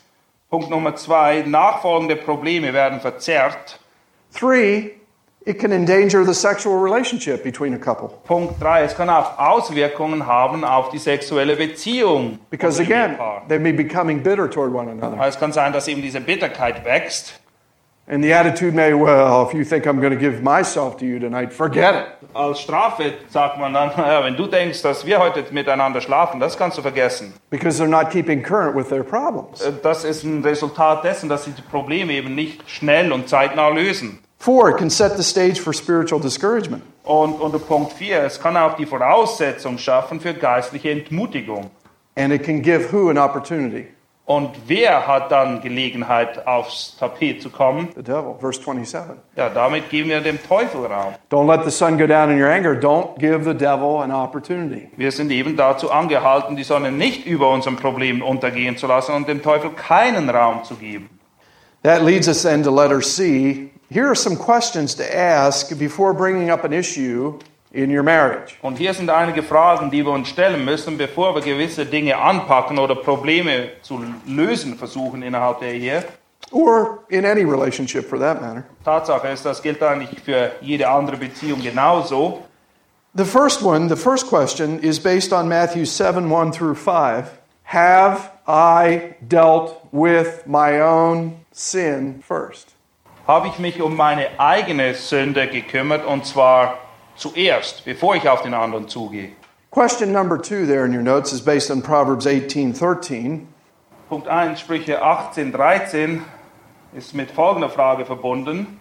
Punkt 0.49 0.69
Nummer 0.69 0.95
zwei, 0.95 1.43
nachfolgende 1.45 2.15
Probleme 2.15 2.71
werden 2.71 3.01
verzerrt. 3.01 3.77
Three, 4.33 4.91
it 5.45 5.59
can 5.59 5.71
endanger 5.71 6.25
the 6.25 6.33
sexual 6.33 6.79
relationship 6.79 7.43
between 7.43 7.73
a 7.73 7.77
couple. 7.77 8.09
Punkt 8.25 8.59
drei, 8.61 8.83
es 8.83 8.95
kann 8.95 9.09
auch 9.09 9.37
Auswirkungen 9.37 10.25
haben 10.25 10.63
auf 10.63 10.89
die 10.89 10.97
sexuelle 10.97 11.55
Beziehung. 11.55 12.39
Because 12.49 12.81
again, 12.81 13.17
they 13.47 13.59
may 13.59 13.71
be 13.71 13.83
becoming 13.83 14.21
bitter 14.21 14.49
toward 14.49 14.73
one 14.73 14.89
another. 14.89 15.17
Es 15.25 15.39
kann 15.39 15.51
sein, 15.51 15.71
dass 15.71 15.87
eben 15.87 16.01
diese 16.01 16.19
Bitterkeit 16.19 16.83
wächst. 16.83 17.39
And 18.07 18.23
the 18.23 18.33
attitude 18.33 18.75
may, 18.75 18.93
well, 18.93 19.41
if 19.47 19.55
you 19.55 19.63
think 19.63 19.87
I'm 19.87 19.99
going 19.99 20.13
to 20.13 20.19
give 20.19 20.43
myself 20.43 20.95
to 20.97 21.05
you 21.05 21.17
tonight, 21.19 21.51
forget 21.51 21.95
it. 21.95 22.05
Als 22.35 22.59
Strafe 22.59 23.13
sagt 23.29 23.57
man 23.57 23.73
dann, 23.73 23.89
naja, 23.97 24.23
wenn 24.23 24.35
du 24.35 24.45
denkst, 24.45 24.83
dass 24.83 25.07
wir 25.07 25.17
heute 25.19 25.43
miteinander 25.51 26.01
schlafen, 26.01 26.39
das 26.39 26.55
kannst 26.55 26.77
du 26.77 26.83
vergessen. 26.83 27.33
Because 27.49 27.81
they're 27.81 27.87
not 27.87 28.11
keeping 28.11 28.43
current 28.43 28.75
with 28.75 28.89
their 28.89 29.03
problems. 29.03 29.61
Äh, 29.61 29.71
Das 29.81 30.03
ist 30.03 30.23
ein 30.23 30.43
Resultat 30.43 31.03
dessen, 31.03 31.29
dass 31.29 31.45
sie 31.45 31.51
die 31.51 31.63
Probleme 31.63 32.13
eben 32.13 32.35
nicht 32.35 32.69
schnell 32.69 33.11
und 33.11 33.27
zeitnah 33.27 33.69
lösen. 33.69 34.19
Four, 34.37 34.69
it 34.69 34.77
can 34.77 34.89
set 34.89 35.17
the 35.17 35.23
stage 35.23 35.59
for 35.59 35.73
spiritual 35.73 36.19
discouragement. 36.19 36.83
Und 37.03 37.39
unter 37.39 37.59
Punkt 37.59 37.93
4, 37.93 38.23
es 38.23 38.39
kann 38.39 38.57
auch 38.57 38.75
die 38.75 38.85
Voraussetzung 38.85 39.77
schaffen 39.77 40.19
für 40.19 40.33
geistliche 40.33 40.91
Entmutigung. 40.91 41.69
And 42.15 42.33
it 42.33 42.43
can 42.43 42.61
give 42.61 42.91
who 42.91 43.09
an 43.09 43.17
opportunity? 43.17 43.87
Und 44.27 44.49
wer 44.65 45.05
hat 45.05 45.31
dann 45.31 45.61
Gelegenheit, 45.61 46.47
aufs 46.47 46.97
Tapet 46.99 47.43
zu 47.43 47.51
kommen? 47.51 47.89
The 47.95 48.01
devil. 48.01 48.35
Verse 48.39 48.59
27. 48.59 49.17
Ja, 49.35 49.49
damit 49.49 49.91
geben 49.91 50.09
wir 50.09 50.19
dem 50.19 50.39
Teufel 50.41 50.87
Raum. 50.87 51.13
Don't 51.29 51.45
let 51.45 51.63
the 51.63 51.69
sun 51.69 51.95
go 51.99 52.07
down 52.07 52.31
in 52.31 52.41
your 52.41 52.49
anger. 52.49 52.73
Don't 52.73 53.19
give 53.19 53.43
the 53.43 53.53
devil 53.53 54.01
an 54.01 54.11
opportunity. 54.11 54.89
Wir 54.97 55.11
sind 55.11 55.29
eben 55.31 55.55
dazu 55.55 55.91
angehalten, 55.91 56.55
die 56.55 56.63
Sonne 56.63 56.91
nicht 56.91 57.27
über 57.27 57.51
unseren 57.51 57.75
Problemen 57.75 58.23
untergehen 58.23 58.77
zu 58.77 58.87
lassen 58.87 59.13
und 59.13 59.27
dem 59.27 59.43
Teufel 59.43 59.69
keinen 59.71 60.27
Raum 60.27 60.63
zu 60.63 60.73
geben. 60.75 61.11
That 61.83 62.01
leads 62.01 62.27
us 62.27 62.41
then 62.41 62.63
to 62.63 62.71
letter 62.71 63.01
C. 63.01 63.69
Here 63.89 64.07
are 64.07 64.15
some 64.15 64.35
questions 64.35 64.95
to 64.95 65.03
ask 65.15 65.77
before 65.77 66.13
bringing 66.13 66.49
up 66.49 66.63
an 66.63 66.73
issue 66.73 67.39
in 67.71 67.91
your 67.91 68.01
marriage. 68.01 68.57
Und 68.63 68.77
hier 68.77 68.93
sind 68.95 69.11
einige 69.11 69.43
Fragen, 69.43 69.91
die 69.91 70.03
wir 70.03 70.11
uns 70.11 70.27
stellen 70.29 70.65
müssen, 70.65 70.97
bevor 70.97 71.35
wir 71.35 71.41
gewisse 71.41 71.85
Dinge 71.85 72.17
anpacken 72.17 72.79
oder 72.79 72.95
Probleme 72.95 73.69
zu 73.83 73.99
lösen 74.25 74.75
versuchen 74.75 75.21
innerhalb 75.21 75.59
der 75.59 75.73
Ehe. 75.73 76.03
Or 76.51 77.03
in 77.09 77.25
any 77.25 77.43
relationship 77.43 78.09
for 78.09 78.17
that 78.17 78.41
matter. 78.41 78.63
Tatsache 78.83 79.27
ist, 79.27 79.45
das 79.45 79.61
gilt 79.61 79.83
eigentlich 79.83 80.19
für 80.21 80.51
jede 80.61 80.87
andere 80.87 81.17
Beziehung 81.17 81.61
genauso. 81.61 82.43
The 83.13 83.25
first 83.25 83.61
one, 83.61 83.87
the 83.87 83.95
first 83.95 84.27
question, 84.27 84.79
is 84.79 84.99
based 84.99 85.31
on 85.31 85.47
Matthew 85.47 85.85
7 85.85 86.29
1 86.29 86.51
through 86.51 86.75
5. 86.75 87.29
Have 87.65 88.31
I 88.47 89.15
dealt 89.27 89.79
with 89.91 90.45
my 90.47 90.81
own 90.81 91.45
sin 91.51 92.21
first? 92.21 92.74
Habe 93.27 93.47
ich 93.47 93.57
mich 93.57 93.81
um 93.81 93.95
meine 93.95 94.39
eigene 94.39 94.93
Sünde 94.93 95.47
gekümmert 95.47 96.05
und 96.05 96.25
zwar 96.25 96.77
zuerst, 97.15 97.83
bevor 97.83 98.15
ich 98.15 98.29
auf 98.29 98.43
den 98.43 98.53
anderen 98.53 98.87
zugehe. 98.87 99.29
Question 99.71 100.11
number 100.11 100.41
two 100.41 100.65
there 100.65 100.85
in 100.85 100.95
your 100.95 101.01
notes 101.01 101.33
is 101.33 101.41
based 101.41 101.71
on 101.71 101.81
Proverbs 101.81 102.27
18 102.27 102.73
13. 102.73 103.47
Punkt 104.07 104.27
1, 104.27 104.59
Sprüche 104.59 105.01
18, 105.01 105.51
13 105.51 106.21
ist 106.95 107.15
mit 107.15 107.31
folgender 107.31 107.69
Frage 107.69 108.05
verbunden. 108.05 108.79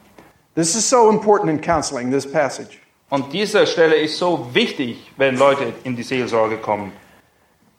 This 0.55 0.75
is 0.75 0.89
so 0.89 1.11
important 1.11 1.51
in 1.51 1.61
counseling, 1.61 2.13
this 2.13 2.31
passage. 2.31 2.79
Und 3.09 3.33
diese 3.33 3.67
Stelle 3.67 3.97
ist 3.97 4.19
so 4.19 4.49
wichtig, 4.53 5.11
wenn 5.17 5.39
Leute 5.39 5.73
in 5.85 5.97
die 5.97 6.03
Seelsorge 6.03 6.59
kommen. 6.59 6.93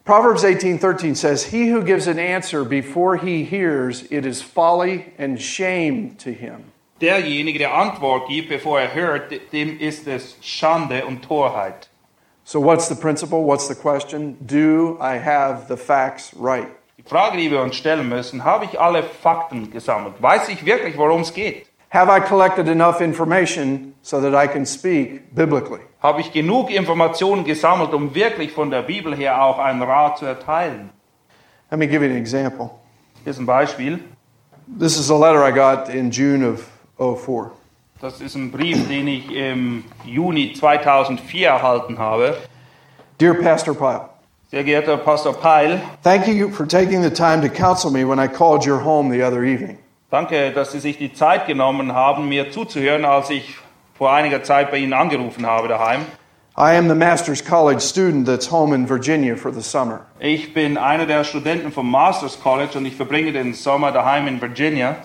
Proverbs 0.05 0.43
18:13 0.43 1.15
says, 1.15 1.45
"He 1.45 1.69
who 1.69 1.81
gives 1.81 2.05
an 2.05 2.19
answer 2.19 2.63
before 2.63 3.17
he 3.17 3.43
hears, 3.43 4.03
it 4.11 4.23
is 4.23 4.39
folly 4.39 5.05
and 5.17 5.41
shame 5.41 6.15
to 6.19 6.29
him." 6.29 6.65
Derjenige, 7.01 7.57
der 7.57 7.73
Antwort 7.73 8.27
gibt, 8.29 8.49
bevor 8.49 8.79
er 8.79 8.93
hört, 8.93 9.31
dem 9.51 9.79
ist 9.79 10.07
es 10.07 10.37
Schande 10.41 11.07
und 11.07 11.23
Torheit. 11.23 11.89
So 12.43 12.59
what's 12.59 12.87
the 12.87 12.93
principle? 12.93 13.45
What's 13.45 13.67
the 13.67 13.73
question? 13.73 14.37
Do 14.45 14.99
I 15.01 15.17
have 15.17 15.67
the 15.69 15.75
facts 15.75 16.31
right? 16.39 16.67
Die 16.99 17.03
Frage, 17.03 17.37
die 17.37 17.49
wir 17.49 17.61
uns 17.61 17.75
stellen 17.75 18.07
müssen, 18.07 18.43
habe 18.43 18.65
ich 18.65 18.79
alle 18.79 19.01
Fakten 19.01 19.71
gesammelt? 19.71 20.21
Weiß 20.21 20.49
ich 20.49 20.63
wirklich, 20.65 20.99
worum 20.99 21.21
es 21.21 21.33
geht? 21.33 21.65
Have 21.89 22.09
I 22.09 22.19
collected 22.19 22.67
enough 22.67 23.01
information 23.01 23.93
so 24.01 24.19
that 24.21 24.33
I 24.35 24.47
can 24.47 24.65
speak 24.65 25.33
biblically? 25.33 25.81
Habe 26.01 26.21
ich 26.21 26.31
genug 26.31 26.69
Informationen 26.69 27.45
gesammelt, 27.45 27.93
um 27.93 28.13
wirklich 28.13 28.51
von 28.51 28.69
der 28.69 28.81
Bibel 28.81 29.15
her 29.15 29.41
auch 29.41 29.59
einen 29.59 29.81
Rat 29.81 30.17
zu 30.17 30.25
erteilen? 30.25 30.89
Let 31.71 31.79
me 31.79 31.87
give 31.87 32.03
you 32.03 32.11
an 32.11 32.17
example. 32.17 32.71
Hier 33.23 33.31
ist 33.31 33.39
ein 33.39 33.45
Beispiel. 33.45 33.99
This 34.67 34.97
is 34.97 35.09
a 35.09 35.17
letter 35.17 35.43
I 35.43 35.51
got 35.51 35.89
in 35.89 36.11
June 36.11 36.43
of 36.43 36.67
04. 36.97 37.51
Das 38.01 38.19
ist 38.19 38.35
ein 38.35 38.51
Brief, 38.51 38.87
den 38.87 39.07
ich 39.07 39.31
im 39.31 39.85
Juni 40.03 40.53
2004 40.53 41.47
erhalten 41.47 41.97
habe. 41.97 42.37
Dear 43.19 43.35
Pastor 43.35 43.73
Pyle, 43.73 44.09
Sehr 44.51 44.63
geehrter 44.63 44.97
Pastor 44.97 45.33
Peil, 45.33 45.81
thank 46.03 46.27
you 46.27 46.49
for 46.49 46.67
taking 46.67 47.01
the 47.01 47.09
time 47.09 47.41
to 47.41 47.49
counsel 47.49 47.89
me 47.89 48.03
when 48.07 48.19
I 48.19 48.27
called 48.27 48.65
your 48.65 48.83
home 48.83 49.09
the 49.09 49.23
other 49.23 49.43
evening. 49.43 49.77
Danke, 50.15 50.51
dass 50.51 50.71
Sie 50.71 50.79
sich 50.79 50.97
die 50.97 51.11
Zeit 51.11 51.45
genommen 51.45 51.93
haben, 51.93 52.29
mir 52.29 52.49
zuzuhören, 52.49 53.03
als 53.03 53.29
ich 53.29 53.57
vor 53.97 54.13
einiger 54.13 54.43
Zeit 54.43 54.71
bei 54.71 54.77
Ihnen 54.77 54.93
angerufen 54.93 55.45
habe 55.45 55.67
daheim. 55.67 56.05
I 56.57 56.77
am 56.77 56.87
the 56.87 56.95
Master's 56.95 57.43
College 57.43 57.81
student 57.81 58.25
that's 58.25 58.49
home 58.49 58.73
in 58.73 58.89
Virginia 58.89 59.35
for 59.35 59.51
the 59.53 59.61
summer. 59.61 60.05
Ich 60.19 60.53
bin 60.53 60.77
einer 60.77 61.05
der 61.05 61.25
Studenten 61.25 61.69
vom 61.73 61.91
Masters 61.91 62.39
College 62.41 62.77
und 62.77 62.85
ich 62.85 62.95
verbringe 62.95 63.33
den 63.33 63.53
Sommer 63.53 63.91
daheim 63.91 64.27
in 64.27 64.41
Virginia. 64.41 64.95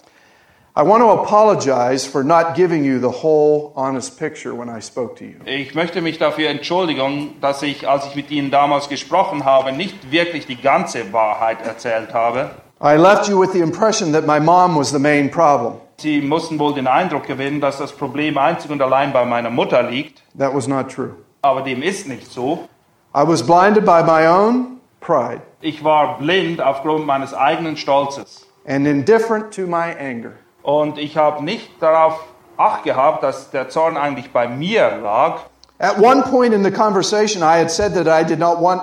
I 0.76 0.82
want 0.82 1.02
to 1.02 1.10
apologize 1.10 2.08
for 2.08 2.22
not 2.22 2.54
giving 2.54 2.84
you 2.84 3.00
the 3.00 3.22
whole 3.24 3.72
honest 3.74 4.16
picture 4.16 4.56
when 4.56 4.68
I 4.68 4.80
spoke 4.80 5.16
to 5.16 5.24
you. 5.24 5.38
Ich 5.44 5.74
möchte 5.74 6.00
mich 6.00 6.18
dafür 6.18 6.50
entschuldigen, 6.50 7.34
dass 7.40 7.62
ich, 7.62 7.88
als 7.88 8.06
ich 8.06 8.14
mit 8.14 8.30
Ihnen 8.30 8.52
damals 8.52 8.88
gesprochen 8.88 9.44
habe, 9.44 9.72
nicht 9.72 10.12
wirklich 10.12 10.46
die 10.46 10.60
ganze 10.62 11.12
Wahrheit 11.12 11.66
erzählt 11.66 12.14
habe. 12.14 12.52
I 12.82 12.96
left 12.96 13.28
you 13.28 13.38
with 13.38 13.52
the 13.52 13.60
impression 13.60 14.12
that 14.12 14.24
my 14.26 14.40
mom 14.40 14.74
was 14.74 14.90
the 14.90 14.98
main 14.98 15.30
problem. 15.30 15.74
Sie 15.98 16.22
mussten 16.22 16.58
wohl 16.58 16.72
den 16.74 16.86
Eindruck 16.86 17.26
gewinnen, 17.26 17.60
dass 17.60 17.76
das 17.76 17.92
Problem 17.92 18.38
einzig 18.38 18.70
und 18.70 18.80
allein 18.80 19.12
bei 19.12 19.26
meiner 19.26 19.50
Mutter 19.50 19.82
liegt, 19.82 20.22
That 20.38 20.54
was 20.54 20.66
not 20.66 20.90
true. 20.90 21.10
aber 21.42 21.60
dem 21.62 21.82
ist 21.82 22.08
nicht 22.08 22.32
so. 22.32 22.68
I 23.14 23.22
was 23.26 23.42
blinded 23.42 23.84
by 23.84 24.02
my 24.02 24.26
own 24.26 24.78
pride 25.00 25.42
Ich 25.60 25.84
war 25.84 26.16
blind 26.18 26.62
aufgrund 26.62 27.04
meines 27.06 27.34
eigenen 27.34 27.76
Stolzes 27.76 28.46
and 28.66 28.86
indifferent 28.86 29.52
to 29.54 29.66
my 29.66 29.94
anger. 29.98 30.32
und 30.62 30.96
ich 30.96 31.18
habe 31.18 31.44
nicht 31.44 31.70
darauf 31.82 32.18
acht 32.56 32.84
gehabt, 32.84 33.22
dass 33.22 33.50
der 33.50 33.68
Zorn 33.68 33.98
eigentlich 33.98 34.32
bei 34.32 34.48
mir 34.48 34.96
lag. 35.02 35.40
At 35.78 35.98
one 35.98 36.22
point 36.22 36.54
in 36.54 36.62
the 36.64 36.70
conversation, 36.70 37.42
I 37.42 37.58
had 37.58 37.70
said 37.70 37.92
that 37.94 38.06
I 38.06 38.24
did 38.24 38.38
not 38.38 38.58
want 38.60 38.80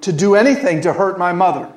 to 0.00 0.10
do 0.12 0.34
anything 0.34 0.80
to 0.82 0.92
hurt 0.92 1.16
my 1.18 1.32
mother. 1.32 1.68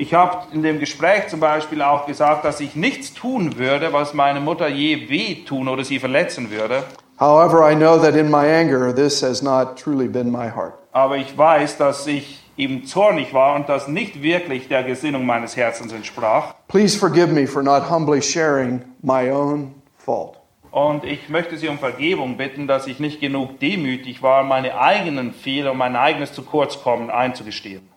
Ich 0.00 0.14
habe 0.14 0.46
in 0.52 0.62
dem 0.62 0.78
Gespräch 0.78 1.26
zum 1.26 1.40
Beispiel 1.40 1.82
auch 1.82 2.06
gesagt, 2.06 2.44
dass 2.44 2.60
ich 2.60 2.76
nichts 2.76 3.14
tun 3.14 3.58
würde, 3.58 3.92
was 3.92 4.14
meine 4.14 4.38
Mutter 4.38 4.68
je 4.68 5.08
wehtun 5.08 5.66
oder 5.66 5.82
sie 5.82 5.98
verletzen 5.98 6.52
würde. 6.52 6.84
However, 7.18 7.68
I 7.68 7.74
know 7.74 7.98
that 7.98 8.14
in 8.14 8.30
my 8.30 8.46
anger, 8.46 8.94
this 8.94 9.24
has 9.24 9.42
not 9.42 9.76
truly 9.76 10.06
been 10.06 10.30
my 10.30 10.48
heart. 10.48 10.74
Aber 10.92 11.16
ich 11.16 11.36
weiß, 11.36 11.78
dass 11.78 12.06
ich 12.06 12.38
eben 12.56 12.84
zornig 12.84 13.34
war 13.34 13.56
und 13.56 13.68
das 13.68 13.88
nicht 13.88 14.22
wirklich 14.22 14.68
der 14.68 14.84
Gesinnung 14.84 15.26
meines 15.26 15.56
Herzens 15.56 15.92
entsprach. 15.92 16.54
Please 16.68 16.96
forgive 16.96 17.32
me 17.32 17.48
for 17.48 17.64
not 17.64 17.90
humbly 17.90 18.22
sharing 18.22 18.84
my 19.02 19.28
own 19.32 19.74
fault. 19.96 20.36
Und 20.70 21.02
ich 21.02 21.28
möchte 21.28 21.56
Sie 21.56 21.66
um 21.66 21.78
Vergebung 21.78 22.36
bitten, 22.36 22.68
dass 22.68 22.86
ich 22.86 23.00
nicht 23.00 23.20
genug 23.20 23.58
demütig 23.58 24.22
war, 24.22 24.44
meine 24.44 24.78
eigenen 24.78 25.32
Fehler 25.32 25.72
und 25.72 25.78
mein 25.78 25.96
eigenes 25.96 26.32
Zukurzkommen 26.32 27.10
einzugestehen. 27.10 27.88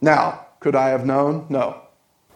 Now, 0.00 0.34
could 0.62 0.74
I 0.74 0.90
have 0.90 1.04
known? 1.04 1.44
No. 1.48 1.74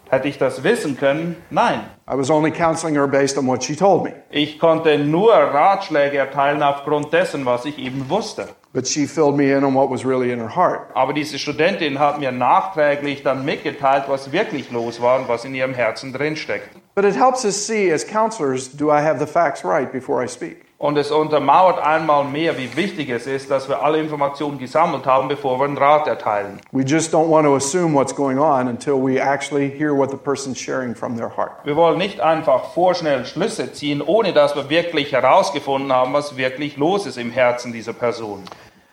Hätte 0.09 0.29
ich 0.29 0.39
das 0.39 0.63
wissen 0.63 0.97
können? 0.97 1.37
Nein. 1.51 1.81
I 2.09 2.15
was 2.15 2.31
only 2.31 2.53
counseling 2.53 2.95
her 2.95 3.09
based 3.09 3.37
on 3.37 3.47
what 3.47 3.63
she 3.63 3.75
told 3.75 4.05
me. 4.05 4.13
Ich 4.31 4.61
konnte 4.61 4.99
nur 4.99 5.33
Ratschläge 5.33 6.19
erteilen 6.19 6.63
aufgrund 6.63 7.13
dessen, 7.13 7.45
was 7.45 7.65
ich 7.65 7.79
eben 7.79 8.09
wusste. 8.09 8.49
But 8.73 8.87
she 8.87 9.07
filled 9.07 9.37
me 9.37 9.51
in 9.51 9.65
on 9.65 9.75
what 9.75 9.91
was 9.91 10.05
really 10.05 10.31
in 10.31 10.39
her 10.39 10.55
heart. 10.55 10.91
Aber 10.95 11.13
diese 11.13 11.39
Studentin 11.39 11.99
hat 11.99 12.21
mir 12.21 12.31
nachträglich 12.31 13.23
dann 13.25 13.45
mitgeteilt, 13.45 14.05
was 14.07 14.31
wirklich 14.31 14.71
los 14.71 15.01
war 15.01 15.19
und 15.19 15.29
was 15.29 15.45
in 15.45 15.55
ihrem 15.55 15.75
Herzen 15.75 16.13
drinsteckt. 16.13 16.69
But 16.95 17.05
it 17.05 17.17
helps 17.17 17.45
us 17.45 17.67
see, 17.67 17.91
as 17.91 18.07
counselors, 18.07 18.69
do 18.69 18.91
I 18.91 19.01
have 19.01 19.19
the 19.19 19.27
facts 19.27 19.65
right 19.65 19.91
before 19.91 20.23
I 20.23 20.29
speak? 20.29 20.66
Und 20.79 20.99
es 20.99 21.11
untermauert 21.11 21.79
einmal 21.79 22.25
mehr, 22.25 22.59
wie 22.59 22.77
wichtig 22.77 23.09
es 23.09 23.27
ist, 23.27 23.51
dass 23.51 23.67
wir 23.67 23.83
alle 23.83 23.99
Informationen 23.99 24.59
gesammelt 24.59 25.07
haben, 25.07 25.27
bevor 25.27 25.59
wir 25.59 25.65
einen 25.65 25.79
Rat 25.79 26.07
erteilen. 26.07 26.61
We 26.71 26.83
just 26.83 27.15
don't 27.15 27.31
want 27.31 27.47
to 27.47 27.57
assume 27.57 27.95
what's 27.95 28.15
going 28.15 28.39
on 28.39 28.69
until 28.69 29.03
we 29.03 29.19
actually 29.19 29.71
hear 29.71 29.95
what 29.97 30.11
the 30.11 30.19
person's 30.19 30.59
sharing 30.59 30.95
from 30.95 31.17
their 31.17 31.35
heart. 31.35 31.65
Wir 31.65 31.77
wollen 31.77 31.97
nicht 31.97 32.21
einfach 32.21 32.75
vorschnell 32.75 33.25
Schlüsse 33.25 33.73
ziehen, 33.73 34.03
ohne 34.03 34.35
dass 34.35 34.55
wir 34.55 34.69
wirklich 34.69 35.13
herausgefunden 35.13 35.91
haben, 35.91 36.13
was 36.13 36.37
wirklich 36.37 36.77
los 36.77 37.07
ist 37.07 37.17
im 37.17 37.31
Herzen 37.31 37.73
dieser 37.73 37.95
Person. 37.95 38.43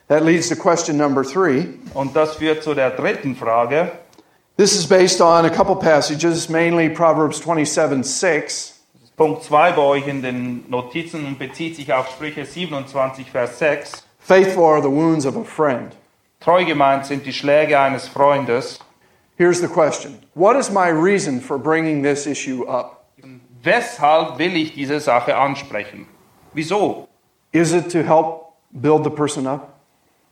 That 0.07 0.23
leads 0.23 0.47
to 0.47 0.55
question 0.55 0.95
number 0.95 1.23
three. 1.23 1.65
Und 1.93 2.15
das 2.15 2.36
führt 2.36 2.63
zu 2.63 2.73
der 2.75 2.91
dritten 2.91 3.36
Frage. 3.36 3.91
This 4.55 4.73
is 4.73 4.88
based 4.88 5.19
on 5.19 5.43
a 5.45 5.49
couple 5.49 5.75
passages, 5.75 6.47
mainly 6.47 6.88
Proverbs 6.88 7.41
27 7.41 8.03
6. 8.05 8.72
Punkt 9.16 9.43
2 9.43 9.74
bei 9.74 9.82
euch 9.82 10.07
in 10.07 10.24
den 10.24 10.68
Notizen 10.70 11.26
und 11.28 11.38
bezieht 11.38 11.76
sich 11.76 11.93
auf 11.93 12.09
Sprüche 12.09 12.45
27, 12.45 13.30
Vers 13.30 13.59
6. 13.59 14.03
Faithful 14.18 14.66
are 14.66 14.82
the 14.82 14.89
wounds 14.89 15.28
of 15.28 15.38
a 15.38 15.43
friend. 15.43 15.95
Treu 16.39 16.66
gemeint 16.66 17.05
sind 17.05 17.24
die 17.24 17.32
Schläge 17.32 17.80
eines 17.80 18.07
Freundes. 18.07 18.80
Here's 19.38 19.61
the 19.61 19.68
question 19.68 20.18
What 20.34 20.55
is 20.55 20.72
my 20.72 20.89
reason 20.89 21.39
for 21.39 21.59
bringing 21.59 22.01
this 22.01 22.26
issue 22.26 22.66
up? 22.68 23.05
Weshalb 23.61 24.39
will 24.39 24.55
ich 24.55 24.74
diese 24.74 24.99
Sache 24.99 25.38
ansprechen? 25.38 26.07
Wieso? 26.53 27.07
Is 27.51 27.72
it 27.72 27.91
to 27.91 27.99
help 27.99 28.53
build 28.72 29.03
the 29.03 29.11
person 29.11 29.45
up? 29.45 29.80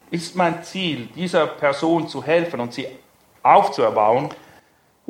Ist 0.10 0.36
mein 0.36 0.64
Ziel, 0.64 1.08
dieser 1.16 1.46
Person 1.46 2.08
zu 2.08 2.24
helfen 2.24 2.60
und 2.60 2.74
sie 2.74 2.88
aufzuerbauen? 3.44 4.30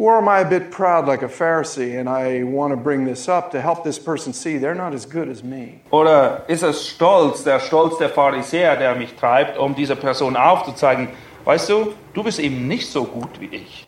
Or 0.02 0.18
am 0.18 0.28
I 0.28 0.40
a 0.40 0.50
bit 0.50 0.72
proud 0.72 1.08
like 1.08 1.22
a 1.22 1.28
Pharisee 1.28 2.00
and 2.00 2.10
I 2.10 2.42
want 2.42 2.72
to 2.72 2.76
bring 2.76 3.06
this 3.06 3.30
up 3.30 3.52
to 3.52 3.62
help 3.62 3.84
this 3.84 4.00
person 4.00 4.34
see 4.34 4.58
they're 4.58 4.74
not 4.74 4.96
as 4.96 5.06
good 5.06 5.30
as 5.30 5.44
me? 5.44 5.82
Oder 5.92 6.44
ist 6.48 6.64
es 6.64 6.88
Stolz, 6.88 7.44
der 7.44 7.60
Stolz 7.60 8.00
der 8.00 8.10
Pharisäer, 8.10 8.78
der 8.78 8.96
mich 8.96 9.16
treibt, 9.16 9.60
um 9.60 9.76
dieser 9.76 9.96
Person 9.96 10.36
aufzuzeigen, 10.36 11.10
weißt 11.46 11.70
du, 11.70 11.94
du 12.16 12.24
bist 12.24 12.40
eben 12.40 12.68
nicht 12.68 12.90
so 12.90 13.04
gut 13.04 13.40
wie 13.40 13.56
ich. 13.56 13.88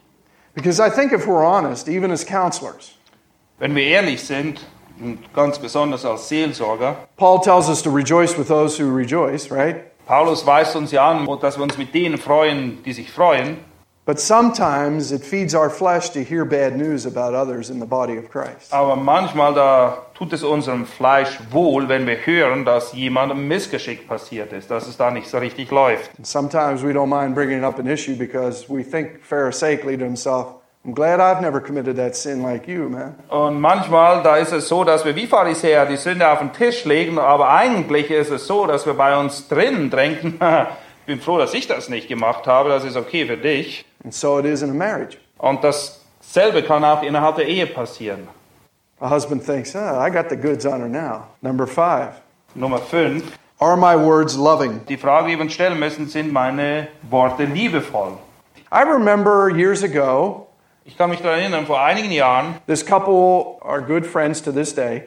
Because 0.53 0.79
I 0.79 0.91
think 0.91 1.13
if 1.13 1.25
we're 1.25 1.43
honest, 1.43 1.87
even 1.87 2.11
as 2.11 2.23
counselors, 2.23 2.93
Wenn 3.57 3.73
wir 3.73 3.83
ehrlich 3.83 4.23
sind, 4.23 4.63
und 5.01 5.33
ganz 5.33 5.57
besonders 5.57 6.05
als 6.05 6.29
Seelsorger, 6.29 6.95
Paul 7.17 7.41
tells 7.41 7.67
us 7.69 7.81
to 7.81 7.89
rejoice 7.89 8.37
with 8.37 8.49
those 8.49 8.77
who 8.79 8.95
rejoice, 8.95 9.49
right? 9.49 9.77
Paulus 10.05 10.45
weist 10.45 10.75
uns 10.75 10.91
ja 10.91 11.09
an, 11.09 11.27
dass 11.41 11.57
wir 11.57 11.63
uns 11.63 11.79
mit 11.79 11.91
denen 11.95 12.19
freuen, 12.19 12.83
die 12.83 12.93
sich 12.93 13.09
freuen. 13.09 13.72
But 14.05 14.19
sometimes 14.19 15.13
it 15.13 15.23
feeds 15.23 15.55
our 15.55 15.69
flesh 15.69 16.09
to 16.09 16.23
hear 16.25 16.43
bad 16.43 16.75
news 16.75 17.05
about 17.05 17.33
others 17.33 17.69
in 17.69 17.79
the 17.79 17.85
body 17.85 18.17
of 18.17 18.29
Christ. 18.29 18.73
Aber 18.73 18.97
manchmal 18.97 19.53
da 19.53 19.97
tut 20.13 20.33
es 20.33 20.43
unserem 20.43 20.85
Fleisch 20.85 21.39
wohl, 21.51 21.87
wenn 21.87 22.05
wir 22.05 22.17
hören, 22.25 22.65
dass 22.65 22.91
jemandem 22.91 23.47
Missgeschick 23.47 24.05
passiert 24.05 24.51
ist, 24.51 24.69
dass 24.69 24.89
es 24.89 24.97
da 24.97 25.09
nicht 25.09 25.29
so 25.29 25.37
richtig 25.37 25.71
läuft. 25.71 26.11
And 26.17 26.27
sometimes 26.27 26.83
we 26.83 26.91
don't 26.91 27.07
mind 27.07 27.33
bringing 27.33 27.63
up 27.63 27.79
an 27.79 27.87
issue 27.87 28.17
because 28.17 28.67
we 28.67 28.83
think 28.83 29.23
pharisaically 29.23 29.97
to 29.97 30.03
himself, 30.03 30.47
I'm 30.85 30.93
glad 30.93 31.21
I've 31.21 31.41
never 31.41 31.61
committed 31.61 31.95
that 31.95 32.13
sin 32.13 32.43
like 32.43 32.67
you, 32.67 32.89
man. 32.89 33.15
Und 33.29 33.61
manchmal, 33.61 34.21
da 34.21 34.35
ist 34.35 34.51
es 34.51 34.67
so, 34.67 34.83
dass 34.83 35.05
wir 35.05 35.15
wie 35.15 35.27
Pharisäer 35.27 35.85
die 35.85 35.95
Sünde 35.95 36.29
auf 36.29 36.39
den 36.39 36.51
Tisch 36.51 36.83
legen, 36.83 37.17
aber 37.19 37.51
eigentlich 37.51 38.11
ist 38.11 38.31
es 38.31 38.47
so, 38.47 38.67
dass 38.67 38.85
wir 38.85 38.95
bei 38.95 39.17
uns 39.17 39.47
drinnen 39.47 39.89
denken, 39.89 40.39
ich 40.99 41.05
bin 41.05 41.21
froh, 41.21 41.37
dass 41.37 41.53
ich 41.53 41.67
das 41.67 41.87
nicht 41.87 42.09
gemacht 42.09 42.47
habe, 42.47 42.67
das 42.67 42.83
ist 42.83 42.97
okay 42.97 43.25
für 43.25 43.37
dich. 43.37 43.85
And 44.03 44.13
so 44.13 44.39
it 44.39 44.45
is 44.45 44.61
in 44.61 44.69
a 44.69 44.73
marriage. 44.73 45.17
Und 45.37 45.63
dasselbe 45.63 46.63
kann 46.63 46.83
auch 46.83 47.03
innerhalb 47.03 47.35
der 47.35 47.47
Ehe 47.47 47.65
passieren. 47.67 48.27
A 48.99 49.09
husband 49.09 49.43
thinks, 49.45 49.75
ah, 49.75 49.99
I 50.01 50.09
got 50.09 50.29
the 50.29 50.37
goods 50.37 50.65
on 50.65 50.79
her 50.79 50.87
now. 50.87 51.27
Number 51.41 51.67
five, 51.67 52.21
Nummer 52.55 52.79
5. 52.79 53.37
are 53.59 53.75
my 53.75 53.95
words 53.95 54.37
loving? 54.37 54.81
Die 54.87 54.97
Frage, 54.97 55.27
die 55.27 55.35
wir 55.35 55.41
uns 55.41 55.53
stellen 55.53 55.79
müssen, 55.79 56.07
sind 56.07 56.31
meine 56.31 56.87
Worte 57.09 57.45
liebevoll. 57.45 58.17
I 58.71 58.83
remember 58.83 59.49
years 59.49 59.83
ago, 59.83 60.47
Ich 60.85 60.97
kann 60.97 61.09
mich 61.09 61.21
daran 61.21 61.39
erinnern, 61.39 61.65
vor 61.65 61.81
einigen 61.81 62.11
Jahren, 62.11 62.55
this 62.67 62.85
couple 62.85 63.57
are 63.61 63.81
good 63.81 64.05
friends 64.05 64.41
to 64.41 64.51
this 64.51 64.75
day, 64.75 65.03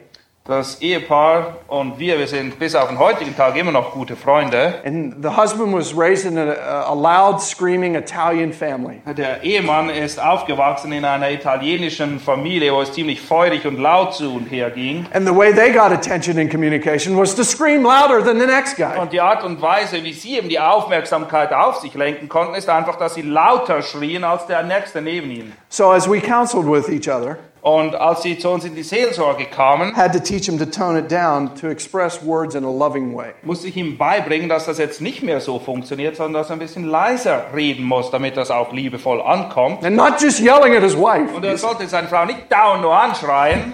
das 0.47 0.81
Ehepaar 0.81 1.57
und 1.67 1.99
wir, 1.99 2.17
wir 2.17 2.27
sind 2.27 2.57
bis 2.57 2.73
auf 2.73 2.87
den 2.87 2.97
heutigen 2.99 3.35
Tag 3.35 3.57
immer 3.57 3.71
noch 3.71 3.91
gute 3.91 4.15
Freunde. 4.15 4.75
and 4.85 5.15
the 5.21 5.29
husband 5.29 5.73
was 5.73 5.93
raised 5.95 6.25
in 6.25 6.37
a, 6.37 6.53
a 6.87 6.93
loud, 6.93 7.41
screaming 7.41 7.95
Italian 7.95 8.53
family. 8.53 9.01
Der 9.17 9.43
Ehemann 9.43 9.89
ist 9.89 10.21
aufgewachsen 10.23 10.91
in 10.93 11.03
einer 11.03 11.29
italienischen 11.31 12.19
Familie, 12.19 12.73
wo 12.73 12.81
es 12.81 12.93
ziemlich 12.93 13.21
feurig 13.21 13.65
und 13.65 13.77
laut 13.77 14.13
zu 14.13 14.33
und 14.33 14.45
her 14.49 14.69
ging. 14.71 15.05
And 15.13 15.27
the 15.27 15.35
way 15.35 15.53
they 15.53 15.71
got 15.71 15.91
attention 15.91 16.37
in 16.37 16.49
communication 16.49 17.17
was 17.17 17.35
to 17.35 17.43
scream 17.43 17.83
louder 17.83 18.23
than 18.23 18.39
the 18.39 18.45
next 18.47 18.77
guy. 18.77 18.97
Und 18.97 19.11
die 19.11 19.19
Art 19.21 19.43
und 19.43 19.61
Weise, 19.61 20.01
wie 20.03 20.13
sie 20.13 20.37
eben 20.37 20.47
die 20.47 20.59
Aufmerksamkeit 20.59 21.51
auf 21.51 21.77
sich 21.77 21.93
lenken 21.93 22.29
konnten, 22.29 22.55
ist 22.55 22.69
einfach, 22.69 22.95
dass 22.95 23.15
sie 23.15 23.21
lauter 23.21 23.81
schrien 23.81 24.23
als 24.23 24.45
der 24.47 24.63
Nächste 24.63 25.01
neben 25.01 25.29
ihnen. 25.29 25.53
So 25.67 25.91
as 25.91 26.09
we 26.09 26.21
counseled 26.21 26.65
with 26.65 26.87
each 26.89 27.09
other, 27.09 27.37
Und 27.67 27.95
als 27.95 28.21
sie 28.21 28.39
zu 28.39 28.49
uns 28.49 28.63
in 28.63 28.75
die 28.75 28.83
Seelsorge 28.83 29.43
kamen, 29.43 29.93
had 29.93 30.13
to 30.13 30.19
teach 30.19 30.45
him 30.45 30.57
to 30.57 30.65
tone 30.65 30.97
it 30.97 31.11
down 31.11 31.53
to 31.55 31.67
express 31.67 32.23
words 32.23 32.55
in 32.55 32.63
a 32.63 32.71
loving 32.71 33.13
way. 33.13 33.33
musste 33.41 33.67
ich 33.67 33.75
ihm 33.75 33.97
beibringen, 33.97 34.47
dass 34.47 34.67
das 34.67 34.77
jetzt 34.77 35.01
nicht 35.01 35.21
mehr 35.21 35.41
so 35.41 35.59
funktioniert, 35.59 36.15
sondern 36.15 36.41
dass 36.41 36.49
er 36.49 36.55
ein 36.55 36.59
bisschen 36.59 36.85
leiser 36.85 37.47
reden 37.53 37.83
muss, 37.83 38.09
damit 38.09 38.37
das 38.37 38.51
auch 38.51 38.71
liebevoll 38.71 39.21
ankommt. 39.21 39.83
And 39.83 39.97
not 39.97 40.21
just 40.21 40.39
yelling 40.39 40.77
at 40.77 40.81
his 40.81 40.95
wife. 40.95 41.35
Und 41.35 41.43
er 41.43 41.57
sollte 41.57 41.85
seine 41.89 42.07
Frau 42.07 42.23
nicht 42.23 42.49
dauernd 42.49 42.83
nur 42.83 42.97
anschreien. 42.97 43.73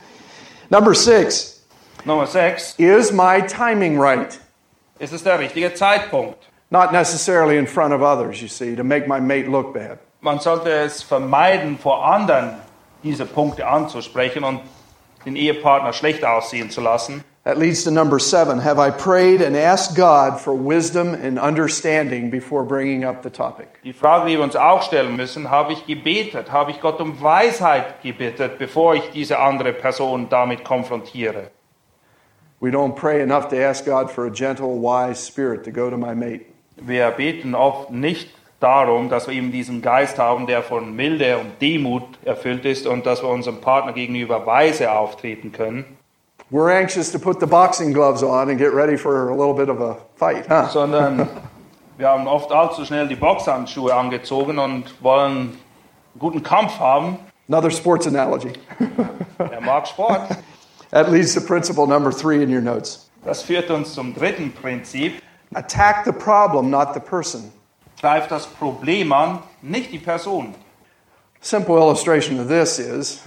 Number 0.68 0.92
six, 0.92 1.64
Nummer 2.04 2.26
6. 2.26 2.74
is 2.78 3.12
my 3.12 3.40
timing 3.46 3.96
right? 3.96 4.40
Ist 4.98 5.12
es 5.12 5.22
der 5.22 5.38
richtige 5.38 5.72
Zeitpunkt? 5.74 6.50
Not 6.70 6.90
necessarily 6.90 7.58
in 7.58 7.68
front 7.68 7.94
of 7.94 8.02
others, 8.02 8.42
you 8.42 8.48
see, 8.48 8.74
to 8.74 8.82
make 8.82 9.06
my 9.06 9.20
mate 9.20 9.48
look 9.48 9.72
bad. 9.72 9.98
Man 10.20 10.40
sollte 10.40 10.72
es 10.72 11.04
vermeiden, 11.04 11.78
vor 11.78 12.04
anderen 12.04 12.56
diese 13.02 13.26
Punkte 13.26 13.66
anzusprechen 13.66 14.44
und 14.44 14.60
den 15.24 15.36
Ehepartner 15.36 15.92
schlecht 15.92 16.24
aussehen 16.24 16.70
zu 16.70 16.80
lassen. 16.80 17.24
That 17.44 17.56
leads 17.56 17.84
to 17.84 17.90
number 17.90 18.18
seven. 18.18 18.58
Have 18.58 18.78
I 18.78 18.90
prayed 18.90 19.40
and 19.40 19.56
asked 19.56 19.96
God 19.96 20.38
for 20.38 20.52
wisdom 20.52 21.14
and 21.14 21.38
understanding 21.38 22.30
before 22.30 22.64
bringing 22.64 23.04
up 23.04 23.22
the 23.22 23.30
topic? 23.30 23.80
Die 23.82 23.94
Frage, 23.94 24.26
die 24.26 24.36
wir 24.36 24.44
uns 24.44 24.56
auch 24.56 24.82
stellen 24.82 25.16
müssen, 25.16 25.50
habe 25.50 25.72
ich 25.72 25.86
gebetet, 25.86 26.52
habe 26.52 26.70
ich 26.70 26.82
Gott 26.82 27.00
um 27.00 27.22
Weisheit 27.22 28.02
gebetet, 28.02 28.58
bevor 28.58 28.94
ich 28.94 29.10
diese 29.14 29.38
andere 29.38 29.72
Person 29.72 30.28
damit 30.28 30.64
konfrontiere? 30.64 31.50
We 32.60 32.68
don't 32.68 32.94
pray 32.94 33.22
enough 33.22 33.48
to 33.48 33.56
ask 33.56 33.86
God 33.86 34.10
for 34.10 34.26
a 34.26 34.30
gentle, 34.30 34.78
wise 34.78 35.26
spirit 35.26 35.64
to 35.64 35.70
go 35.70 35.88
to 35.88 35.96
my 35.96 36.14
mate. 36.14 36.44
Wir 36.76 37.10
beten 37.10 37.54
oft 37.54 37.90
nicht 37.90 38.28
darum, 38.60 39.08
dass 39.08 39.26
wir 39.26 39.34
eben 39.34 39.50
diesen 39.50 39.82
Geist 39.82 40.18
haben, 40.18 40.46
der 40.46 40.62
von 40.62 40.94
Milde 40.94 41.38
und 41.38 41.60
Demut 41.60 42.04
erfüllt 42.24 42.64
ist 42.64 42.86
und 42.86 43.06
dass 43.06 43.22
wir 43.22 43.28
unserem 43.28 43.60
Partner 43.60 43.92
gegenüber 43.92 44.46
weise 44.46 44.92
auftreten 44.92 45.52
können, 45.52 45.84
We're 46.52 46.70
anxious 46.72 47.12
to 47.12 47.20
put 47.20 47.38
the 47.38 47.46
boxing 47.46 47.92
gloves 47.92 48.24
on 48.24 48.50
and 48.50 48.58
get 48.58 48.74
ready 48.74 48.96
for 48.96 49.30
a 49.30 49.36
little 49.36 49.54
bit 49.54 49.68
of 49.68 49.80
a 49.80 49.98
fight, 50.16 50.48
huh? 50.48 50.68
sondern 50.68 51.28
wir 51.96 52.08
haben 52.08 52.26
oft 52.26 52.50
allzu 52.50 52.84
schnell 52.84 53.06
die 53.06 53.14
Boxhandschuhe 53.14 53.94
angezogen 53.94 54.58
und 54.58 55.00
wollen 55.00 55.30
einen 55.32 55.58
guten 56.18 56.42
Kampf 56.42 56.80
haben. 56.80 57.18
Another 57.46 57.70
sports 57.70 58.08
analogy. 58.08 58.52
Er 59.38 59.60
mag 59.60 59.86
Sport. 59.86 60.36
That 60.90 61.12
leads 61.12 61.34
to 61.34 61.40
principle 61.40 61.86
number 61.86 62.10
three 62.10 62.42
in 62.42 62.50
your 62.50 62.60
notes. 62.60 63.08
Das 63.24 63.42
führt 63.42 63.70
uns 63.70 63.94
zum 63.94 64.12
dritten 64.12 64.52
Prinzip. 64.52 65.22
Attack 65.54 66.04
the 66.04 66.12
problem, 66.12 66.68
not 66.68 66.94
the 66.94 67.00
person. 67.00 67.52
Greift 68.00 68.30
das 68.30 68.46
Problem 68.46 69.12
an, 69.12 69.40
nicht 69.62 69.92
die 69.92 69.98
Person. 69.98 70.54
Simple 71.40 71.76
illustration 71.76 72.40
of 72.40 72.48
this 72.48 72.78
is 72.78 73.22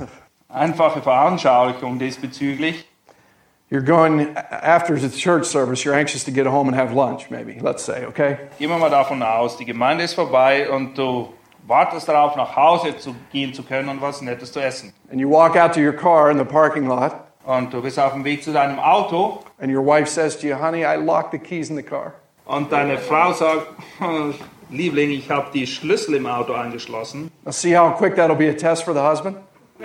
Einfache 0.50 1.02
Veranschaulichung 1.02 1.98
diesbezüglich. 2.00 2.86
you're 3.70 3.82
going 3.82 4.36
after 4.52 4.96
the 5.00 5.10
church 5.10 5.46
service, 5.46 5.84
you're 5.84 5.96
anxious 5.96 6.24
to 6.24 6.32
get 6.32 6.46
home 6.46 6.68
and 6.68 6.76
have 6.78 6.94
lunch, 6.94 7.32
maybe, 7.32 7.60
let's 7.60 7.84
say, 7.84 8.06
okay? 8.06 8.38
Gehen 8.60 8.70
wir 8.70 8.78
mal 8.78 8.92
davon 8.92 9.24
aus, 9.24 9.58
die 9.58 9.66
Gemeinde 9.66 10.04
ist 10.04 10.14
vorbei 10.14 10.70
und 10.70 10.96
du 10.96 11.34
wartest 11.66 12.08
darauf, 12.08 12.36
nach 12.36 12.56
Hause 12.56 12.96
zu 12.98 13.16
gehen 13.32 13.52
zu 13.54 13.64
können 13.64 13.90
und 13.90 14.00
was 14.02 14.22
Nettes 14.22 14.52
zu 14.52 14.60
essen. 14.60 14.94
And 15.12 15.20
you 15.20 15.28
walk 15.30 15.56
out 15.56 15.74
to 15.74 15.80
your 15.80 15.94
car 15.94 16.30
in 16.30 16.38
the 16.38 16.46
parking 16.46 16.86
lot, 16.88 17.14
Und 17.46 17.74
du 17.74 17.82
bist 17.82 17.98
auf 18.00 18.14
dem 18.14 18.24
Weg 18.24 18.44
zu 18.44 18.54
deinem 18.54 18.80
Auto 18.80 19.40
and 19.60 19.72
your 19.74 19.84
wife 19.84 20.08
says 20.08 20.38
to 20.40 20.46
you, 20.48 20.56
honey, 20.56 20.84
I 20.86 20.96
locked 20.98 21.32
the 21.32 21.40
keys 21.40 21.70
in 21.72 21.76
the 21.76 21.84
car. 21.84 22.14
und 22.46 22.72
deine 22.72 22.98
Frau 23.00 23.34
sagt, 23.34 23.66
Liebling, 24.74 25.12
ich 25.12 25.30
habe 25.30 25.48
die 25.54 25.68
Schlüssel 25.68 26.16
im 26.16 26.26
Auto 26.26 26.54
eingeschlossen. 26.54 27.32
Now, 27.46 27.52
see 27.52 27.78
how 27.78 27.96
quick 27.96 28.16
that'll 28.16 28.36
be 28.36 28.50
a 28.50 28.54
test 28.54 28.84
for 28.84 28.94
the 28.94 29.00
husband? 29.00 29.38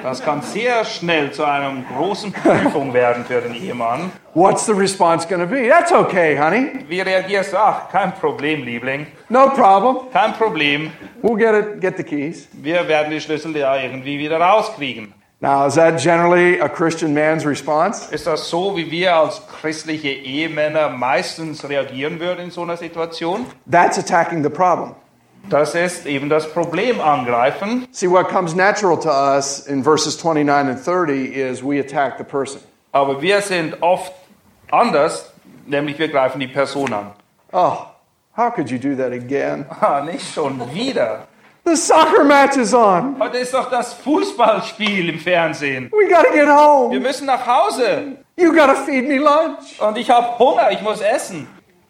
Das 0.02 0.22
kann 0.22 0.42
sehr 0.42 0.84
schnell 0.84 1.32
zu 1.32 1.44
einer 1.44 1.72
großen 1.94 2.32
Prüfung 2.32 2.94
werden 2.94 3.24
für 3.24 3.40
den 3.40 3.54
Ehemann. 3.54 4.12
What's 4.34 4.64
the 4.66 4.72
response 4.72 5.26
going 5.26 5.40
to 5.40 5.46
be? 5.46 5.68
That's 5.68 5.92
okay, 5.92 6.38
honey. 6.38 6.84
Wie 6.88 7.00
reagierst 7.00 7.52
du? 7.52 7.56
Ach, 7.58 7.88
kein 7.90 8.14
Problem, 8.14 8.62
Liebling. 8.62 9.06
No 9.28 9.48
problem. 9.50 10.10
Kein 10.12 10.34
Problem. 10.34 10.92
We'll 11.22 11.36
get 11.36 11.54
it, 11.54 11.80
get 11.80 11.96
the 11.96 12.04
keys. 12.04 12.48
Wir 12.52 12.86
werden 12.86 13.10
die 13.10 13.20
Schlüssel 13.20 13.56
ja 13.56 13.76
irgendwie 13.76 14.18
wieder 14.18 14.40
rauskriegen. 14.40 15.12
Now, 15.40 15.66
is 15.66 15.76
that 15.76 16.00
generally 16.00 16.58
a 16.58 16.68
Christian 16.68 17.14
man's 17.14 17.46
response? 17.46 18.12
Ist 18.12 18.26
das 18.26 18.50
so, 18.50 18.76
wie 18.76 18.90
wir 18.90 19.14
als 19.14 19.40
christliche 19.46 20.08
Ehemänner 20.08 20.88
meistens 20.88 21.68
reagieren 21.68 22.18
würden 22.18 22.46
in 22.46 22.50
so 22.50 22.62
einer 22.62 22.76
Situation? 22.76 23.46
That's 23.70 23.98
attacking 23.98 24.42
the 24.42 24.50
problem. 24.50 24.96
Das 25.48 25.76
ist 25.76 26.06
eben 26.06 26.28
das 26.28 26.52
Problem 26.52 27.00
angreifen. 27.00 27.86
See, 27.92 28.10
what 28.10 28.28
comes 28.28 28.54
natural 28.56 28.98
to 28.98 29.10
us 29.10 29.66
in 29.66 29.84
verses 29.84 30.16
29 30.16 30.70
and 30.70 30.78
30 30.78 31.32
is 31.32 31.62
we 31.62 31.78
attack 31.78 32.18
the 32.18 32.24
person. 32.24 32.60
Aber 32.90 33.22
wir 33.22 33.40
sind 33.40 33.80
oft 33.80 34.12
anders, 34.72 35.32
nämlich 35.66 36.00
wir 36.00 36.08
greifen 36.08 36.40
die 36.40 36.48
Person 36.48 36.92
an. 36.92 37.12
Oh, 37.52 37.86
how 38.36 38.50
could 38.50 38.68
you 38.70 38.78
do 38.78 38.96
that 38.96 39.12
again? 39.12 39.66
Ah, 39.80 40.00
nicht 40.04 40.34
schon 40.34 40.60
wieder. 40.74 41.28
The 41.68 41.76
soccer 41.76 42.24
match 42.24 42.56
is 42.56 42.72
on. 42.72 43.16
Heute 43.20 43.36
ist 43.38 43.52
doch 43.52 43.68
das 43.68 43.92
Fußballspiel 43.92 45.10
im 45.10 45.18
Fernsehen. 45.18 45.90
We 45.92 46.08
got 46.08 46.24
to 46.24 46.32
get 46.32 46.46
Wir 46.46 46.56
home. 46.56 46.98
müssen 46.98 47.26
nach 47.26 47.46
Hause. 47.46 48.16
You 48.36 48.54
got 48.54 48.68
to 48.68 48.74
feed 48.86 49.06
me 49.06 49.18
lunch. 49.18 49.78
Und 49.78 49.98
ich 49.98 50.08
habe 50.08 50.38
Hunger, 50.38 50.70
ich 50.70 50.80
muss 50.80 51.02
essen. 51.02 51.46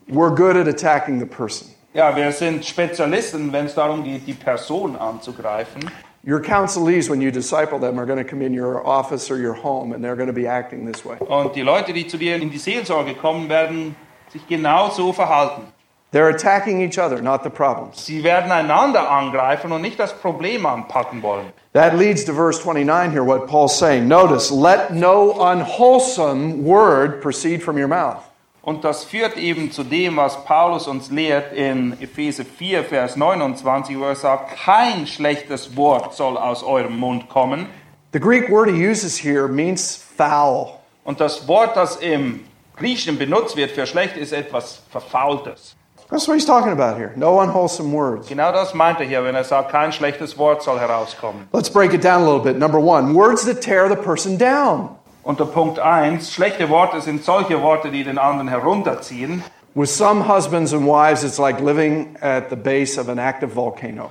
We're 0.09 0.35
good 0.35 0.57
at 0.57 0.67
attacking 0.67 1.21
the 1.21 1.27
person. 1.27 1.69
Ja, 1.95 2.17
wir 2.17 2.33
sind 2.33 2.65
Spezialisten, 2.65 3.53
wenn 3.53 3.67
es 3.67 3.75
darum 3.77 4.03
geht, 4.03 4.27
die 4.27 4.35
Person 4.35 4.97
anzugreifen. 4.97 5.89
Your 6.27 6.41
counselees, 6.43 7.09
when 7.09 7.21
you 7.21 7.31
disciple 7.31 7.79
them, 7.79 8.01
are 8.01 8.07
going 8.07 8.19
to 8.19 8.29
come 8.29 8.45
in 8.45 8.53
your 8.53 8.85
office 8.85 9.31
or 9.31 9.37
your 9.37 9.55
home 9.55 9.95
and 9.95 10.05
they're 10.05 10.17
going 10.17 10.27
to 10.27 10.33
be 10.35 10.49
acting 10.49 10.91
this 10.91 11.05
way. 11.05 11.19
Und 11.21 11.55
die 11.55 11.63
Leute, 11.63 11.93
die 11.93 12.09
zu 12.09 12.17
dir 12.17 12.35
in 12.35 12.51
die 12.51 12.59
Seelsorge 12.59 13.15
kommen, 13.15 13.49
werden 13.49 13.95
sich 14.33 14.45
genau 14.49 14.91
so 14.91 15.13
verhalten. 15.13 15.63
They're 16.11 16.31
attacking 16.31 16.81
each 16.81 16.97
other, 16.99 17.21
not 17.21 17.45
the 17.45 17.51
problems. 17.51 18.03
Sie 18.07 18.23
werden 18.23 18.51
einander 18.51 19.11
angreifen 19.11 19.73
und 19.73 19.83
nicht 19.83 19.99
das 19.99 20.15
Problem 20.15 20.65
anpacken 20.65 21.23
wollen. 21.23 21.53
That 21.75 21.99
leads 21.99 22.25
to 22.25 22.33
verse 22.33 22.59
29 22.63 23.13
here, 23.13 23.25
what 23.25 23.47
Paul's 23.47 23.79
saying. 23.79 24.09
Notice, 24.09 24.51
let 24.51 24.91
no 24.91 25.33
unwholesome 25.33 26.65
word 26.65 27.21
proceed 27.21 27.63
from 27.63 27.77
your 27.77 27.89
mouth. 27.89 28.25
Und 28.63 28.85
das 28.85 29.05
führt 29.05 29.37
eben 29.37 29.71
zu 29.71 29.83
dem, 29.83 30.17
was 30.17 30.45
Paulus 30.45 30.87
uns 30.89 31.11
lehrt 31.11 31.53
in 31.53 31.97
Epheser 32.01 32.45
4, 32.45 32.85
Vers 32.85 33.17
29, 33.17 33.99
wo 33.99 34.05
er 34.05 34.15
sagt, 34.15 34.57
kein 34.65 35.07
schlechtes 35.07 35.77
Wort 35.77 36.15
soll 36.15 36.37
aus 36.37 36.63
eurem 36.63 36.99
Mund 36.99 37.29
kommen. 37.29 37.67
The 38.13 38.21
Greek 38.21 38.51
word 38.51 38.71
he 38.71 38.87
uses 38.87 39.23
here 39.23 39.49
means 39.49 39.97
foul. 39.97 40.79
Und 41.05 41.21
das 41.21 41.47
Wort, 41.49 41.77
das 41.77 41.97
im 41.97 42.45
Griechischen 42.77 43.19
benutzt 43.19 43.57
wird 43.57 43.71
für 43.71 43.87
schlecht, 43.87 44.17
ist 44.17 44.33
etwas 44.33 44.83
Verfaultes. 44.91 45.75
That's 46.11 46.27
what 46.27 46.35
he's 46.35 46.47
talking 46.47 46.73
about 46.73 46.97
here. 46.97 47.13
No 47.17 47.41
unwholesome 47.41 47.93
words. 47.93 48.29
Genau 48.29 48.51
das 48.51 48.73
meint 48.73 48.99
er 48.99 49.07
hier, 49.07 49.23
wenn 49.25 49.35
er 49.35 49.45
sagt, 49.45 49.71
kein 49.71 49.93
schlechtes 49.93 50.39
Wort 50.39 50.63
soll 50.63 50.79
herauskommen. 50.79 51.49
Let's 51.53 51.69
break 51.69 51.93
it 51.93 52.03
down 52.03 52.23
a 52.23 52.25
little 52.25 52.41
bit. 52.41 52.57
Number 52.57 52.81
one, 52.81 53.15
words 53.15 53.45
that 53.45 53.61
tear 53.61 53.89
the 53.89 53.97
person 53.97 54.39
down. 54.39 54.97
Unter 55.23 55.45
Punkt 55.45 55.79
1, 55.79 56.33
schlechte 56.33 56.71
Worte 56.71 57.03
sind 57.03 57.23
solche 57.23 57.63
Worte, 57.63 57.91
die 57.91 58.05
den 58.05 58.17
anderen 58.17 58.49
herunterziehen. 58.49 59.43
With 59.75 59.91
some 59.91 60.27
husbands 60.27 60.73
and 60.73 60.87
wives, 60.87 61.23
it's 61.23 61.39
like 61.39 61.61
living 61.61 62.17
at 62.23 62.49
the 62.49 62.57
base 62.57 62.99
of 62.99 63.11
an 63.11 63.19
active 63.19 63.55
volcano. 63.55 64.11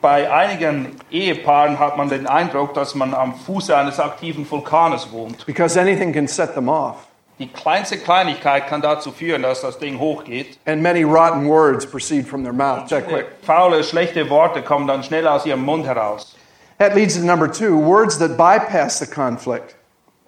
Bei 0.00 0.32
einigen 0.32 0.96
Ehepaaren 1.10 1.78
hat 1.78 1.96
man 1.96 2.08
den 2.08 2.28
Eindruck, 2.28 2.74
dass 2.74 2.94
man 2.94 3.14
am 3.14 3.34
Fuße 3.34 3.76
eines 3.76 3.98
aktiven 3.98 4.48
Vulkanes 4.48 5.12
wohnt. 5.12 5.44
Because 5.46 5.78
anything 5.78 6.12
can 6.12 6.28
set 6.28 6.54
them 6.54 6.68
off. 6.68 7.08
Die 7.42 7.48
kleinste 7.48 7.98
Kleinigkeit 7.98 8.68
kann 8.68 8.82
dazu 8.82 9.10
führen, 9.10 9.42
dass 9.42 9.62
das 9.62 9.76
Ding 9.76 9.98
hochgeht. 9.98 10.60
And 10.64 10.80
many 10.80 11.02
rotten 11.02 11.48
words 11.48 11.84
proceed 11.84 12.24
from 12.24 12.44
their 12.44 12.52
mouth 12.52 12.88
that 12.90 13.08
quick. 13.08 13.26
Faule, 13.42 13.82
schlechte 13.82 14.30
Worte 14.30 14.62
kommen 14.62 14.86
dann 14.86 15.02
schnell 15.02 15.26
aus 15.26 15.44
ihrem 15.44 15.64
Mund 15.64 15.84
heraus. 15.84 16.36
That 16.78 16.94
leads 16.94 17.16
to 17.16 17.24
number 17.24 17.50
two 17.50 17.76
words 17.76 18.16
that 18.20 18.36
bypass 18.36 19.00
the 19.00 19.06
conflict. 19.06 19.74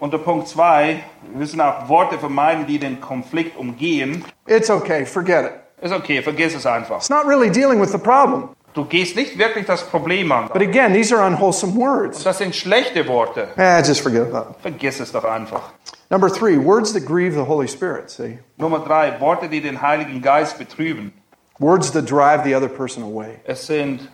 Unter 0.00 0.18
Punkt 0.18 0.48
2, 0.48 1.04
wir 1.30 1.38
müssen 1.38 1.60
auch 1.60 1.88
Worte 1.88 2.18
vermeiden, 2.18 2.66
die 2.66 2.80
den 2.80 3.00
Konflikt 3.00 3.56
umgehen. 3.56 4.24
It's 4.48 4.68
okay, 4.68 5.06
forget 5.06 5.44
it. 5.44 5.84
Ist 5.84 5.94
okay, 5.94 6.20
vergiss 6.20 6.56
es 6.56 6.66
einfach. 6.66 6.96
It's 6.96 7.10
not 7.10 7.28
really 7.28 7.48
dealing 7.48 7.80
with 7.80 7.92
the 7.92 7.98
problem. 7.98 8.48
Du 8.74 8.84
gehst 8.84 9.14
nicht 9.14 9.38
wirklich 9.38 9.66
das 9.66 9.84
Problem 9.88 10.32
an. 10.32 10.48
But 10.52 10.60
again, 10.60 10.92
these 10.92 11.14
are 11.16 11.24
unwholesome 11.24 11.76
words. 11.76 12.24
Das 12.24 12.38
sind 12.38 12.54
schlechte 12.54 13.06
Worte. 13.06 13.48
Eh, 13.56 13.80
just 13.86 14.00
forget 14.00 14.26
it. 14.28 14.34
Vergiss 14.60 14.98
es 14.98 15.12
doch 15.12 15.24
einfach. 15.24 15.72
Number 16.10 16.28
three, 16.28 16.56
words 16.58 16.92
that 16.92 17.04
grieve 17.06 17.34
the 17.34 17.46
Holy 17.46 17.68
Spirit, 17.68 18.10
see? 18.10 18.38
Nummer 18.56 18.80
3, 18.80 19.20
Worte, 19.20 19.48
die 19.48 19.60
den 19.60 19.80
Heiligen 19.80 20.20
Geist 20.20 20.58
betrüben. 20.58 21.12
Words 21.58 21.92
that 21.92 22.10
drive 22.10 22.44
the 22.44 22.54
other 22.54 22.68
person 22.68 23.04
away. 23.04 23.38
Es 23.44 23.66
sind 23.66 24.08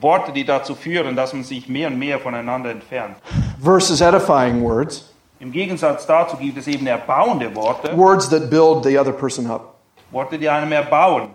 Worte, 0.00 0.32
die 0.32 0.44
dazu 0.44 0.74
führen, 0.74 1.14
dass 1.14 1.32
man 1.32 1.44
sich 1.44 1.68
mehr 1.68 1.88
und 1.88 1.98
mehr 1.98 2.18
voneinander 2.18 2.70
entfernt. 2.70 3.16
Versus 3.62 4.00
edifying 4.00 4.62
words, 4.62 5.12
Im 5.38 5.52
Gegensatz 5.52 6.06
dazu 6.06 6.36
gibt 6.38 6.56
es 6.56 6.66
eben 6.66 6.86
erbauende 6.86 7.54
Worte, 7.54 7.96
words 7.96 8.28
that 8.30 8.48
build 8.48 8.82
the 8.82 8.98
other 8.98 9.12
person 9.12 9.46
up. 9.46 9.74
Worte, 10.10 10.38
die 10.38 10.48
einem 10.48 10.72
erbauen. 10.72 11.28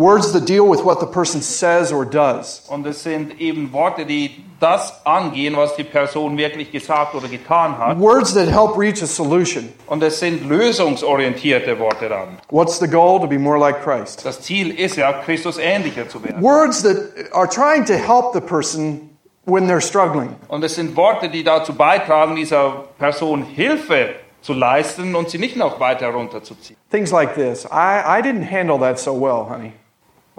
Words 0.00 0.32
that 0.32 0.46
deal 0.46 0.66
with 0.66 0.82
what 0.82 0.98
the 0.98 1.06
person 1.06 1.42
says 1.42 1.92
or 1.92 2.06
does. 2.06 2.62
Und 2.70 2.86
es 2.86 3.02
sind 3.02 3.38
eben 3.38 3.70
Worte, 3.70 4.06
die 4.06 4.42
das 4.58 5.04
angehen, 5.04 5.54
was 5.58 5.76
die 5.76 5.84
Person 5.84 6.38
wirklich 6.38 6.72
gesagt 6.72 7.14
oder 7.14 7.28
getan 7.28 7.76
hat. 7.76 8.00
Words 8.00 8.32
that 8.32 8.48
help 8.48 8.78
reach 8.78 9.02
a 9.02 9.06
solution. 9.06 9.70
Und 9.88 10.02
es 10.02 10.18
sind 10.18 10.48
lösungsorientierte 10.48 11.78
Worte 11.78 12.08
dann. 12.08 12.38
What's 12.48 12.78
the 12.78 12.88
goal? 12.88 13.20
To 13.20 13.26
be 13.26 13.38
more 13.38 13.58
like 13.58 13.84
Christ. 13.84 14.24
Das 14.24 14.40
Ziel 14.40 14.70
ist 14.70 14.96
ja, 14.96 15.12
Christus 15.12 15.58
ähnlicher 15.58 16.08
zu 16.08 16.24
werden. 16.24 16.42
Words 16.42 16.82
that 16.82 16.96
are 17.32 17.46
trying 17.46 17.84
to 17.84 17.92
help 17.92 18.32
the 18.32 18.40
person 18.40 19.10
when 19.44 19.68
they're 19.68 19.86
struggling. 19.86 20.34
Und 20.48 20.64
es 20.64 20.76
sind 20.76 20.96
Worte, 20.96 21.28
die 21.28 21.44
dazu 21.44 21.74
beitragen, 21.74 22.36
dieser 22.36 22.86
Person 22.98 23.42
Hilfe 23.42 24.14
zu 24.40 24.54
leisten 24.54 25.14
und 25.14 25.28
sie 25.28 25.36
nicht 25.36 25.56
noch 25.56 25.78
weiter 25.78 26.08
runterzuziehen. 26.08 26.78
Things 26.90 27.10
like 27.10 27.34
this. 27.34 27.66
I, 27.66 28.00
I 28.00 28.22
didn't 28.22 28.50
handle 28.50 28.78
that 28.78 28.98
so 28.98 29.12
well, 29.12 29.46
honey. 29.46 29.74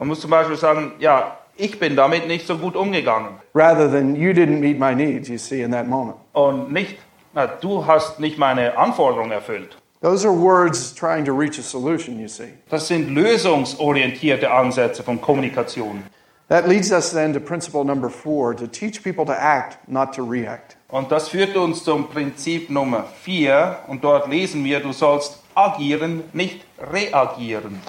Man 0.01 0.07
muss 0.07 0.19
zum 0.19 0.31
Beispiel 0.31 0.57
sagen, 0.57 0.93
ja, 0.97 1.37
ich 1.55 1.77
bin 1.77 1.95
damit 1.95 2.27
nicht 2.27 2.47
so 2.47 2.57
gut 2.57 2.75
umgegangen. 2.75 3.35
Rather 3.53 3.87
than 3.87 4.15
you 4.15 4.31
didn't 4.31 4.59
meet 4.59 4.79
my 4.79 4.95
needs, 4.95 5.29
you 5.29 5.37
see, 5.37 5.61
in 5.61 5.69
that 5.69 5.85
moment. 5.85 6.15
Und 6.33 6.73
nicht, 6.73 6.97
na, 7.35 7.45
du 7.45 7.85
hast 7.85 8.19
nicht 8.19 8.39
meine 8.39 8.75
Anforderungen 8.75 9.31
erfüllt. 9.31 9.77
Those 10.01 10.27
are 10.27 10.35
words 10.35 10.91
trying 10.95 11.23
to 11.25 11.31
reach 11.31 11.59
a 11.59 11.61
solution, 11.61 12.19
you 12.19 12.27
see. 12.27 12.53
Das 12.71 12.87
sind 12.87 13.11
lösungsorientierte 13.11 14.49
Ansätze 14.49 15.03
von 15.03 15.21
Kommunikation. 15.21 16.01
That 16.49 16.67
leads 16.67 16.91
us 16.91 17.11
then 17.11 17.31
to 17.33 17.39
principle 17.39 17.83
number 17.83 18.09
four 18.09 18.55
to 18.55 18.65
teach 18.65 19.03
people 19.03 19.23
to 19.25 19.33
act, 19.33 19.87
not 19.87 20.15
to 20.15 20.23
react. 20.23 20.77
Und 20.89 21.11
das 21.11 21.29
führt 21.29 21.55
uns 21.55 21.83
zum 21.83 22.09
Prinzip 22.09 22.71
Nummer 22.71 23.05
4. 23.21 23.81
Und 23.87 24.03
dort 24.03 24.27
lesen 24.27 24.63
wir, 24.63 24.79
du 24.79 24.93
sollst 24.93 25.43
agieren, 25.53 26.23
nicht 26.33 26.65
reagieren. 26.91 27.79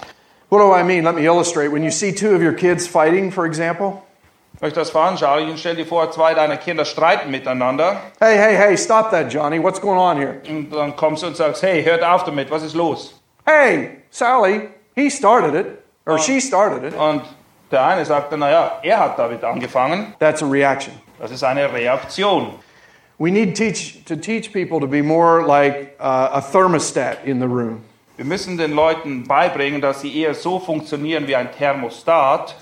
What 0.53 0.59
do 0.59 0.71
I 0.71 0.83
mean? 0.83 1.03
Let 1.03 1.15
me 1.15 1.25
illustrate. 1.25 1.69
When 1.69 1.81
you 1.81 1.89
see 1.89 2.11
two 2.11 2.35
of 2.35 2.43
your 2.43 2.53
kids 2.53 2.85
fighting, 2.85 3.31
for 3.31 3.47
example, 3.47 4.03
Wenn 4.59 4.69
ich 4.69 4.75
das 4.75 4.91
veranschauliche, 4.91 5.57
stell 5.57 5.75
dir 5.75 5.87
vor, 5.87 6.11
zwei 6.11 6.35
deiner 6.35 6.57
Kinder 6.57 6.85
streiten 6.85 7.31
miteinander. 7.31 7.99
hey, 8.19 8.37
hey, 8.37 8.55
hey, 8.55 8.77
stop 8.77 9.09
that, 9.09 9.31
Johnny. 9.33 9.57
What's 9.57 9.79
going 9.79 9.97
on 9.97 10.15
here? 10.15 10.41
Und 10.47 10.69
dann 10.69 10.95
kommst 10.95 11.23
du 11.23 11.27
und 11.27 11.35
sagst, 11.35 11.63
hey, 11.63 11.83
hört 11.83 12.03
auf 12.03 12.23
damit, 12.25 12.51
was 12.51 12.61
ist 12.61 12.75
los? 12.75 13.19
Hey, 13.47 14.03
Sally, 14.11 14.69
he 14.95 15.09
started 15.09 15.55
it, 15.55 15.83
or 16.05 16.19
she 16.19 16.39
started 16.39 16.83
it. 16.83 16.93
Und 16.95 17.23
der 17.71 17.83
eine 17.83 18.05
sagt 18.05 18.31
dann, 18.31 18.41
naja, 18.41 18.73
er 18.83 18.99
hat 18.99 19.17
damit 19.17 19.43
angefangen. 19.43 20.13
That's 20.19 20.43
a 20.43 20.45
reaction. 20.45 20.93
Das 21.19 21.31
ist 21.31 21.43
eine 21.43 21.73
Reaktion. 21.73 22.59
We 23.17 23.31
need 23.31 23.55
teach, 23.55 24.05
to 24.05 24.15
teach 24.15 24.53
people 24.53 24.79
to 24.79 24.87
be 24.87 25.01
more 25.01 25.47
like 25.47 25.95
uh, 25.99 26.29
a 26.33 26.41
thermostat 26.41 27.25
in 27.25 27.39
the 27.39 27.47
room. 27.47 27.85
Wir 28.15 28.25
müssen 28.25 28.59
den 28.59 28.73
Leuten 28.73 29.23
beibringen, 29.23 29.81
dass 29.81 30.01
sie 30.01 30.15
eher 30.15 30.35
so 30.35 30.59
funktionieren 30.59 31.25
wie 31.25 31.35
ein 31.35 31.51
Thermostat. 31.51 32.55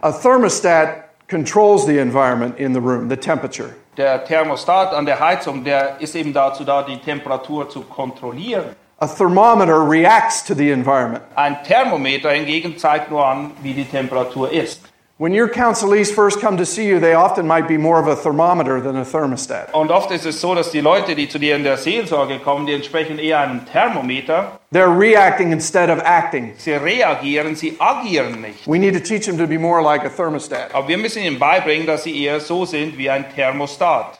A 0.00 0.10
thermostat 0.10 1.04
controls 1.28 1.86
the 1.86 1.98
environment 1.98 2.58
in 2.58 2.74
the 2.74 2.80
room, 2.80 3.08
the 3.08 3.16
temperature. 3.16 3.76
Der 3.96 4.24
Thermostat 4.24 4.92
an 4.92 5.06
der 5.06 5.20
Heizung, 5.20 5.62
der 5.62 6.00
ist 6.00 6.16
eben 6.16 6.32
dazu 6.32 6.64
da, 6.64 6.82
die 6.82 6.96
Temperatur 6.96 7.70
zu 7.70 7.82
kontrollieren. 7.82 8.74
A 8.98 9.06
thermometer 9.06 9.88
reacts 9.88 10.42
to 10.42 10.52
the 10.52 10.72
environment. 10.72 11.22
Ein 11.36 11.62
Thermometer 11.62 12.30
hingegen 12.30 12.76
zeigt 12.76 13.08
nur 13.08 13.24
an, 13.24 13.52
wie 13.62 13.74
die 13.74 13.84
Temperatur 13.84 14.50
ist. 14.50 14.91
When 15.18 15.32
your 15.34 15.48
counselees 15.48 16.12
first 16.12 16.40
come 16.40 16.56
to 16.56 16.66
see 16.66 16.86
you, 16.86 16.98
they 16.98 17.14
often 17.14 17.46
might 17.46 17.68
be 17.68 17.76
more 17.76 18.00
of 18.00 18.08
a 18.08 18.16
thermometer 18.16 18.80
than 18.80 18.96
a 18.96 19.04
thermostat. 19.04 19.72
Und 19.72 19.90
oft 19.90 20.10
ist 20.10 20.24
es 20.26 20.40
so, 20.40 20.54
dass 20.54 20.72
die 20.72 20.80
Leute, 20.80 21.14
die 21.14 21.28
zu 21.28 21.38
dir 21.38 21.54
in 21.54 21.62
der 21.62 21.76
Seelsorge 21.76 22.38
kommen, 22.40 22.66
die 22.66 22.72
entsprechen 22.72 23.18
eher 23.18 23.40
einem 23.40 23.64
Thermometer. 23.66 24.58
They're 24.72 24.88
reacting 24.88 25.52
instead 25.52 25.90
of 25.90 26.00
acting. 26.00 26.54
Sie 26.56 26.72
reagieren, 26.72 27.54
sie 27.54 27.76
agieren 27.78 28.40
nicht. 28.40 28.66
We 28.66 28.78
need 28.78 28.94
to 28.94 29.00
teach 29.00 29.26
them 29.26 29.36
to 29.38 29.46
be 29.46 29.58
more 29.58 29.82
like 29.82 30.02
a 30.04 30.08
thermostat. 30.08 30.74
Aber 30.74 30.88
wir 30.88 30.98
müssen 30.98 31.22
ihnen 31.22 31.38
beibringen, 31.38 31.86
dass 31.86 32.04
sie 32.04 32.24
eher 32.24 32.40
so 32.40 32.64
sind 32.64 32.96
wie 32.96 33.08
ein 33.08 33.26
Thermostat. 33.36 34.18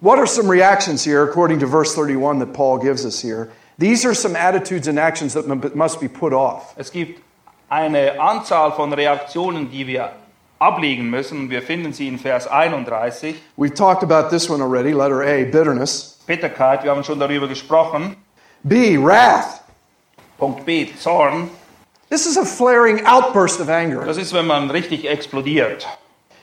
What 0.00 0.18
are 0.18 0.26
some 0.26 0.48
reactions 0.48 1.04
here, 1.04 1.24
according 1.24 1.58
to 1.58 1.66
verse 1.66 1.94
31 1.94 2.38
that 2.38 2.54
Paul 2.54 2.78
gives 2.78 3.04
us 3.04 3.20
here? 3.20 3.50
These 3.78 4.06
are 4.06 4.14
some 4.14 4.36
attitudes 4.36 4.86
and 4.86 4.98
actions 4.98 5.34
that 5.34 5.74
must 5.74 6.00
be 6.00 6.08
put 6.08 6.32
off. 6.32 6.74
Es 6.78 6.90
gibt 6.90 7.20
eine 7.68 8.18
Anzahl 8.18 8.72
von 8.72 8.92
Reaktionen, 8.92 9.70
die 9.70 9.86
wir 9.86 10.12
ablegen 10.58 11.10
müssen. 11.10 11.50
Wir 11.50 11.62
finden 11.62 11.92
sie 11.92 12.08
in 12.08 12.18
Vers 12.18 12.46
31. 12.46 13.36
We've 13.56 13.74
talked 13.74 14.02
about 14.02 14.30
this 14.30 14.48
one 14.48 14.62
already, 14.62 14.92
letter 14.92 15.22
A, 15.22 15.44
bitterness. 15.44 16.18
Bitterkeit, 16.26 16.84
wir 16.84 16.90
haben 16.90 17.04
schon 17.04 17.18
darüber 17.18 17.48
gesprochen. 17.48 18.16
B, 18.62 18.98
wrath. 18.98 19.62
Punkt 20.38 20.64
B, 20.64 20.86
Zorn. 20.98 21.50
This 22.10 22.26
is 22.26 22.36
a 22.36 22.44
flaring 22.44 23.04
outburst 23.06 23.60
of 23.60 23.68
anger. 23.68 24.04
Das 24.04 24.16
ist, 24.16 24.32
wenn 24.32 24.46
man 24.46 24.70
richtig 24.70 25.04
explodiert. 25.04 25.86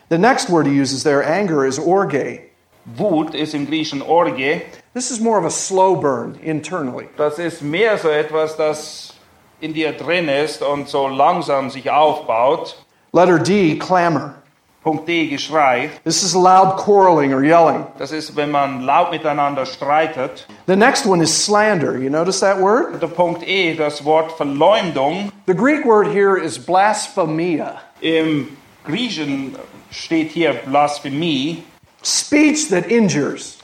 The 0.09 0.18
next 0.18 0.49
word 0.49 0.68
he 0.68 0.80
uses 0.80 1.03
there, 1.03 1.24
anger, 1.24 1.66
is 1.66 1.80
orge. 1.80 2.41
Wut 2.86 3.34
ist 3.34 3.55
im 3.55 3.66
Griechischen 3.66 4.03
Orge. 4.03 4.61
This 4.93 5.09
is 5.09 5.20
more 5.20 5.39
of 5.39 5.45
a 5.45 5.49
slow 5.49 5.95
burn 5.95 6.38
internally. 6.43 7.09
Das 7.18 7.39
ist 7.39 7.63
mehr 7.63 7.97
so 7.97 8.09
etwas, 8.09 8.55
das 8.57 9.13
in 9.59 9.74
dir 9.74 9.93
drin 9.93 10.30
ist 10.30 10.61
und 10.61 10.88
so 10.88 11.07
langsam 11.07 11.72
sich 11.72 11.89
aufbaut. 11.89 12.85
Letter 13.16 13.39
D, 13.39 13.78
clamor. 13.78 14.36
Punkt 14.84 15.07
D, 15.07 15.30
Geschrei. 15.30 15.89
This 16.03 16.22
is 16.22 16.36
loud 16.36 16.78
quarreling 16.78 17.32
or 17.32 17.41
yelling. 17.45 17.88
Das 17.97 18.11
ist, 18.11 18.36
wenn 18.36 18.51
man 18.51 18.82
laut 18.86 19.09
miteinander 19.09 19.66
streitet. 19.66 20.45
The 20.66 20.76
next 20.76 21.05
one 21.05 21.22
is 21.22 21.34
slander. 21.34 21.97
You 21.97 22.09
notice 22.09 22.41
that 22.41 22.59
word? 22.59 22.99
Der 22.99 23.07
Punkt 23.07 23.47
E, 23.47 23.74
das 23.74 24.03
Wort 24.03 24.34
Verleumdung. 24.34 25.32
The 25.45 25.53
Greek 25.53 25.86
word 25.86 26.07
here 26.07 26.36
is 26.38 26.59
blasphemia, 26.59 27.80
Im 28.01 28.57
Griechischen 28.84 29.55
steht 29.91 30.32
hier 30.32 30.53
Blasphemie. 30.66 31.63
speech 32.03 32.68
that 32.68 32.91
injures. 32.91 33.59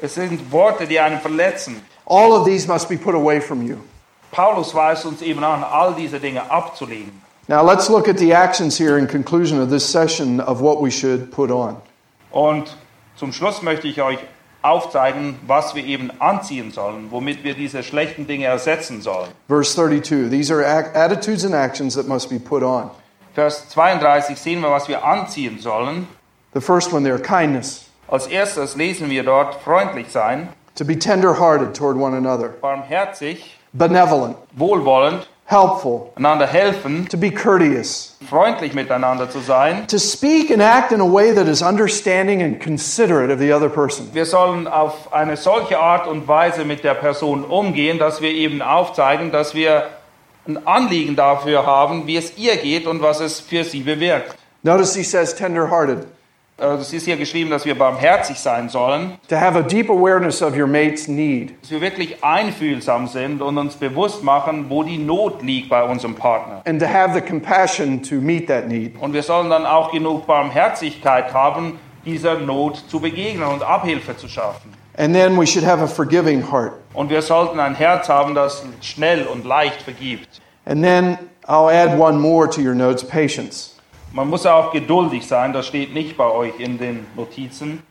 Es 0.00 0.14
sind 0.14 0.52
Worte, 0.52 0.86
die 0.86 1.00
einen 1.00 1.18
verletzen. 1.18 1.82
All 2.06 2.32
of 2.32 2.46
these 2.46 2.68
must 2.68 2.88
be 2.88 2.96
put 2.96 3.16
away 3.16 3.40
from 3.40 3.60
you. 3.66 3.78
Paulus 4.30 4.72
weist 4.72 5.04
uns 5.04 5.20
eben 5.20 5.42
an, 5.42 5.64
all 5.64 5.94
diese 5.94 6.20
Dinge 6.20 6.48
abzulegen. 6.48 7.23
Now 7.48 7.62
let's 7.62 7.90
look 7.90 8.08
at 8.08 8.16
the 8.16 8.32
actions 8.32 8.78
here 8.78 8.96
in 8.96 9.06
conclusion 9.06 9.60
of 9.60 9.68
this 9.68 9.84
session 9.84 10.40
of 10.40 10.60
what 10.60 10.80
we 10.80 10.90
should 10.90 11.30
put 11.30 11.50
on. 11.50 11.76
Und 12.32 12.74
zum 13.16 13.32
Schluss 13.32 13.62
möchte 13.62 13.86
ich 13.86 14.00
euch 14.00 14.18
aufzeigen, 14.62 15.38
was 15.46 15.74
wir 15.74 15.84
eben 15.84 16.10
anziehen 16.20 16.72
sollen, 16.72 17.10
womit 17.10 17.44
wir 17.44 17.54
diese 17.54 17.82
schlechten 17.82 18.26
Dinge 18.26 18.46
ersetzen 18.46 19.02
sollen. 19.02 19.28
Verse 19.46 19.74
32. 19.74 20.30
These 20.30 20.50
are 20.50 20.64
attitudes 20.64 21.44
and 21.44 21.54
actions 21.54 21.94
that 21.94 22.08
must 22.08 22.30
be 22.30 22.38
put 22.38 22.62
on. 22.62 22.90
Vers 23.34 23.68
32 23.68 24.38
sehen 24.38 24.60
wir, 24.60 24.70
was 24.70 24.88
wir 24.88 25.04
anziehen 25.04 25.58
sollen. 25.58 26.08
The 26.54 26.60
first 26.60 26.92
one 26.92 27.04
there, 27.04 27.18
kindness. 27.18 27.90
Als 28.08 28.26
erstes 28.26 28.76
lesen 28.76 29.10
wir 29.10 29.22
dort 29.22 29.56
freundlich 29.62 30.10
sein, 30.10 30.48
To 30.76 30.84
be 30.84 30.96
tender-hearted 30.96 31.72
toward 31.72 31.96
one 31.96 32.14
another, 32.16 32.48
barmherzig, 32.48 33.56
benevolent, 33.72 34.36
wohlwollend, 34.56 35.28
helpful, 35.46 36.12
einander 36.16 36.46
helfen, 36.46 37.06
to 37.08 37.16
be 37.16 37.30
courteous, 37.30 38.16
freundlich 38.28 38.72
miteinander 38.74 39.28
zu 39.30 39.40
sein. 39.40 39.86
to 39.86 39.98
speak 39.98 40.50
and 40.50 40.62
act 40.62 40.92
in 40.92 41.00
a 41.00 41.06
way 41.06 41.32
that 41.32 41.46
is 41.46 41.62
understanding 41.62 42.42
and 42.42 42.60
considerate 42.60 43.30
of 43.30 43.38
the 43.38 43.52
other 43.52 43.68
person. 43.68 44.08
Wir 44.12 44.24
sollen 44.26 44.66
auf 44.66 45.12
eine 45.12 45.36
solche 45.36 45.78
Art 45.78 46.06
und 46.06 46.26
Weise 46.26 46.64
mit 46.64 46.82
der 46.82 46.94
Person 46.94 47.44
umgehen, 47.44 47.98
dass 47.98 48.20
wir 48.20 48.30
eben 48.30 48.62
aufzeigen, 48.62 49.30
dass 49.30 49.54
wir 49.54 49.88
ein 50.46 50.66
Anliegen 50.66 51.16
dafür 51.16 51.66
haben, 51.66 52.06
wie 52.06 52.16
es 52.16 52.36
ihr 52.36 52.56
geht 52.56 52.86
und 52.86 53.02
was 53.02 53.20
es 53.20 53.40
für 53.40 53.64
sie 53.64 53.80
bewirkt. 53.80 54.34
Notice 54.62 54.94
he 54.94 55.02
says 55.02 55.34
tender-hearted, 55.34 56.06
Also 56.56 56.82
Es 56.82 56.92
ist 56.92 57.04
hier 57.04 57.16
geschrieben, 57.16 57.50
dass 57.50 57.64
wir 57.64 57.76
barmherzig 57.76 58.38
sein 58.38 58.68
sollen, 58.68 59.18
to 59.28 59.34
have 59.36 59.58
a 59.58 59.62
deep 59.62 59.90
awareness 59.90 60.40
of 60.40 60.56
your 60.56 60.68
mate's 60.68 61.08
need. 61.08 61.52
dass 61.62 61.70
wir 61.72 61.80
wirklich 61.80 62.22
einfühlsam 62.22 63.08
sind 63.08 63.42
und 63.42 63.58
uns 63.58 63.74
bewusst 63.74 64.22
machen, 64.22 64.66
wo 64.68 64.84
die 64.84 64.98
Not 64.98 65.42
liegt 65.42 65.68
bei 65.68 65.82
unserem 65.82 66.14
Partner. 66.14 66.62
and 66.64 66.80
to 66.80 66.86
have 66.86 67.12
the 67.12 67.20
compassion 67.20 68.00
to 68.04 68.16
meet 68.16 68.46
that 68.46 68.68
need. 68.68 68.94
Und 69.00 69.12
wir 69.14 69.24
sollen 69.24 69.50
dann 69.50 69.66
auch 69.66 69.90
genug 69.90 70.26
Barmherzigkeit 70.28 71.34
haben, 71.34 71.78
dieser 72.04 72.38
Not 72.38 72.76
zu 72.88 73.00
begegnen 73.00 73.48
und 73.48 73.62
Abhilfe 73.64 74.16
zu 74.16 74.28
schaffen. 74.28 74.72
And 74.96 75.12
then 75.12 75.36
we 75.36 75.44
should 75.44 75.66
have 75.66 75.82
a 75.82 75.88
forgiving 75.88 76.40
heart. 76.52 76.74
Und 76.92 77.10
wir 77.10 77.20
sollten 77.22 77.58
ein 77.58 77.74
Herz 77.74 78.08
haben, 78.08 78.36
das 78.36 78.64
schnell 78.80 79.26
und 79.26 79.44
leicht 79.44 79.82
vergibt. 79.82 80.28
And 80.66 80.84
then 80.84 81.18
I'll 81.48 81.68
add 81.68 81.98
one 81.98 82.16
more 82.20 82.48
to 82.48 82.60
your 82.60 82.74
notes 82.76 83.02
patience. 83.04 83.73
Man 84.14 84.28
muss 84.30 84.46
auch 84.46 84.70
geduldig 84.72 85.26
sein, 85.26 85.52
das 85.52 85.66
steht 85.66 85.92
nicht 85.92 86.16
bei 86.16 86.30
euch 86.30 86.60
in 86.60 86.78
den 86.78 87.04
Notizen. 87.16 87.82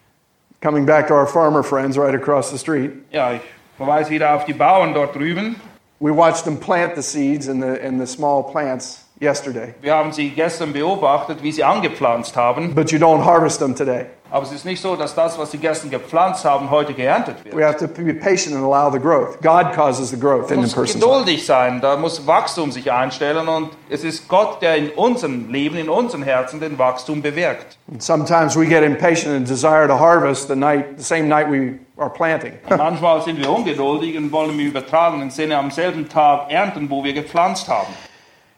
Coming 0.61 0.86
back 0.86 1.07
to 1.07 1.13
our 1.13 1.28
farmer 1.28 1.61
friends 1.61 1.97
right 1.97 2.15
across 2.15 2.49
the 2.49 2.57
street, 2.57 2.93
Ja, 3.11 3.34
ich 3.34 3.41
verweise 3.76 4.09
wieder 4.09 4.34
auf 4.34 4.45
die 4.45 4.53
Bauern 4.53 4.93
dort 4.93 5.13
drüben. 5.15 5.57
we 5.99 6.15
watched 6.15 6.45
them 6.45 6.57
plant 6.57 6.95
the 6.95 7.01
seeds 7.01 7.49
and 7.49 7.61
the, 7.61 7.78
and 7.86 7.99
the 7.99 8.07
small 8.07 8.41
plants 8.41 9.02
yesterday, 9.24 9.74
Wir 9.82 9.95
haben 9.95 10.11
sie 10.11 10.30
gestern 10.30 10.74
beobachtet, 10.74 11.41
wie 11.41 11.51
sie 11.51 11.63
angepflanzt 11.63 12.36
haben. 12.36 12.76
but 12.76 12.91
you 12.91 12.99
don't 12.99 13.24
harvest 13.24 13.59
them 13.59 13.76
today. 13.76 14.05
Aber 14.30 14.43
es 14.45 14.51
ist 14.51 14.65
nicht 14.65 14.82
so, 14.82 14.95
dass 14.95 15.13
das, 15.13 15.38
was 15.38 15.51
sie 15.51 15.59
gestern 15.59 15.91
gepflanzt 15.91 16.43
haben, 16.43 16.71
heute 16.71 16.95
geerntet 16.95 17.45
wird. 17.45 17.55
We 17.55 17.63
have 17.63 17.78
to 17.78 17.88
be 17.88 18.15
patient 18.15 18.55
and 18.55 18.65
allow 18.65 18.91
the 18.91 18.97
growth. 18.99 19.39
God 19.43 19.74
causes 19.74 20.09
the 20.09 20.19
growth 20.19 20.49
in 20.49 20.65
the 20.65 20.76
life. 20.76 20.91
geduldig 20.93 21.45
sein, 21.45 21.82
da 21.82 21.95
muss 21.97 22.26
Wachstum 22.26 22.71
sich 22.71 22.91
einstellen 22.91 23.47
und 23.47 23.69
es 23.91 24.03
ist 24.03 24.28
Gott, 24.28 24.59
der 24.63 24.78
in 24.78 24.89
unserem 24.89 25.51
Leben, 25.51 25.78
in 25.78 25.88
unseren 25.88 26.24
Herzen 26.24 26.59
den 26.59 26.80
Wachstum 26.80 27.21
bewirkt. 27.21 27.78
And 27.91 28.01
sometimes 28.01 28.55
we 28.57 28.65
get 28.65 28.82
impatient 28.84 29.36
and 29.36 29.47
desire 29.47 29.88
to 29.88 29.99
harvest 29.99 30.47
the 30.47 30.55
night, 30.55 30.97
the 30.97 31.03
same 31.03 31.28
night 31.28 31.47
we 31.51 31.78
are 31.97 32.09
planting. 32.09 32.53
Manchmal 32.76 33.21
sind 33.21 33.38
wir 33.39 33.51
ungeduldig 33.51 34.17
und 34.17 34.32
wollen 34.32 34.49
im 34.49 34.59
übertragenen 34.61 35.30
Sinne 35.30 35.59
am 35.59 35.69
selben 35.69 36.09
Tag 36.09 36.51
ernten, 36.51 36.89
wo 36.89 37.03
wir 37.03 37.13
gepflanzt 37.13 37.67
haben. 37.69 37.93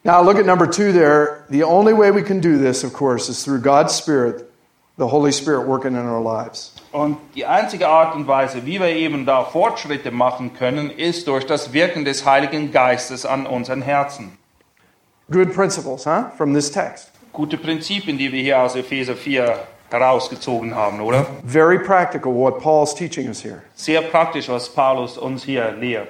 Now, 0.06 0.22
look 0.22 0.38
at 0.38 0.46
number 0.46 0.68
two 0.68 0.92
there. 0.92 1.44
The 1.50 1.64
only 1.64 1.92
way 1.92 2.12
we 2.12 2.22
can 2.22 2.40
do 2.40 2.60
this, 2.60 2.84
of 2.84 2.94
course, 2.94 3.28
is 3.28 3.44
through 3.44 3.62
God's 3.62 3.92
Spirit, 3.92 4.48
the 4.98 5.08
Holy 5.08 5.32
Spirit 5.32 5.68
working 5.68 5.96
in 5.96 6.06
our 6.06 6.22
lives. 6.22 6.74
Und 6.92 7.18
die 7.34 7.44
einzige 7.44 7.88
Art 7.88 8.16
und 8.16 8.28
Weise, 8.28 8.68
wie 8.68 8.80
wir 8.80 8.90
eben 8.90 9.26
da 9.26 9.44
Fortschritte 9.44 10.12
machen 10.12 10.54
können, 10.54 10.92
ist 10.92 11.28
durch 11.28 11.48
das 11.48 11.74
Wirken 11.74 12.06
des 12.06 12.24
Heiligen 12.24 12.72
Geistes 12.72 13.26
an 13.26 13.48
unseren 13.48 13.82
Herzen. 13.82 14.38
Good 15.32 15.56
principles, 15.56 16.06
huh, 16.06 16.26
from 16.38 16.54
this 16.54 16.72
text. 16.72 17.10
Gute 17.34 17.58
Prinzipien, 17.58 18.20
die 18.20 18.32
wir 18.32 18.44
hier 18.44 18.60
aus 18.60 18.76
Epheser 18.76 19.16
4 19.16 19.58
herausgezogen 19.90 20.76
haben, 20.76 21.02
oder? 21.02 21.26
Very 21.44 21.80
practical 21.80 22.32
what 22.32 22.60
Paul's 22.60 22.94
teaching 22.94 23.28
us 23.28 23.44
here. 23.44 23.64
Sehr 23.74 24.04
praktisch, 24.04 24.50
was 24.50 24.70
Paulus 24.70 25.18
uns 25.18 25.44
hier 25.44 25.72
lehrt. 25.72 26.10